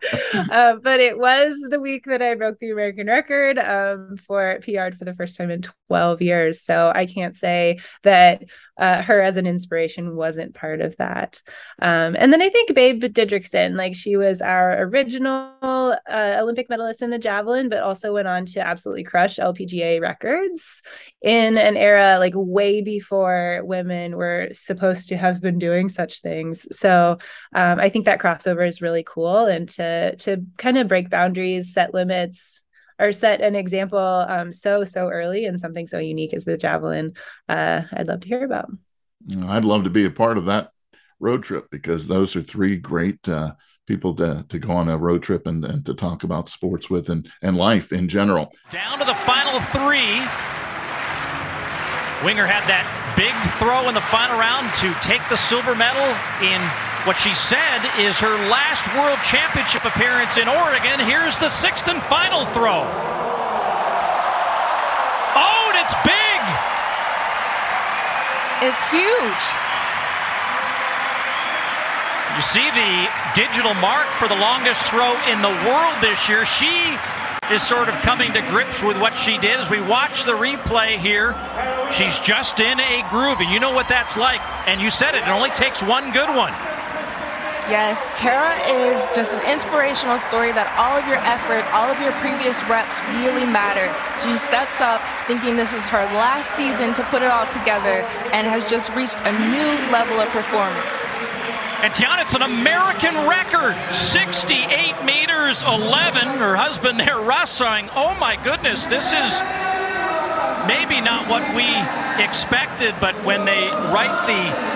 but 0.83 1.01
it 1.01 1.19
was 1.19 1.55
the 1.69 1.79
week 1.79 2.07
that 2.07 2.23
I 2.23 2.35
broke 2.35 2.59
the 2.59 2.71
American 2.71 3.07
record 3.07 3.59
um, 3.59 4.17
for 4.27 4.59
PR 4.63 4.97
for 4.99 5.05
the 5.05 5.15
first 5.15 5.37
time 5.37 5.51
in 5.51 5.63
12 5.89 6.23
years. 6.23 6.63
So 6.63 6.91
I 6.95 7.05
can't 7.05 7.37
say 7.37 7.81
that 8.03 8.45
uh, 8.79 9.03
her 9.03 9.23
as 9.23 9.37
an 9.37 9.47
inspiration 9.47 10.17
wasn't 10.17 10.55
part 10.55 10.81
of 10.81 10.97
that. 10.99 11.43
Um, 11.81 12.17
and 12.19 12.33
then 12.33 12.43
I 12.43 12.49
think 12.49 12.75
Babe 12.75 13.03
Didrikson, 13.03 13.77
like 13.77 13.95
she 13.95 14.17
was 14.17 14.43
our 14.43 14.83
original 14.83 15.97
uh, 16.11 16.37
Olympic 16.39 16.69
medalist 16.69 17.03
in 17.03 17.11
the 17.11 17.19
javelin, 17.19 17.69
but 17.69 17.83
also 17.83 18.13
went 18.13 18.29
on 18.29 18.45
to 18.47 18.61
absolutely 18.61 19.05
crush 19.05 19.37
LPGA 19.37 20.01
records 20.01 20.83
in 21.23 21.57
an 21.57 21.77
era 21.77 22.19
like 22.19 22.35
way 22.37 22.83
before 22.83 23.63
women 23.65 24.17
were 24.17 24.49
supposed 24.53 25.09
to 25.09 25.17
have 25.17 25.41
been 25.41 25.59
doing 25.59 25.89
such 25.89 26.21
things. 26.21 26.67
So 26.73 27.19
um, 27.55 27.81
I 27.81 27.89
think 27.89 28.05
that 28.05 28.21
crossover 28.21 28.67
is 28.67 28.83
really 28.83 29.05
cool, 29.05 29.47
and 29.47 29.69
to 29.71 30.17
to 30.17 30.45
kind 30.59 30.79
of 30.79 30.89
break 30.89 31.11
boundaries, 31.11 31.73
set 31.73 31.95
limits 31.95 32.63
or 32.99 33.13
set 33.13 33.41
an 33.41 33.55
example 33.55 33.99
um, 33.99 34.53
so 34.53 34.85
so 34.85 35.09
early 35.09 35.45
and 35.45 35.61
something 35.61 35.87
so 35.87 35.99
unique 35.99 36.35
as 36.35 36.45
the 36.45 36.57
javelin 36.57 37.13
uh, 37.49 37.83
i'd 37.93 38.09
love 38.09 38.21
to 38.21 38.29
hear 38.29 38.45
about. 38.45 38.71
I'd 39.47 39.65
love 39.65 39.85
to 39.85 39.91
be 39.91 40.05
a 40.05 40.11
part 40.11 40.39
of 40.39 40.47
that 40.47 40.71
road 41.19 41.43
trip 41.43 41.69
because 41.71 42.07
those 42.07 42.37
are 42.37 42.43
three 42.43 42.77
great 42.77 43.29
uh, 43.29 43.53
people 43.87 44.15
to, 44.15 44.45
to 44.49 44.59
go 44.59 44.73
on 44.73 44.89
a 44.89 44.99
road 44.99 45.23
trip 45.23 45.47
and, 45.47 45.65
and 45.65 45.85
to 45.87 45.95
talk 45.95 46.25
about 46.25 46.49
sports 46.49 46.91
with 46.91 47.09
and, 47.09 47.31
and 47.43 47.57
life 47.57 47.93
in 47.93 48.09
general. 48.09 48.53
Down 48.71 48.99
to 48.99 49.05
the 49.05 49.15
final 49.15 49.61
three. 49.61 50.21
Winger 52.25 52.47
had 52.47 52.65
that 52.65 52.85
big 53.17 53.35
throw 53.61 53.89
in 53.89 53.95
the 53.95 54.01
final 54.01 54.39
round 54.39 54.73
to 54.81 54.93
take 55.07 55.21
the 55.29 55.37
silver 55.37 55.75
medal 55.75 56.07
in 56.41 56.61
what 57.07 57.17
she 57.17 57.33
said 57.35 57.87
is 58.03 58.19
her 58.19 58.35
last 58.51 58.83
World 58.99 59.23
Championship 59.23 59.85
appearance 59.85 60.39
in 60.39 60.49
Oregon. 60.49 60.99
Here's 60.99 61.39
the 61.39 61.49
sixth 61.49 61.87
and 61.87 62.03
final 62.03 62.45
throw. 62.47 62.83
Oh, 65.39 65.71
did 65.71 65.87
it's 65.87 65.95
big. 66.03 66.41
It's 68.67 68.83
huge. 68.91 69.47
You 72.35 72.43
see 72.43 72.69
the 72.75 73.09
digital 73.39 73.75
mark 73.75 74.09
for 74.09 74.27
the 74.27 74.35
longest 74.35 74.83
throw 74.91 75.15
in 75.31 75.41
the 75.43 75.55
world 75.65 75.95
this 76.03 76.29
year. 76.29 76.45
She 76.45 76.99
is 77.53 77.63
sort 77.63 77.89
of 77.89 77.95
coming 78.03 78.33
to 78.33 78.41
grips 78.51 78.83
with 78.83 78.99
what 78.99 79.15
she 79.15 79.39
did 79.39 79.61
as 79.61 79.71
we 79.71 79.81
watch 79.81 80.25
the 80.25 80.33
replay 80.33 80.99
here. 80.99 81.37
She's 81.93 82.19
just 82.19 82.59
in 82.59 82.81
a 82.81 83.09
groove, 83.09 83.39
and 83.39 83.49
you 83.51 83.61
know 83.61 83.73
what 83.73 83.89
that's 83.89 84.17
like. 84.17 84.41
And 84.67 84.81
you 84.81 84.91
said 84.91 85.15
it, 85.15 85.23
it 85.23 85.29
only 85.29 85.51
takes 85.51 85.83
one 85.83 86.11
good 86.11 86.29
one. 86.29 86.53
Yes, 87.67 87.99
Kara 88.15 88.55
is 88.71 89.03
just 89.11 89.35
an 89.35 89.43
inspirational 89.43 90.23
story 90.23 90.55
that 90.55 90.71
all 90.79 90.95
of 90.95 91.03
your 91.11 91.19
effort, 91.27 91.67
all 91.75 91.91
of 91.91 91.99
your 91.99 92.15
previous 92.23 92.55
reps 92.71 93.03
really 93.19 93.43
matter. 93.43 93.91
She 94.23 94.39
steps 94.39 94.79
up 94.79 95.03
thinking 95.27 95.59
this 95.59 95.75
is 95.75 95.83
her 95.91 96.07
last 96.15 96.55
season 96.55 96.95
to 96.95 97.03
put 97.11 97.27
it 97.27 97.31
all 97.35 97.51
together 97.51 98.07
and 98.31 98.47
has 98.47 98.71
just 98.71 98.87
reached 98.95 99.19
a 99.27 99.35
new 99.51 99.71
level 99.91 100.23
of 100.23 100.31
performance. 100.31 100.95
And 101.83 101.91
Tiana, 101.91 102.23
it's 102.23 102.39
an 102.39 102.47
American 102.47 103.19
record 103.27 103.75
68 103.91 105.03
meters 105.03 105.67
11. 105.67 106.39
Her 106.39 106.55
husband 106.55 107.03
there, 107.03 107.19
Russ, 107.19 107.51
saying, 107.51 107.91
Oh 107.99 108.15
my 108.23 108.39
goodness, 108.47 108.87
this 108.87 109.11
is 109.11 109.43
maybe 110.71 111.03
not 111.03 111.27
what 111.27 111.43
we 111.51 111.67
expected, 112.23 112.95
but 113.03 113.19
when 113.27 113.45
they 113.45 113.67
write 113.91 114.15
the 114.31 114.76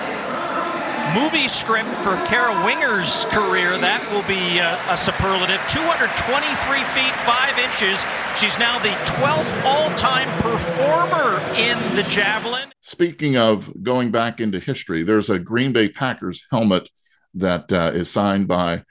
movie 1.13 1.47
script 1.47 1.93
for 1.95 2.15
Kara 2.27 2.65
Winger's 2.65 3.25
career. 3.25 3.77
That 3.77 4.03
will 4.11 4.23
be 4.23 4.59
a, 4.59 4.79
a, 4.91 4.97
superlative. 4.97 5.59
223 5.67 6.83
feet 6.95 7.15
5 7.27 7.59
inches. 7.59 7.99
She's 8.39 8.57
now 8.57 8.79
the 8.79 8.95
12th 9.19 9.63
all 9.63 9.89
time 9.97 10.29
performer 10.41 11.39
in 11.55 11.77
the 11.95 12.03
javelin. 12.03 12.71
Speaking 12.81 13.37
of 13.37 13.83
going 13.83 14.11
back 14.11 14.39
into 14.39 14.59
history, 14.59 15.03
there's 15.03 15.29
a 15.29 15.39
Green 15.39 15.73
Bay 15.73 15.89
Packers 15.89 16.45
helmet 16.51 16.89
that 17.35 17.71
uh, 17.71 17.91
is 17.93 18.09
signed 18.09 18.47
by 18.47 18.83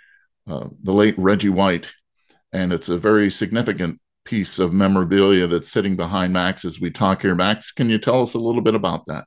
uh, 0.46 0.68
the 0.82 0.92
late 0.92 1.14
Reggie 1.18 1.48
White, 1.48 1.92
and 2.52 2.72
it's 2.72 2.88
a 2.88 2.96
very 2.96 3.30
significant 3.30 4.00
piece 4.24 4.58
of 4.58 4.72
memorabilia 4.72 5.46
that's 5.46 5.70
sitting 5.70 5.96
behind 5.96 6.32
Max 6.32 6.64
as 6.64 6.80
we 6.80 6.90
talk 6.90 7.22
here. 7.22 7.34
Max, 7.34 7.72
can 7.72 7.88
you 7.88 7.98
tell 7.98 8.22
us 8.22 8.34
a 8.34 8.38
little 8.38 8.62
bit 8.62 8.74
about 8.74 9.06
that? 9.06 9.24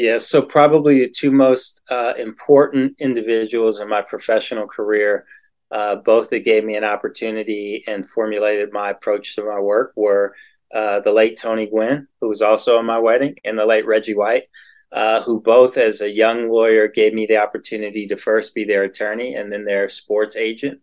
Yeah, 0.00 0.16
so 0.16 0.40
probably 0.40 1.00
the 1.00 1.10
two 1.10 1.30
most 1.30 1.82
uh, 1.90 2.14
important 2.16 2.96
individuals 3.00 3.80
in 3.80 3.88
my 3.90 4.00
professional 4.00 4.66
career, 4.66 5.26
uh, 5.70 5.96
both 5.96 6.30
that 6.30 6.46
gave 6.46 6.64
me 6.64 6.74
an 6.76 6.84
opportunity 6.84 7.84
and 7.86 8.08
formulated 8.08 8.72
my 8.72 8.88
approach 8.88 9.36
to 9.36 9.44
my 9.44 9.60
work, 9.60 9.92
were 9.96 10.34
uh, 10.74 11.00
the 11.00 11.12
late 11.12 11.36
Tony 11.36 11.66
Gwynn, 11.66 12.08
who 12.18 12.30
was 12.30 12.40
also 12.40 12.78
on 12.78 12.86
my 12.86 12.98
wedding, 12.98 13.34
and 13.44 13.58
the 13.58 13.66
late 13.66 13.84
Reggie 13.84 14.14
White, 14.14 14.44
uh, 14.90 15.20
who 15.20 15.38
both, 15.38 15.76
as 15.76 16.00
a 16.00 16.10
young 16.10 16.48
lawyer, 16.48 16.88
gave 16.88 17.12
me 17.12 17.26
the 17.26 17.36
opportunity 17.36 18.06
to 18.06 18.16
first 18.16 18.54
be 18.54 18.64
their 18.64 18.84
attorney 18.84 19.34
and 19.34 19.52
then 19.52 19.66
their 19.66 19.86
sports 19.90 20.34
agent. 20.34 20.80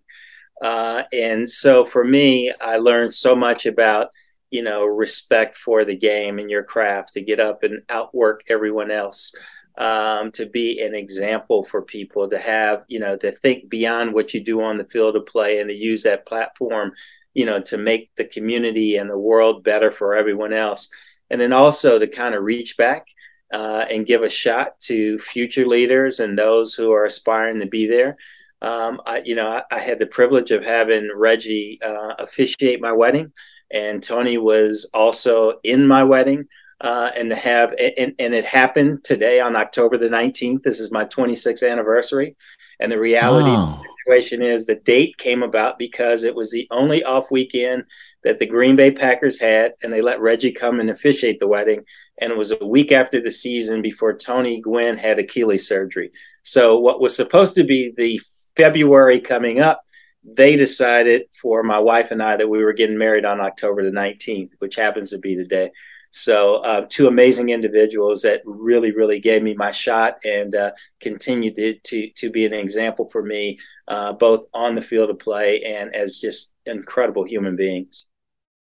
Uh, 0.61 1.05
and 1.11 1.49
so 1.49 1.85
for 1.85 2.03
me, 2.03 2.53
I 2.61 2.77
learned 2.77 3.15
so 3.15 3.35
much 3.35 3.65
about 3.65 4.09
you 4.49 4.63
know 4.63 4.85
respect 4.85 5.55
for 5.55 5.83
the 5.83 5.95
game 5.95 6.39
and 6.39 6.49
your 6.49 6.63
craft 6.63 7.13
to 7.13 7.21
get 7.21 7.39
up 7.39 7.63
and 7.63 7.81
outwork 7.89 8.43
everyone 8.49 8.91
else 8.91 9.33
um, 9.77 10.31
to 10.31 10.47
be 10.47 10.81
an 10.81 10.95
example 10.95 11.63
for 11.63 11.81
people 11.81 12.29
to 12.29 12.37
have 12.37 12.85
you 12.87 12.99
know 12.99 13.15
to 13.17 13.31
think 13.31 13.69
beyond 13.69 14.13
what 14.13 14.33
you 14.33 14.43
do 14.43 14.61
on 14.61 14.77
the 14.77 14.85
field 14.85 15.15
of 15.15 15.25
play 15.25 15.59
and 15.59 15.69
to 15.69 15.75
use 15.75 16.03
that 16.03 16.25
platform 16.25 16.91
you 17.37 17.45
know 17.45 17.61
to 17.61 17.77
make 17.77 18.09
the 18.15 18.25
community 18.25 18.97
and 18.97 19.07
the 19.09 19.17
world 19.17 19.63
better 19.63 19.91
for 19.91 20.15
everyone 20.15 20.51
else. 20.51 20.89
And 21.29 21.39
then 21.39 21.53
also 21.53 21.99
to 21.99 22.07
kind 22.07 22.33
of 22.33 22.43
reach 22.43 22.77
back 22.77 23.05
uh, 23.53 23.85
and 23.91 24.07
give 24.07 24.23
a 24.23 24.29
shot 24.29 24.79
to 24.81 25.19
future 25.19 25.67
leaders 25.67 26.19
and 26.19 26.37
those 26.37 26.73
who 26.73 26.91
are 26.91 27.05
aspiring 27.05 27.59
to 27.59 27.67
be 27.67 27.85
there. 27.85 28.17
Um, 28.61 28.99
I, 29.05 29.21
you 29.23 29.35
know, 29.35 29.49
I, 29.49 29.63
I, 29.69 29.79
had 29.79 29.99
the 29.99 30.07
privilege 30.07 30.49
of 30.49 30.65
having 30.65 31.11
Reggie 31.15 31.79
uh, 31.83 32.15
officiate 32.17 32.81
my 32.81 32.91
wedding 32.91 33.31
and 33.71 34.01
Tony 34.01 34.37
was 34.37 34.89
also 34.93 35.59
in 35.63 35.87
my 35.87 36.03
wedding. 36.03 36.47
Uh, 36.79 37.09
and 37.17 37.31
to 37.31 37.35
have 37.35 37.73
and, 37.97 38.13
and 38.19 38.35
it 38.35 38.45
happened 38.45 39.03
today 39.03 39.39
on 39.39 39.55
October 39.55 39.97
the 39.97 40.09
19th. 40.09 40.61
This 40.61 40.79
is 40.79 40.91
my 40.91 41.05
26th 41.05 41.67
anniversary. 41.67 42.35
And 42.79 42.91
the 42.91 42.99
reality 42.99 43.49
of 43.49 43.79
the 43.79 43.87
situation 44.05 44.43
is 44.43 44.65
the 44.65 44.75
date 44.75 45.17
came 45.17 45.41
about 45.41 45.79
because 45.79 46.23
it 46.23 46.35
was 46.35 46.51
the 46.51 46.67
only 46.69 47.03
off 47.03 47.31
weekend 47.31 47.83
that 48.23 48.37
the 48.37 48.45
Green 48.45 48.75
Bay 48.75 48.91
Packers 48.91 49.39
had, 49.39 49.73
and 49.81 49.91
they 49.91 50.01
let 50.01 50.21
Reggie 50.21 50.51
come 50.51 50.79
and 50.79 50.89
officiate 50.89 51.39
the 51.39 51.47
wedding. 51.47 51.83
And 52.19 52.31
it 52.31 52.37
was 52.37 52.51
a 52.51 52.65
week 52.65 52.91
after 52.91 53.21
the 53.21 53.31
season 53.31 53.81
before 53.81 54.13
Tony 54.13 54.59
Gwynn 54.59 54.97
had 54.97 55.17
Achilles 55.17 55.67
surgery. 55.67 56.11
So 56.43 56.77
what 56.77 57.01
was 57.01 57.15
supposed 57.15 57.55
to 57.55 57.63
be 57.63 57.93
the 57.97 58.21
February 58.55 59.19
coming 59.19 59.59
up 59.59 59.81
they 60.27 60.57
decided 60.57 61.23
for 61.41 61.63
my 61.63 61.79
wife 61.79 62.11
and 62.11 62.21
I 62.21 62.35
that 62.35 62.49
we 62.49 62.63
were 62.63 62.73
getting 62.73 62.97
married 62.97 63.23
on 63.23 63.39
October 63.39 63.83
the 63.83 63.91
19th, 63.91 64.51
which 64.59 64.75
happens 64.75 65.11
to 65.11 65.19
be 65.19 65.35
today. 65.35 65.71
So, 66.11 66.55
uh, 66.57 66.85
two 66.89 67.07
amazing 67.07 67.49
individuals 67.49 68.21
that 68.23 68.41
really, 68.45 68.91
really 68.91 69.19
gave 69.19 69.41
me 69.41 69.53
my 69.53 69.71
shot 69.71 70.17
and 70.25 70.53
uh, 70.53 70.71
continued 70.99 71.55
to, 71.55 71.75
to, 71.75 72.09
to 72.09 72.29
be 72.29 72.45
an 72.45 72.53
example 72.53 73.09
for 73.09 73.23
me, 73.23 73.59
uh, 73.87 74.13
both 74.13 74.45
on 74.53 74.75
the 74.75 74.81
field 74.81 75.09
of 75.09 75.19
play 75.19 75.61
and 75.63 75.95
as 75.95 76.19
just 76.19 76.53
incredible 76.65 77.23
human 77.23 77.55
beings. 77.55 78.07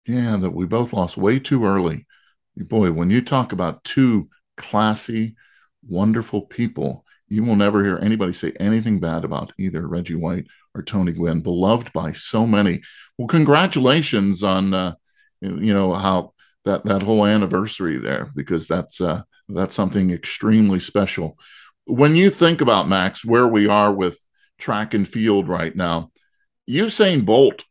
Yeah, 0.06 0.36
that 0.36 0.50
we 0.50 0.66
both 0.66 0.92
lost 0.92 1.16
way 1.16 1.38
too 1.38 1.64
early. 1.64 2.06
Boy, 2.56 2.92
when 2.92 3.10
you 3.10 3.22
talk 3.22 3.52
about 3.52 3.84
two 3.84 4.28
classy, 4.56 5.34
wonderful 5.86 6.42
people, 6.42 7.04
you 7.28 7.42
will 7.42 7.56
never 7.56 7.82
hear 7.82 7.98
anybody 7.98 8.32
say 8.32 8.52
anything 8.60 9.00
bad 9.00 9.24
about 9.24 9.52
either 9.58 9.86
Reggie 9.86 10.14
White 10.14 10.46
or 10.74 10.82
Tony 10.82 11.12
Gwynn, 11.12 11.40
beloved 11.40 11.92
by 11.92 12.12
so 12.12 12.46
many. 12.46 12.82
Well, 13.16 13.28
congratulations 13.28 14.42
on 14.42 14.74
uh, 14.74 14.94
you 15.40 15.72
know 15.72 15.94
how 15.94 16.32
that 16.64 16.84
that 16.84 17.02
whole 17.02 17.26
anniversary 17.26 17.98
there 17.98 18.30
because 18.34 18.66
that's 18.66 19.00
uh, 19.00 19.22
that's 19.48 19.74
something 19.74 20.10
extremely 20.10 20.78
special. 20.78 21.38
When 21.86 22.14
you 22.14 22.30
think 22.30 22.60
about 22.60 22.88
Max, 22.88 23.24
where 23.24 23.46
we 23.46 23.68
are 23.68 23.92
with 23.92 24.18
track 24.58 24.94
and 24.94 25.06
field 25.06 25.48
right 25.48 25.74
now, 25.74 26.10
Usain 26.68 27.24
Bolt, 27.24 27.64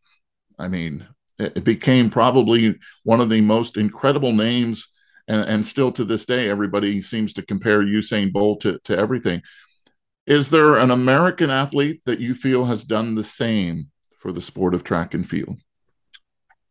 I 0.59 0.67
mean, 0.67 1.07
it 1.39 1.63
became 1.63 2.09
probably 2.09 2.79
one 3.03 3.21
of 3.21 3.29
the 3.29 3.41
most 3.41 3.77
incredible 3.77 4.33
names, 4.33 4.87
and, 5.27 5.41
and 5.49 5.67
still 5.67 5.91
to 5.93 6.05
this 6.05 6.25
day, 6.25 6.49
everybody 6.49 7.01
seems 7.01 7.33
to 7.33 7.41
compare 7.41 7.81
Usain 7.81 8.31
Bolt 8.31 8.61
to, 8.61 8.79
to 8.83 8.97
everything. 8.97 9.41
Is 10.25 10.49
there 10.49 10.77
an 10.77 10.91
American 10.91 11.49
athlete 11.49 12.01
that 12.05 12.19
you 12.19 12.33
feel 12.33 12.65
has 12.65 12.83
done 12.83 13.15
the 13.15 13.23
same 13.23 13.89
for 14.19 14.31
the 14.31 14.41
sport 14.41 14.73
of 14.73 14.83
track 14.83 15.13
and 15.13 15.27
field? 15.27 15.57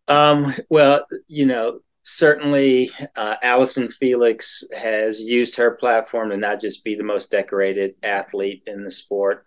Um, 0.08 0.54
well, 0.70 1.06
you 1.28 1.46
know, 1.46 1.80
certainly 2.02 2.90
uh, 3.16 3.36
Allyson 3.42 3.88
Felix 3.88 4.64
has 4.76 5.20
used 5.20 5.56
her 5.56 5.72
platform 5.72 6.30
to 6.30 6.36
not 6.36 6.60
just 6.60 6.84
be 6.84 6.94
the 6.94 7.04
most 7.04 7.30
decorated 7.30 7.94
athlete 8.02 8.62
in 8.66 8.84
the 8.84 8.90
sport, 8.90 9.46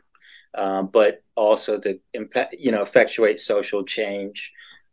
uh, 0.53 0.83
but 0.83 1.23
also 1.35 1.79
to 1.79 1.99
impact, 2.13 2.55
you 2.57 2.71
know, 2.71 2.81
effectuate 2.81 3.39
social 3.39 3.83
change. 3.83 4.51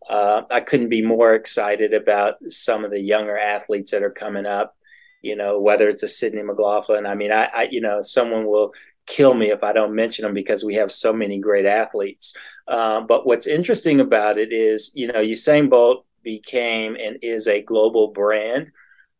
Uh, 0.08 0.42
I 0.50 0.60
couldn't 0.60 0.88
be 0.88 1.02
more 1.02 1.34
excited 1.34 1.94
about 1.94 2.36
some 2.48 2.84
of 2.84 2.90
the 2.90 3.00
younger 3.00 3.38
athletes 3.38 3.92
that 3.92 4.02
are 4.02 4.10
coming 4.10 4.46
up. 4.46 4.76
You 5.22 5.36
know, 5.36 5.60
whether 5.60 5.88
it's 5.88 6.02
a 6.02 6.08
Sydney 6.08 6.42
McLaughlin. 6.42 7.06
I 7.06 7.14
mean, 7.14 7.30
I, 7.30 7.48
I 7.54 7.68
you 7.70 7.80
know, 7.80 8.02
someone 8.02 8.44
will 8.44 8.72
kill 9.06 9.34
me 9.34 9.50
if 9.50 9.62
I 9.62 9.72
don't 9.72 9.94
mention 9.94 10.24
them 10.24 10.34
because 10.34 10.64
we 10.64 10.74
have 10.74 10.92
so 10.92 11.12
many 11.12 11.38
great 11.38 11.66
athletes. 11.66 12.36
Uh, 12.68 13.00
but 13.00 13.26
what's 13.26 13.46
interesting 13.46 14.00
about 14.00 14.38
it 14.38 14.52
is, 14.52 14.92
you 14.94 15.06
know, 15.06 15.20
Usain 15.20 15.68
Bolt 15.68 16.06
became 16.22 16.96
and 16.96 17.18
is 17.22 17.48
a 17.48 17.62
global 17.62 18.08
brand, 18.08 18.70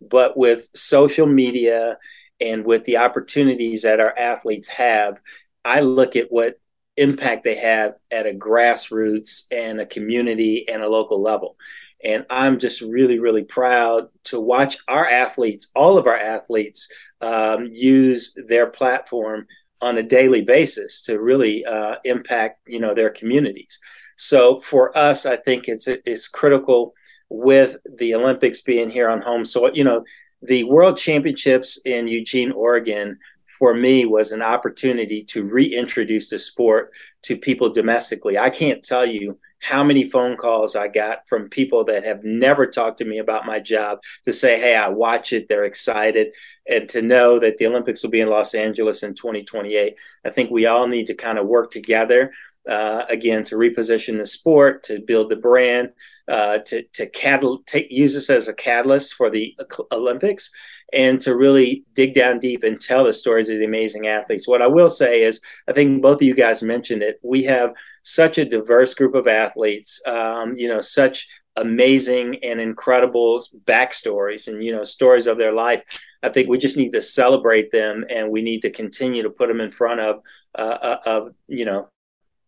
but 0.01 0.37
with 0.37 0.69
social 0.75 1.27
media 1.27 1.99
and 2.41 2.65
with 2.65 2.85
the 2.85 2.97
opportunities 2.97 3.83
that 3.83 4.01
our 4.01 4.17
athletes 4.19 4.69
have, 4.69 5.21
I 5.65 5.81
look 5.81 6.17
at 6.17 6.31
what 6.31 6.59
impact 6.97 7.45
they 7.45 7.55
have 7.55 7.95
at 8.11 8.27
a 8.27 8.33
grassroots 8.33 9.47
and 9.51 9.81
a 9.81 9.87
community 9.87 10.69
and 10.69 10.83
a 10.83 10.89
local 10.89 11.21
level. 11.21 11.57
And 12.05 12.27
I'm 12.31 12.59
just 12.59 12.81
really, 12.81 13.19
really 13.19 13.45
proud 13.45 14.09
to 14.25 14.41
watch 14.41 14.79
our 14.89 15.07
athletes, 15.07 15.71
all 15.75 15.99
of 15.99 16.07
our 16.07 16.17
athletes, 16.17 16.91
um, 17.21 17.69
use 17.71 18.37
their 18.49 18.67
platform 18.67 19.47
on 19.83 19.99
a 19.99 20.03
daily 20.03 20.41
basis 20.41 21.03
to 21.03 21.21
really 21.21 21.65
uh, 21.65 21.97
impact 22.05 22.61
you 22.67 22.81
know 22.81 22.95
their 22.95 23.11
communities. 23.11 23.79
So 24.17 24.61
for 24.61 24.97
us, 24.97 25.27
I 25.27 25.37
think 25.37 25.69
it's 25.69 25.87
it's 25.89 26.29
critical 26.29 26.95
with 27.29 27.77
the 27.99 28.15
Olympics 28.15 28.61
being 28.61 28.91
here 28.91 29.09
on 29.09 29.21
home 29.21 29.45
soil. 29.45 29.71
You 29.75 29.85
know, 29.85 30.05
the 30.43 30.65
World 30.65 30.97
Championships 30.97 31.81
in 31.85 32.09
Eugene, 32.09 32.53
Oregon, 32.53 33.19
for 33.59 33.75
me 33.75 34.07
was 34.07 34.33
an 34.33 34.43
opportunity 34.43 35.23
to 35.25 35.45
reintroduce 35.45 36.29
the 36.29 36.39
sport 36.39 36.91
to 37.23 37.37
people 37.37 37.71
domestically. 37.71 38.39
I 38.39 38.51
can't 38.51 38.83
tell 38.83 39.07
you 39.07 39.39
how 39.63 39.85
many 39.85 40.03
phone 40.03 40.37
calls 40.37 40.75
I 40.75 40.89
got 40.89 41.29
from 41.29 41.49
people 41.49 41.85
that 41.85 42.03
have 42.03 42.25
never 42.25 42.67
talked 42.67 42.99
to 42.99 43.05
me 43.05 43.19
about 43.19 43.47
my 43.47 43.61
job 43.61 44.01
to 44.25 44.33
say, 44.33 44.59
hey, 44.59 44.75
I 44.75 44.89
watch 44.89 45.33
it, 45.33 45.49
they're 45.49 45.65
excited. 45.65 46.33
And 46.69 46.89
to 46.91 47.01
know 47.01 47.39
that 47.39 47.59
the 47.59 47.67
Olympics 47.67 48.03
will 48.03 48.11
be 48.11 48.21
in 48.21 48.29
Los 48.29 48.55
Angeles 48.55 49.05
in 49.05 49.15
2028, 49.15 49.95
I 50.25 50.31
think 50.31 50.51
we 50.51 50.67
all 50.67 50.89
need 50.89 51.07
to 51.07 51.15
kind 51.15 51.39
of 51.39 51.47
work 51.47 51.71
together. 51.71 52.33
Uh, 52.69 53.05
again, 53.09 53.43
to 53.43 53.57
reposition 53.57 54.19
the 54.19 54.27
sport, 54.27 54.85
to 54.85 55.01
build 55.01 55.29
the 55.29 55.37
brand, 55.37 55.91
uh, 56.29 56.59
to 56.59 56.83
to 56.93 57.09
catal- 57.09 57.65
take, 57.67 57.91
use 57.91 58.15
this 58.15 58.31
as 58.31 58.47
a 58.47 58.55
catalyst 58.55 59.15
for 59.15 59.31
the 59.31 59.57
Olympics, 59.91 60.53
and 60.93 61.21
to 61.23 61.35
really 61.35 61.85
dig 61.95 62.15
down 62.15 62.39
deep 62.39 62.63
and 62.63 62.81
tell 62.81 63.03
the 63.03 63.13
stories 63.13 63.49
of 63.49 63.59
the 63.59 63.65
amazing 63.65 64.07
athletes. 64.07 64.47
What 64.47 64.63
I 64.63 64.69
will 64.69 64.91
say 64.91 65.23
is, 65.23 65.41
I 65.67 65.73
think 65.73 66.03
both 66.03 66.19
of 66.19 66.23
you 66.23 66.37
guys 66.37 66.63
mentioned 66.63 67.03
it. 67.03 67.19
We 67.25 67.43
have 67.45 67.75
such 68.03 68.39
a 68.39 68.45
diverse 68.45 68.95
group 68.95 69.15
of 69.15 69.27
athletes, 69.27 70.01
um, 70.07 70.57
you 70.57 70.69
know, 70.69 70.81
such 70.81 71.27
amazing 71.57 72.43
and 72.43 72.61
incredible 72.61 73.45
backstories 73.65 74.49
and 74.49 74.65
you 74.65 74.73
know 74.73 74.85
stories 74.85 75.27
of 75.27 75.37
their 75.37 75.53
life 75.53 75.83
i 76.23 76.29
think 76.31 76.49
we 76.49 76.57
just 76.57 76.79
need 76.79 76.93
to 76.93 77.03
celebrate 77.03 77.71
them 77.71 78.07
and 78.09 78.31
we 78.31 78.41
need 78.41 78.63
to 78.63 78.71
continue 78.71 79.23
to 79.23 79.29
put 79.29 79.49
them 79.49 79.61
in 79.61 79.71
front 79.71 80.01
of 80.01 80.23
uh, 80.55 80.79
uh 80.81 80.97
of 81.05 81.35
you 81.49 81.67
know 81.67 81.87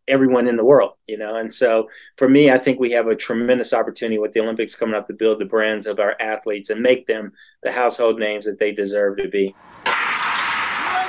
everyone 0.09 0.47
in 0.47 0.57
the 0.57 0.65
world, 0.65 0.93
you 1.07 1.17
know. 1.17 1.37
And 1.37 1.53
so 1.53 1.89
for 2.17 2.29
me, 2.29 2.51
I 2.51 2.59
think 2.59 2.79
we 2.79 2.91
have 2.93 3.07
a 3.07 3.17
tremendous 3.17 3.73
opportunity 3.73 4.19
with 4.19 4.33
the 4.33 4.41
Olympics 4.41 4.75
coming 4.75 4.95
up 4.95 5.07
to 5.09 5.15
build 5.15 5.39
the 5.39 5.47
brands 5.47 5.87
of 5.87 5.99
our 5.99 6.17
athletes 6.21 6.71
and 6.71 6.81
make 6.81 7.07
them 7.07 7.33
the 7.63 7.73
household 7.73 8.19
names 8.19 8.45
that 8.45 8.59
they 8.59 8.73
deserve 8.73 9.17
to 9.19 9.29
be. 9.29 9.55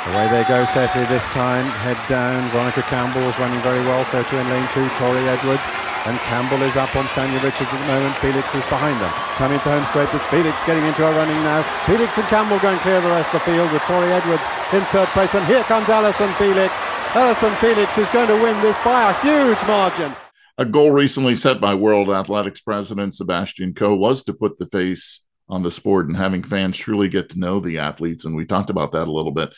Away 0.06 0.30
they 0.30 0.44
go 0.46 0.66
safely 0.66 1.02
this 1.06 1.26
time, 1.34 1.66
head 1.82 1.98
down. 2.08 2.46
Veronica 2.50 2.84
Campbell 2.84 3.26
is 3.26 3.40
running 3.40 3.60
very 3.62 3.82
well, 3.90 4.06
so 4.06 4.22
to 4.22 4.34
in 4.38 4.50
lane 4.50 4.70
two, 4.70 4.86
Torri 5.02 5.26
Edwards. 5.26 5.66
And 6.06 6.20
Campbell 6.30 6.62
is 6.62 6.78
up 6.78 6.96
on 6.96 7.06
Sanya 7.10 7.42
Richards 7.42 7.74
at 7.74 7.82
the 7.82 7.88
moment. 7.90 8.16
Felix 8.22 8.54
is 8.54 8.64
behind 8.70 9.02
them. 9.02 9.10
Coming 9.42 9.58
to 9.58 9.70
home 9.74 9.86
straight 9.88 10.14
with 10.14 10.22
Felix 10.30 10.64
getting 10.64 10.86
into 10.86 11.02
a 11.02 11.10
running 11.10 11.42
now. 11.42 11.66
Felix 11.90 12.16
and 12.20 12.28
Campbell 12.28 12.60
going 12.60 12.78
clear 12.86 13.02
the 13.02 13.10
rest 13.10 13.34
of 13.34 13.42
the 13.42 13.50
field 13.50 13.72
with 13.74 13.82
Torri 13.90 14.14
Edwards 14.14 14.46
in 14.74 14.86
third 14.94 15.10
place. 15.10 15.34
And 15.34 15.44
here 15.48 15.64
comes 15.64 15.90
Allyson 15.90 16.32
Felix. 16.36 16.84
Allyson 17.18 17.56
Felix 17.56 17.98
is 17.98 18.10
going 18.10 18.28
to 18.28 18.38
win 18.38 18.62
this 18.62 18.78
by 18.86 19.10
a 19.10 19.14
huge 19.26 19.66
margin. 19.66 20.14
A 20.60 20.66
goal 20.66 20.92
recently 20.92 21.34
set 21.34 21.60
by 21.60 21.74
World 21.74 22.12
Athletics 22.12 22.62
President 22.62 23.16
Sebastian 23.16 23.74
Coe 23.74 23.96
was 23.96 24.24
to 24.26 24.34
put 24.34 24.60
the 24.60 24.68
face 24.68 25.22
on 25.50 25.64
the 25.64 25.72
sport 25.72 26.08
and 26.08 26.16
having 26.16 26.44
fans 26.44 26.78
truly 26.78 27.10
get 27.10 27.32
to 27.32 27.40
know 27.40 27.60
the 27.60 27.80
athletes. 27.80 28.24
And 28.24 28.36
we 28.36 28.46
talked 28.46 28.70
about 28.70 28.92
that 28.92 29.08
a 29.08 29.12
little 29.12 29.32
bit. 29.32 29.52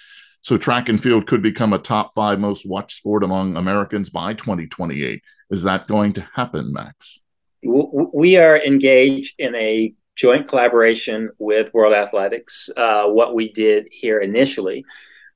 So, 0.47 0.55
track 0.55 0.87
and 0.87 1.03
field 1.03 1.27
could 1.27 1.41
become 1.41 1.73
a 1.73 1.77
top 1.77 2.13
five 2.13 2.39
most 2.39 2.65
watched 2.65 2.95
sport 2.95 3.21
among 3.21 3.57
Americans 3.57 4.09
by 4.09 4.33
2028. 4.33 5.21
Is 5.49 5.63
that 5.63 5.87
going 5.87 6.13
to 6.13 6.25
happen, 6.35 6.71
Max? 6.71 7.19
We 7.61 8.37
are 8.37 8.57
engaged 8.57 9.35
in 9.39 9.53
a 9.55 9.93
joint 10.15 10.47
collaboration 10.47 11.31
with 11.37 11.73
World 11.73 11.93
Athletics. 11.93 12.69
Uh, 12.77 13.09
what 13.09 13.35
we 13.35 13.51
did 13.51 13.89
here 13.91 14.19
initially 14.19 14.85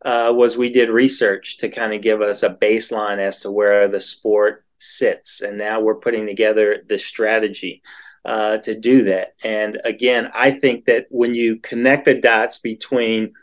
uh, 0.06 0.32
was 0.34 0.56
we 0.56 0.70
did 0.70 0.90
research 0.90 1.58
to 1.58 1.68
kind 1.68 1.94
of 1.94 2.02
give 2.02 2.22
us 2.22 2.42
a 2.42 2.56
baseline 2.56 3.18
as 3.18 3.42
to 3.42 3.52
where 3.52 3.90
the 3.90 4.00
sport 4.00 4.64
sits. 4.78 5.42
And 5.42 5.58
now 5.58 5.82
we're 5.82 5.96
putting 5.96 6.26
together 6.26 6.84
the 6.88 6.98
strategy 6.98 7.82
uh, 8.24 8.60
to 8.60 8.80
do 8.80 9.04
that. 9.04 9.34
And 9.44 9.78
again, 9.84 10.32
I 10.34 10.52
think 10.52 10.86
that 10.86 11.08
when 11.10 11.36
you 11.36 11.58
connect 11.58 12.06
the 12.06 12.18
dots 12.18 12.60
between 12.60 13.34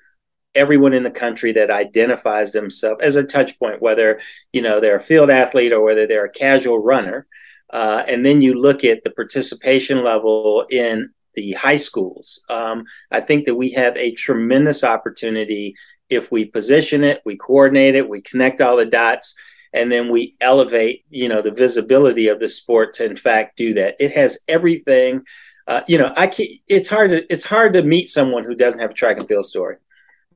everyone 0.58 0.92
in 0.92 1.04
the 1.04 1.10
country 1.10 1.52
that 1.52 1.70
identifies 1.70 2.52
themselves 2.52 3.00
as 3.02 3.16
a 3.16 3.24
touch 3.24 3.58
point, 3.58 3.80
whether 3.80 4.20
you 4.52 4.60
know 4.60 4.80
they're 4.80 4.96
a 4.96 5.00
field 5.00 5.30
athlete 5.30 5.72
or 5.72 5.82
whether 5.82 6.06
they're 6.06 6.26
a 6.26 6.30
casual 6.30 6.82
runner, 6.82 7.26
uh, 7.70 8.02
and 8.06 8.26
then 8.26 8.42
you 8.42 8.54
look 8.54 8.84
at 8.84 9.04
the 9.04 9.10
participation 9.10 10.04
level 10.04 10.66
in 10.68 11.10
the 11.34 11.52
high 11.52 11.76
schools. 11.76 12.42
Um, 12.48 12.84
I 13.10 13.20
think 13.20 13.46
that 13.46 13.54
we 13.54 13.70
have 13.72 13.96
a 13.96 14.12
tremendous 14.12 14.82
opportunity 14.82 15.76
if 16.10 16.32
we 16.32 16.46
position 16.46 17.04
it, 17.04 17.22
we 17.24 17.36
coordinate 17.36 17.94
it, 17.94 18.08
we 18.08 18.20
connect 18.20 18.60
all 18.60 18.76
the 18.76 18.86
dots, 18.86 19.34
and 19.72 19.92
then 19.92 20.10
we 20.10 20.34
elevate, 20.40 21.04
you 21.10 21.28
know, 21.28 21.42
the 21.42 21.50
visibility 21.50 22.28
of 22.28 22.40
the 22.40 22.48
sport 22.48 22.94
to 22.94 23.04
in 23.04 23.16
fact 23.16 23.56
do 23.56 23.74
that. 23.74 23.96
It 24.00 24.12
has 24.12 24.40
everything. 24.48 25.22
Uh, 25.66 25.82
you 25.86 25.98
know, 25.98 26.12
I 26.16 26.26
can't, 26.26 26.48
it's 26.66 26.88
hard 26.88 27.10
to 27.10 27.32
it's 27.32 27.44
hard 27.44 27.74
to 27.74 27.82
meet 27.82 28.08
someone 28.08 28.44
who 28.44 28.54
doesn't 28.54 28.80
have 28.80 28.90
a 28.90 28.94
track 28.94 29.18
and 29.18 29.28
field 29.28 29.46
story 29.46 29.76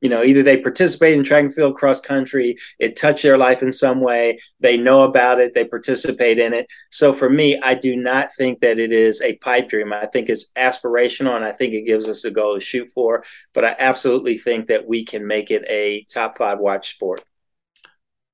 you 0.02 0.08
know 0.08 0.22
either 0.22 0.42
they 0.42 0.58
participate 0.58 1.16
in 1.16 1.24
track 1.24 1.44
and 1.44 1.54
field 1.54 1.76
cross 1.76 2.00
country 2.00 2.56
it 2.78 2.96
touched 2.96 3.22
their 3.22 3.38
life 3.38 3.62
in 3.62 3.72
some 3.72 4.00
way 4.00 4.38
they 4.60 4.76
know 4.76 5.02
about 5.04 5.40
it 5.40 5.54
they 5.54 5.64
participate 5.64 6.38
in 6.38 6.52
it. 6.52 6.66
So 6.90 7.14
for 7.14 7.30
me 7.30 7.58
i 7.62 7.74
do 7.74 7.96
not 7.96 8.28
think 8.36 8.60
that 8.60 8.78
it 8.78 8.92
is 8.92 9.22
a 9.22 9.36
pipe 9.36 9.68
dream. 9.68 9.92
I 9.92 10.06
think 10.06 10.28
it's 10.28 10.50
aspirational 10.52 11.36
and 11.36 11.44
i 11.44 11.52
think 11.52 11.72
it 11.72 11.86
gives 11.86 12.08
us 12.08 12.24
a 12.24 12.30
goal 12.30 12.54
to 12.54 12.60
shoot 12.60 12.90
for 12.92 13.24
but 13.54 13.64
i 13.64 13.74
absolutely 13.78 14.36
think 14.36 14.66
that 14.66 14.86
we 14.86 15.04
can 15.04 15.26
make 15.26 15.50
it 15.50 15.64
a 15.68 16.04
top 16.12 16.36
five 16.36 16.58
watch 16.58 16.90
sport. 16.94 17.24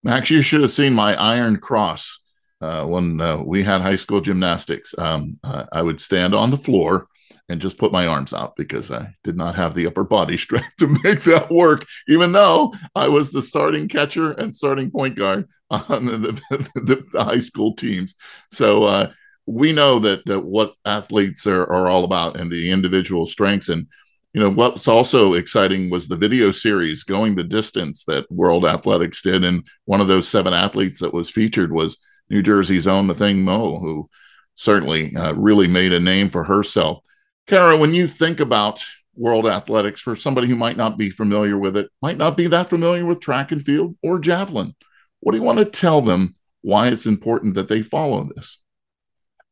Max 0.02 0.30
you 0.30 0.42
should 0.42 0.62
have 0.62 0.70
seen 0.70 0.94
my 0.94 1.14
iron 1.14 1.58
cross 1.58 2.20
uh, 2.60 2.84
when 2.84 3.20
uh, 3.20 3.40
we 3.42 3.62
had 3.62 3.82
high 3.82 3.96
school 3.96 4.20
gymnastics. 4.20 4.94
Um, 4.96 5.36
uh, 5.44 5.66
i 5.70 5.82
would 5.82 6.00
stand 6.00 6.34
on 6.34 6.50
the 6.50 6.56
floor 6.56 7.08
and 7.48 7.60
just 7.60 7.78
put 7.78 7.92
my 7.92 8.06
arms 8.06 8.32
out 8.32 8.56
because 8.56 8.90
I 8.90 9.14
did 9.24 9.36
not 9.36 9.54
have 9.54 9.74
the 9.74 9.86
upper 9.86 10.04
body 10.04 10.36
strength 10.38 10.76
to 10.78 10.98
make 11.02 11.24
that 11.24 11.50
work, 11.50 11.86
even 12.08 12.32
though 12.32 12.74
I 12.94 13.08
was 13.08 13.30
the 13.30 13.42
starting 13.42 13.88
catcher 13.88 14.32
and 14.32 14.54
starting 14.54 14.90
point 14.90 15.16
guard 15.16 15.48
on 15.70 16.06
the, 16.06 16.18
the, 16.50 17.04
the 17.12 17.24
high 17.24 17.38
school 17.38 17.74
teams. 17.74 18.14
So 18.50 18.84
uh, 18.84 19.12
we 19.46 19.72
know 19.72 19.98
that, 20.00 20.26
that 20.26 20.40
what 20.40 20.74
athletes 20.84 21.46
are, 21.46 21.62
are 21.62 21.88
all 21.88 22.04
about 22.04 22.38
and 22.38 22.50
the 22.50 22.70
individual 22.70 23.26
strengths. 23.26 23.68
And, 23.70 23.86
you 24.34 24.40
know, 24.40 24.50
what's 24.50 24.86
also 24.86 25.34
exciting 25.34 25.88
was 25.90 26.06
the 26.06 26.16
video 26.16 26.50
series 26.50 27.04
going 27.04 27.34
the 27.34 27.44
distance 27.44 28.04
that 28.04 28.30
World 28.30 28.66
Athletics 28.66 29.22
did. 29.22 29.44
And 29.44 29.66
one 29.86 30.02
of 30.02 30.08
those 30.08 30.28
seven 30.28 30.52
athletes 30.52 31.00
that 31.00 31.14
was 31.14 31.30
featured 31.30 31.72
was 31.72 31.96
New 32.28 32.42
Jersey's 32.42 32.86
own 32.86 33.08
Athing 33.08 33.38
Mu, 33.38 33.76
who 33.76 34.10
certainly 34.54 35.16
uh, 35.16 35.32
really 35.34 35.66
made 35.66 35.92
a 35.92 36.00
name 36.00 36.28
for 36.28 36.44
herself. 36.44 37.02
Kara, 37.48 37.78
when 37.78 37.94
you 37.94 38.06
think 38.06 38.40
about 38.40 38.84
world 39.14 39.46
athletics, 39.46 40.02
for 40.02 40.14
somebody 40.14 40.48
who 40.48 40.54
might 40.54 40.76
not 40.76 40.98
be 40.98 41.08
familiar 41.08 41.56
with 41.56 41.78
it, 41.78 41.88
might 42.02 42.18
not 42.18 42.36
be 42.36 42.46
that 42.46 42.68
familiar 42.68 43.06
with 43.06 43.20
track 43.20 43.50
and 43.50 43.64
field 43.64 43.96
or 44.02 44.18
javelin, 44.18 44.74
what 45.20 45.32
do 45.32 45.38
you 45.38 45.44
want 45.44 45.58
to 45.58 45.64
tell 45.64 46.02
them 46.02 46.36
why 46.60 46.88
it's 46.88 47.06
important 47.06 47.54
that 47.54 47.68
they 47.68 47.80
follow 47.80 48.28
this? 48.34 48.58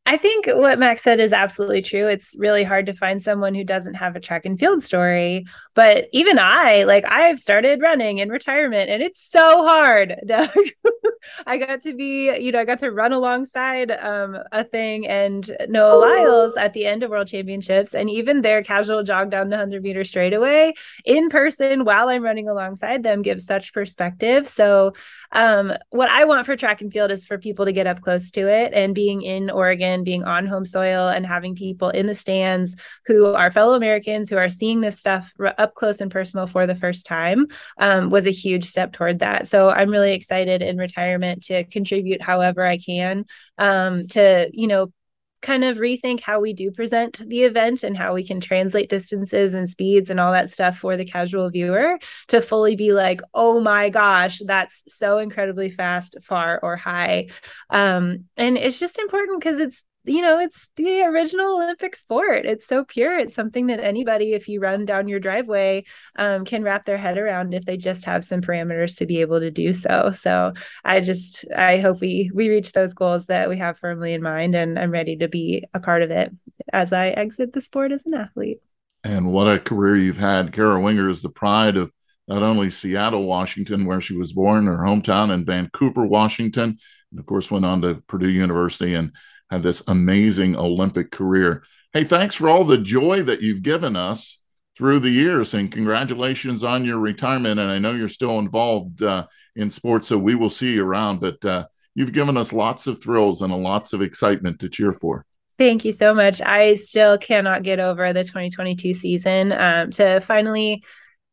I 0.07 0.15
think 0.15 0.45
what 0.47 0.79
Max 0.79 1.03
said 1.03 1.19
is 1.19 1.33
absolutely 1.33 1.81
true. 1.81 2.07
It's 2.07 2.33
really 2.37 2.63
hard 2.63 2.85
to 2.85 2.93
find 2.93 3.21
someone 3.21 3.53
who 3.53 3.65
doesn't 3.65 3.95
have 3.95 4.15
a 4.15 4.21
track 4.21 4.45
and 4.45 4.57
field 4.57 4.81
story. 4.81 5.45
But 5.73 6.07
even 6.13 6.39
I, 6.39 6.83
like, 6.83 7.03
I've 7.05 7.41
started 7.41 7.81
running 7.81 8.19
in 8.19 8.29
retirement 8.29 8.89
and 8.89 9.03
it's 9.03 9.21
so 9.21 9.67
hard, 9.67 10.15
I 11.45 11.57
got 11.57 11.81
to 11.81 11.93
be, 11.93 12.33
you 12.39 12.53
know, 12.53 12.59
I 12.61 12.63
got 12.63 12.79
to 12.79 12.91
run 12.91 13.11
alongside 13.11 13.91
um, 13.91 14.37
Athing 14.53 15.09
and 15.09 15.51
Noah 15.67 15.99
Lyles 15.99 16.53
at 16.55 16.71
the 16.71 16.85
end 16.85 17.03
of 17.03 17.11
World 17.11 17.27
Championships. 17.27 17.93
And 17.93 18.09
even 18.09 18.41
their 18.41 18.63
casual 18.63 19.03
jog 19.03 19.29
down 19.29 19.49
the 19.49 19.57
100 19.57 19.83
meter 19.83 20.05
straightaway 20.05 20.73
in 21.03 21.27
person 21.27 21.83
while 21.83 22.07
I'm 22.07 22.23
running 22.23 22.47
alongside 22.47 23.03
them 23.03 23.23
gives 23.23 23.43
such 23.43 23.73
perspective. 23.73 24.47
So, 24.47 24.93
um, 25.33 25.73
what 25.89 26.09
I 26.09 26.23
want 26.23 26.45
for 26.45 26.55
track 26.55 26.81
and 26.81 26.93
field 26.93 27.11
is 27.11 27.25
for 27.25 27.37
people 27.37 27.65
to 27.65 27.73
get 27.73 27.87
up 27.87 27.99
close 27.99 28.31
to 28.31 28.47
it 28.47 28.71
and 28.73 28.95
being 28.95 29.21
in 29.21 29.49
Oregon 29.49 29.96
being 30.03 30.23
on 30.23 30.45
home 30.45 30.65
soil 30.65 31.07
and 31.07 31.25
having 31.25 31.55
people 31.55 31.89
in 31.89 32.07
the 32.07 32.15
stands 32.15 32.75
who 33.05 33.25
are 33.33 33.51
fellow 33.51 33.75
Americans 33.75 34.29
who 34.29 34.37
are 34.37 34.49
seeing 34.49 34.81
this 34.81 34.99
stuff 34.99 35.31
up 35.57 35.75
close 35.75 36.01
and 36.01 36.11
personal 36.11 36.47
for 36.47 36.67
the 36.67 36.75
first 36.75 37.05
time 37.05 37.47
um, 37.79 38.09
was 38.09 38.25
a 38.25 38.31
huge 38.31 38.65
step 38.65 38.93
toward 38.93 39.19
that. 39.19 39.47
So 39.47 39.69
I'm 39.69 39.89
really 39.89 40.13
excited 40.13 40.61
in 40.61 40.77
retirement 40.77 41.43
to 41.45 41.63
contribute 41.65 42.21
however 42.21 42.65
I 42.65 42.77
can 42.77 43.25
um, 43.57 44.07
to, 44.09 44.49
you 44.51 44.67
know, 44.67 44.91
kind 45.41 45.63
of 45.63 45.77
rethink 45.77 46.19
how 46.19 46.39
we 46.39 46.53
do 46.53 46.71
present 46.71 47.21
the 47.27 47.43
event 47.43 47.83
and 47.83 47.95
how 47.95 48.13
we 48.13 48.25
can 48.25 48.41
translate 48.41 48.89
distances 48.89 49.53
and 49.53 49.69
speeds 49.69 50.09
and 50.09 50.19
all 50.19 50.31
that 50.31 50.51
stuff 50.51 50.77
for 50.77 50.97
the 50.97 51.05
casual 51.05 51.49
viewer 51.49 51.97
to 52.27 52.41
fully 52.41 52.75
be 52.75 52.91
like, 52.91 53.21
oh 53.33 53.59
my 53.59 53.89
gosh, 53.89 54.41
that's 54.45 54.83
so 54.87 55.19
incredibly 55.19 55.69
fast, 55.69 56.15
far, 56.23 56.59
or 56.61 56.75
high. 56.75 57.27
Um, 57.69 58.25
and 58.35 58.57
it's 58.57 58.79
just 58.79 58.99
important 58.99 59.39
because 59.39 59.59
it's 59.59 59.81
you 60.03 60.21
know, 60.21 60.39
it's 60.39 60.67
the 60.77 61.01
original 61.01 61.55
Olympic 61.55 61.95
sport. 61.95 62.45
It's 62.45 62.65
so 62.65 62.85
pure. 62.85 63.17
It's 63.19 63.35
something 63.35 63.67
that 63.67 63.79
anybody, 63.79 64.33
if 64.33 64.47
you 64.47 64.61
run 64.61 64.85
down 64.85 65.07
your 65.07 65.19
driveway, 65.19 65.83
um, 66.17 66.45
can 66.45 66.63
wrap 66.63 66.85
their 66.85 66.97
head 66.97 67.17
around 67.17 67.53
if 67.53 67.65
they 67.65 67.77
just 67.77 68.05
have 68.05 68.23
some 68.23 68.41
parameters 68.41 68.95
to 68.97 69.05
be 69.05 69.21
able 69.21 69.39
to 69.39 69.51
do 69.51 69.73
so. 69.73 70.11
So 70.11 70.53
I 70.85 71.01
just, 71.01 71.45
I 71.55 71.79
hope 71.79 71.99
we 71.99 72.31
we 72.33 72.49
reach 72.49 72.71
those 72.71 72.93
goals 72.93 73.25
that 73.25 73.49
we 73.49 73.57
have 73.57 73.79
firmly 73.79 74.13
in 74.13 74.21
mind, 74.21 74.55
and 74.55 74.79
I'm 74.79 74.91
ready 74.91 75.17
to 75.17 75.27
be 75.27 75.65
a 75.73 75.79
part 75.79 76.01
of 76.01 76.11
it 76.11 76.31
as 76.71 76.93
I 76.93 77.09
exit 77.09 77.53
the 77.53 77.61
sport 77.61 77.91
as 77.91 78.05
an 78.05 78.13
athlete. 78.13 78.59
And 79.03 79.31
what 79.31 79.47
a 79.47 79.59
career 79.59 79.97
you've 79.97 80.17
had. 80.17 80.53
Kara 80.53 80.81
Winger 80.81 81.09
is 81.09 81.21
the 81.21 81.29
pride 81.29 81.77
of 81.77 81.91
not 82.27 82.43
only 82.43 82.69
Seattle, 82.69 83.23
Washington, 83.23 83.85
where 83.85 84.01
she 84.01 84.15
was 84.15 84.33
born, 84.33 84.65
her 84.65 84.77
hometown, 84.77 85.31
and 85.31 85.45
Vancouver, 85.45 86.05
Washington, 86.05 86.77
and 87.11 87.19
of 87.19 87.25
course 87.25 87.49
went 87.49 87.65
on 87.65 87.81
to 87.81 88.03
Purdue 88.07 88.29
University 88.29 88.93
and 88.93 89.13
had 89.49 89.63
this 89.63 89.81
amazing 89.87 90.55
Olympic 90.55 91.11
career. 91.11 91.63
Hey, 91.93 92.03
thanks 92.03 92.35
for 92.35 92.49
all 92.49 92.63
the 92.63 92.77
joy 92.77 93.23
that 93.23 93.41
you've 93.41 93.61
given 93.61 93.95
us 93.95 94.39
through 94.77 94.99
the 94.99 95.09
years, 95.09 95.53
and 95.53 95.71
congratulations 95.71 96.63
on 96.63 96.85
your 96.85 96.99
retirement. 96.99 97.59
And 97.59 97.69
I 97.69 97.79
know 97.79 97.93
you're 97.93 98.09
still 98.09 98.37
involved 98.39 99.01
uh, 99.01 99.25
in 99.55 99.71
sports, 99.71 100.07
so 100.07 100.17
we 100.17 100.35
will 100.35 100.49
see 100.49 100.73
you 100.73 100.85
around. 100.85 101.19
But 101.19 101.43
uh, 101.43 101.65
you've 101.95 102.13
given 102.13 102.37
us 102.37 102.53
lots 102.53 102.85
of 102.85 103.01
thrills 103.01 103.41
and 103.41 103.55
lots 103.63 103.93
of 103.93 104.01
excitement 104.01 104.59
to 104.59 104.69
cheer 104.69 104.93
for. 104.93 105.25
Thank 105.57 105.83
you 105.83 105.91
so 105.91 106.13
much. 106.13 106.39
I 106.41 106.75
still 106.75 107.17
cannot 107.17 107.63
get 107.63 107.79
over 107.79 108.13
the 108.13 108.23
2022 108.23 108.93
season. 108.93 109.51
Um, 109.51 109.89
to 109.91 110.19
finally 110.19 110.83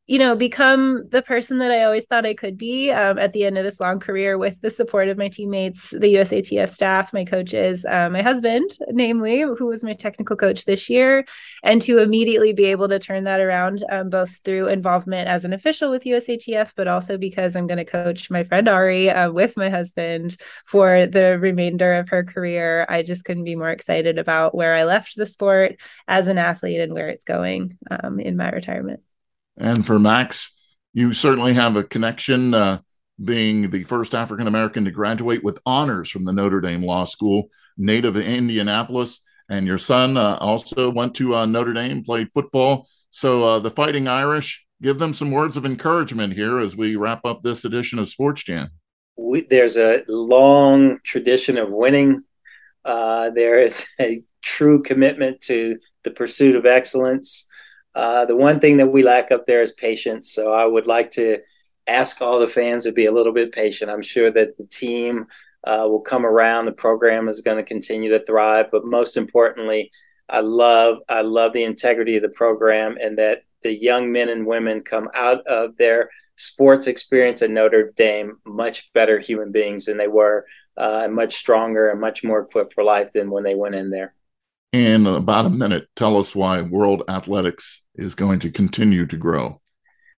you 0.07 0.19
know, 0.19 0.37
become 0.37 1.09
the 1.09 1.23
person 1.23 1.59
that 1.59 1.71
I 1.71 1.85
always 1.85 2.05
thought 2.05 2.27
I 2.27 2.35
could 2.35 2.59
be 2.59 2.91
um, 2.91 3.19
at 3.19 3.33
the 3.33 3.47
end 3.47 3.57
of 3.57 3.65
this 3.65 3.81
long 3.81 4.01
career 4.01 4.37
with 4.37 4.61
the 4.61 4.69
support 4.69 5.09
of 5.09 5.17
my 5.17 5.29
teammates, 5.29 5.91
the 5.91 6.17
USATF 6.17 6.69
staff, 6.69 7.15
my 7.15 7.25
coaches, 7.25 7.87
uh, 7.87 8.11
my 8.11 8.21
husband, 8.21 8.77
namely, 8.91 9.41
who 9.41 9.65
was 9.65 9.83
my 9.83 9.95
technical 9.95 10.37
coach 10.37 10.67
this 10.67 10.91
year, 10.91 11.25
and 11.63 11.81
to 11.83 12.01
immediately 12.01 12.53
be 12.53 12.67
able 12.67 12.87
to 12.91 12.99
turn 12.99 13.25
that 13.25 13.41
around, 13.41 13.83
um, 13.91 14.11
both 14.11 14.37
through 14.45 14.69
involvement 14.69 15.27
as 15.27 15.47
an 15.47 15.55
official 15.55 15.91
with 15.91 16.05
USATF, 16.05 16.73
but 16.77 16.87
also 16.87 17.17
because 17.17 17.57
I'm 17.57 17.67
going 17.67 17.79
to 17.79 17.85
coach 17.87 18.31
my 18.31 18.45
friend 18.45 18.69
Ari 18.69 19.09
uh, 19.09 19.33
with 19.33 19.57
my 19.57 19.71
husband 19.71 20.37
for 20.67 21.07
the 21.07 21.39
remainder 21.39 21.95
of 21.95 22.11
her 22.11 22.25
career. 22.25 22.85
I 22.91 23.03
just 23.03 23.25
couldn't 23.25 23.45
be 23.45 23.57
more 23.57 23.71
excited 23.71 24.19
about 24.19 24.55
where 24.55 24.75
I 24.75 24.85
left 24.85 25.17
the 25.17 25.25
sport 25.25 25.77
as 26.07 26.29
an 26.29 26.37
athlete 26.37 26.81
and 26.81 26.93
where 26.93 27.09
it's 27.09 27.25
going 27.25 27.79
um, 27.91 28.21
in 28.21 28.37
my 28.37 28.51
retirement. 28.51 29.01
And 29.57 29.87
for 29.87 29.99
Max, 29.99 30.53
you 30.93 31.13
certainly 31.13 31.55
have 31.55 31.77
a 31.77 31.85
connection, 31.85 32.55
uh, 32.55 32.79
being 33.23 33.71
the 33.71 33.85
first 33.85 34.15
African 34.15 34.49
American 34.49 34.85
to 34.85 34.91
graduate 34.91 35.45
with 35.45 35.61
honors 35.65 36.11
from 36.11 36.25
the 36.25 36.33
Notre 36.33 36.61
Dame 36.61 36.85
Law 36.85 37.05
School, 37.05 37.49
native 37.77 38.17
of 38.17 38.23
Indianapolis. 38.23 39.21
And 39.49 39.67
your 39.67 39.79
son 39.79 40.17
uh, 40.17 40.39
also 40.41 40.91
went 40.91 41.15
to 41.17 41.37
uh, 41.37 41.47
Notre 41.47 41.75
Dame, 41.75 42.03
played 42.03 42.33
football. 42.33 42.89
So 43.11 43.45
uh, 43.45 43.59
the 43.61 43.71
Fighting 43.71 44.09
Irish, 44.09 44.67
give 44.83 44.99
them 44.99 45.13
some 45.13 45.31
words 45.31 45.57
of 45.57 45.65
encouragement 45.65 46.33
here 46.33 46.59
as 46.59 46.77
we 46.77 46.97
wrap 46.97 47.25
up 47.25 47.43
this 47.43 47.65
edition 47.65 47.99
of 47.99 48.09
Sports 48.09 48.43
Jam. 48.43 48.71
We, 49.17 49.43
there's 49.43 49.77
a 49.77 50.03
long 50.09 50.99
tradition 51.05 51.57
of 51.57 51.71
winning. 51.71 52.25
Uh, 52.85 53.31
there 53.31 53.61
is 53.61 53.87
a 54.01 54.23
true 54.43 54.83
commitment 54.83 55.41
to 55.43 55.79
the 56.03 56.11
pursuit 56.11 56.57
of 56.57 56.67
excellence. 56.67 57.49
Uh, 57.95 58.25
the 58.25 58.37
one 58.37 58.61
thing 58.61 58.77
that 58.79 58.89
we 58.89 59.03
lack 59.03 59.31
up 59.31 59.47
there 59.47 59.63
is 59.63 59.73
patience. 59.73 60.33
So 60.33 60.53
I 60.53 60.65
would 60.65 60.87
like 60.87 61.11
to 61.13 61.39
ask 61.87 62.21
all 62.21 62.39
the 62.39 62.49
fans 62.49 62.85
to 62.85 62.93
be 62.93 63.07
a 63.07 63.13
little 63.13 63.33
bit 63.33 63.53
patient. 63.53 63.91
I'm 63.91 64.03
sure 64.03 64.31
that 64.31 64.57
the 64.57 64.67
team 64.67 65.27
uh, 65.65 65.87
will 65.89 66.01
come 66.01 66.27
around. 66.27 66.65
The 66.65 66.73
program 66.73 67.29
is 67.29 67.41
going 67.41 67.57
to 67.57 67.63
continue 67.63 68.11
to 68.11 68.25
thrive, 68.25 68.71
but 68.71 68.85
most 68.85 69.17
importantly, 69.17 69.91
I 70.29 70.41
love 70.41 70.99
I 71.09 71.21
love 71.21 71.53
the 71.53 71.65
integrity 71.65 72.17
of 72.17 72.23
the 72.23 72.31
program 72.31 72.97
and 73.01 73.19
that 73.19 73.43
the 73.63 73.75
young 73.75 74.11
men 74.11 74.29
and 74.29 74.47
women 74.47 74.83
come 74.83 75.09
out 75.15 75.47
of 75.47 75.77
their 75.77 76.11
sports 76.37 76.87
experience 76.87 77.43
at 77.43 77.51
Notre 77.51 77.93
Dame 77.97 78.39
much 78.45 78.93
better 78.93 79.19
human 79.19 79.53
beings 79.53 79.87
than 79.87 79.97
they 79.97 80.09
were, 80.09 80.47
uh, 80.77 81.03
and 81.05 81.15
much 81.15 81.35
stronger 81.35 81.89
and 81.89 82.01
much 82.01 82.25
more 82.25 82.41
equipped 82.41 82.75
for 82.75 82.85
life 82.85 83.13
than 83.13 83.31
when 83.31 83.45
they 83.45 83.55
went 83.55 83.75
in 83.75 83.91
there. 83.91 84.15
In 84.75 85.07
about 85.07 85.47
a 85.47 85.51
minute, 85.51 85.87
tell 85.95 86.17
us 86.17 86.35
why 86.35 86.61
World 86.61 87.05
Athletics 87.09 87.83
is 87.95 88.17
going 88.17 88.41
to 88.41 88.51
continue 88.51 89.07
to 89.07 89.17
grow? 89.17 89.61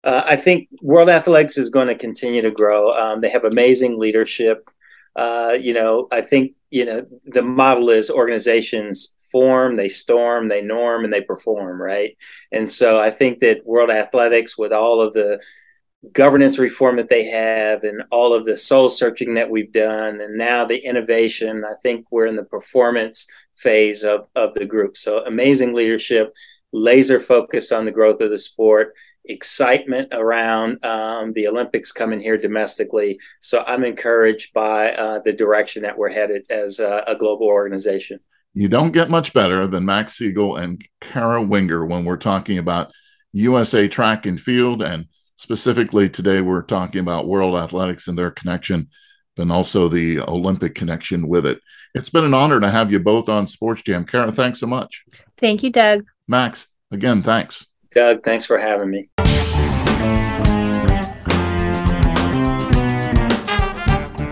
Uh, 0.05 0.23
I 0.25 0.37
think 0.37 0.69
World 0.81 1.09
Athletics 1.11 1.59
is 1.59 1.71
going 1.71 1.89
to 1.89 1.97
continue 1.97 2.41
to 2.41 2.53
grow. 2.53 2.93
Um, 2.93 3.21
they 3.21 3.31
have 3.31 3.43
amazing 3.43 3.99
leadership. 3.99 4.71
Uh, 5.17 5.57
you 5.61 5.75
know, 5.75 6.07
I 6.13 6.21
think 6.21 6.53
you 6.71 6.85
know 6.85 7.05
the 7.25 7.43
model 7.43 7.91
is 7.91 8.13
organizations 8.13 9.17
form, 9.33 9.75
they 9.75 9.89
storm, 9.89 10.47
they 10.47 10.63
norm, 10.63 11.03
and 11.03 11.13
they 11.13 11.21
perform, 11.21 11.83
right? 11.83 12.17
And 12.53 12.71
so 12.71 13.01
I 13.01 13.11
think 13.11 13.41
that 13.41 13.67
World 13.67 13.91
Athletics, 13.91 14.57
with 14.57 14.73
all 14.73 15.01
of 15.01 15.15
the 15.15 15.41
governance 16.13 16.59
reform 16.59 16.97
that 16.97 17.09
they 17.09 17.25
have 17.25 17.83
and 17.83 18.05
all 18.11 18.33
of 18.33 18.45
the 18.45 18.57
soul 18.57 18.91
searching 18.91 19.35
that 19.35 19.51
we've 19.51 19.73
done 19.73 20.21
and 20.21 20.37
now 20.37 20.65
the 20.65 20.77
innovation 20.85 21.65
i 21.65 21.73
think 21.83 22.05
we're 22.11 22.27
in 22.27 22.37
the 22.37 22.45
performance 22.45 23.27
phase 23.57 24.05
of, 24.05 24.27
of 24.35 24.55
the 24.55 24.65
group 24.65 24.97
so 24.97 25.25
amazing 25.25 25.75
leadership 25.75 26.33
laser 26.75 27.21
focused 27.21 27.73
on 27.73 27.85
the 27.85 27.93
growth 27.93 28.21
of 28.21 28.31
the 28.31 28.39
sport, 28.39 28.95
excitement 29.25 30.09
around 30.13 30.85
um, 30.85 31.33
the 31.33 31.47
Olympics 31.47 31.93
coming 31.93 32.21
here 32.21 32.37
domestically. 32.37 33.19
So 33.41 33.65
I'm 33.67 33.85
encouraged 33.85 34.53
by 34.53 34.93
uh, 34.93 35.21
the 35.21 35.33
direction 35.33 35.83
that 35.85 35.97
we're 35.97 36.13
headed 36.13 36.45
as 36.51 36.81
a, 36.81 37.05
a, 37.07 37.17
global 37.17 37.47
organization. 37.47 38.19
You 38.53 38.69
don't 38.69 38.91
get 38.91 39.09
much 39.09 39.33
better 39.33 39.67
than 39.67 39.87
Max 39.87 40.15
Siegel 40.15 40.57
and 40.57 40.85
Kara 41.01 41.41
Winger 41.41 41.87
when 41.87 42.05
we're 42.05 42.17
talking 42.17 42.59
about 42.59 42.93
USA 43.33 43.89
track 43.89 44.27
and 44.27 44.39
field. 44.39 44.83
And 44.83 45.07
specifically 45.37 46.11
today, 46.11 46.41
we're 46.41 46.63
talking 46.63 47.01
about 47.01 47.29
world 47.29 47.57
athletics 47.57 48.09
and 48.09 48.19
their 48.19 48.31
connection, 48.33 48.89
and 49.39 49.51
also 49.51 49.89
the 49.89 50.21
Olympic 50.21 50.75
connection 50.75 51.29
with 51.29 51.47
it. 51.47 51.61
It's 51.97 52.11
been 52.11 52.25
an 52.25 52.35
honor 52.35 52.59
to 52.59 52.71
have 52.71 52.91
you 52.91 52.99
both 52.99 53.29
on 53.29 53.47
Sports 53.47 53.83
Jam. 53.83 54.05
Kara, 54.05 54.33
thanks 54.33 54.59
so 54.59 54.67
much. 54.67 55.05
Thank 55.39 55.63
you, 55.63 55.71
Doug. 55.71 56.05
Max, 56.27 56.67
again, 56.91 57.23
thanks. 57.23 57.69
Doug, 57.93 58.25
thanks 58.25 58.45
for 58.45 58.59
having 58.59 58.91
me. 58.91 59.09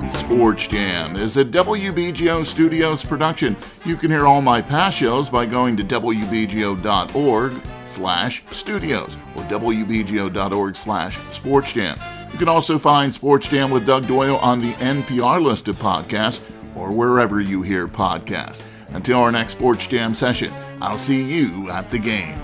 Sports 0.08 0.66
Jam 0.66 1.14
is 1.14 1.36
a 1.36 1.44
WBGO 1.44 2.44
Studios 2.44 3.04
production. 3.04 3.56
You 3.84 3.96
can 3.96 4.10
hear 4.10 4.26
all 4.26 4.42
my 4.42 4.60
past 4.60 4.98
shows 4.98 5.30
by 5.30 5.46
going 5.46 5.76
to 5.76 5.84
wbgo.org 5.84 7.52
slash 7.84 8.42
studios 8.50 9.16
or 9.36 9.44
wbgo.org 9.44 10.74
slash 10.74 11.18
sports 11.30 11.72
jam. 11.74 11.96
You 12.32 12.38
can 12.38 12.48
also 12.48 12.78
find 12.78 13.14
Sports 13.14 13.46
Jam 13.46 13.70
with 13.70 13.86
Doug 13.86 14.08
Doyle 14.08 14.38
on 14.38 14.58
the 14.58 14.72
NPR 14.74 15.40
list 15.40 15.68
of 15.68 15.76
podcasts 15.76 16.40
or 16.76 16.92
wherever 16.92 17.40
you 17.40 17.62
hear 17.62 17.88
podcasts. 17.88 18.62
Until 18.88 19.20
our 19.20 19.32
next 19.32 19.52
Sports 19.52 19.86
Jam 19.86 20.14
session, 20.14 20.52
I'll 20.80 20.96
see 20.96 21.22
you 21.22 21.70
at 21.70 21.90
the 21.90 21.98
game. 21.98 22.38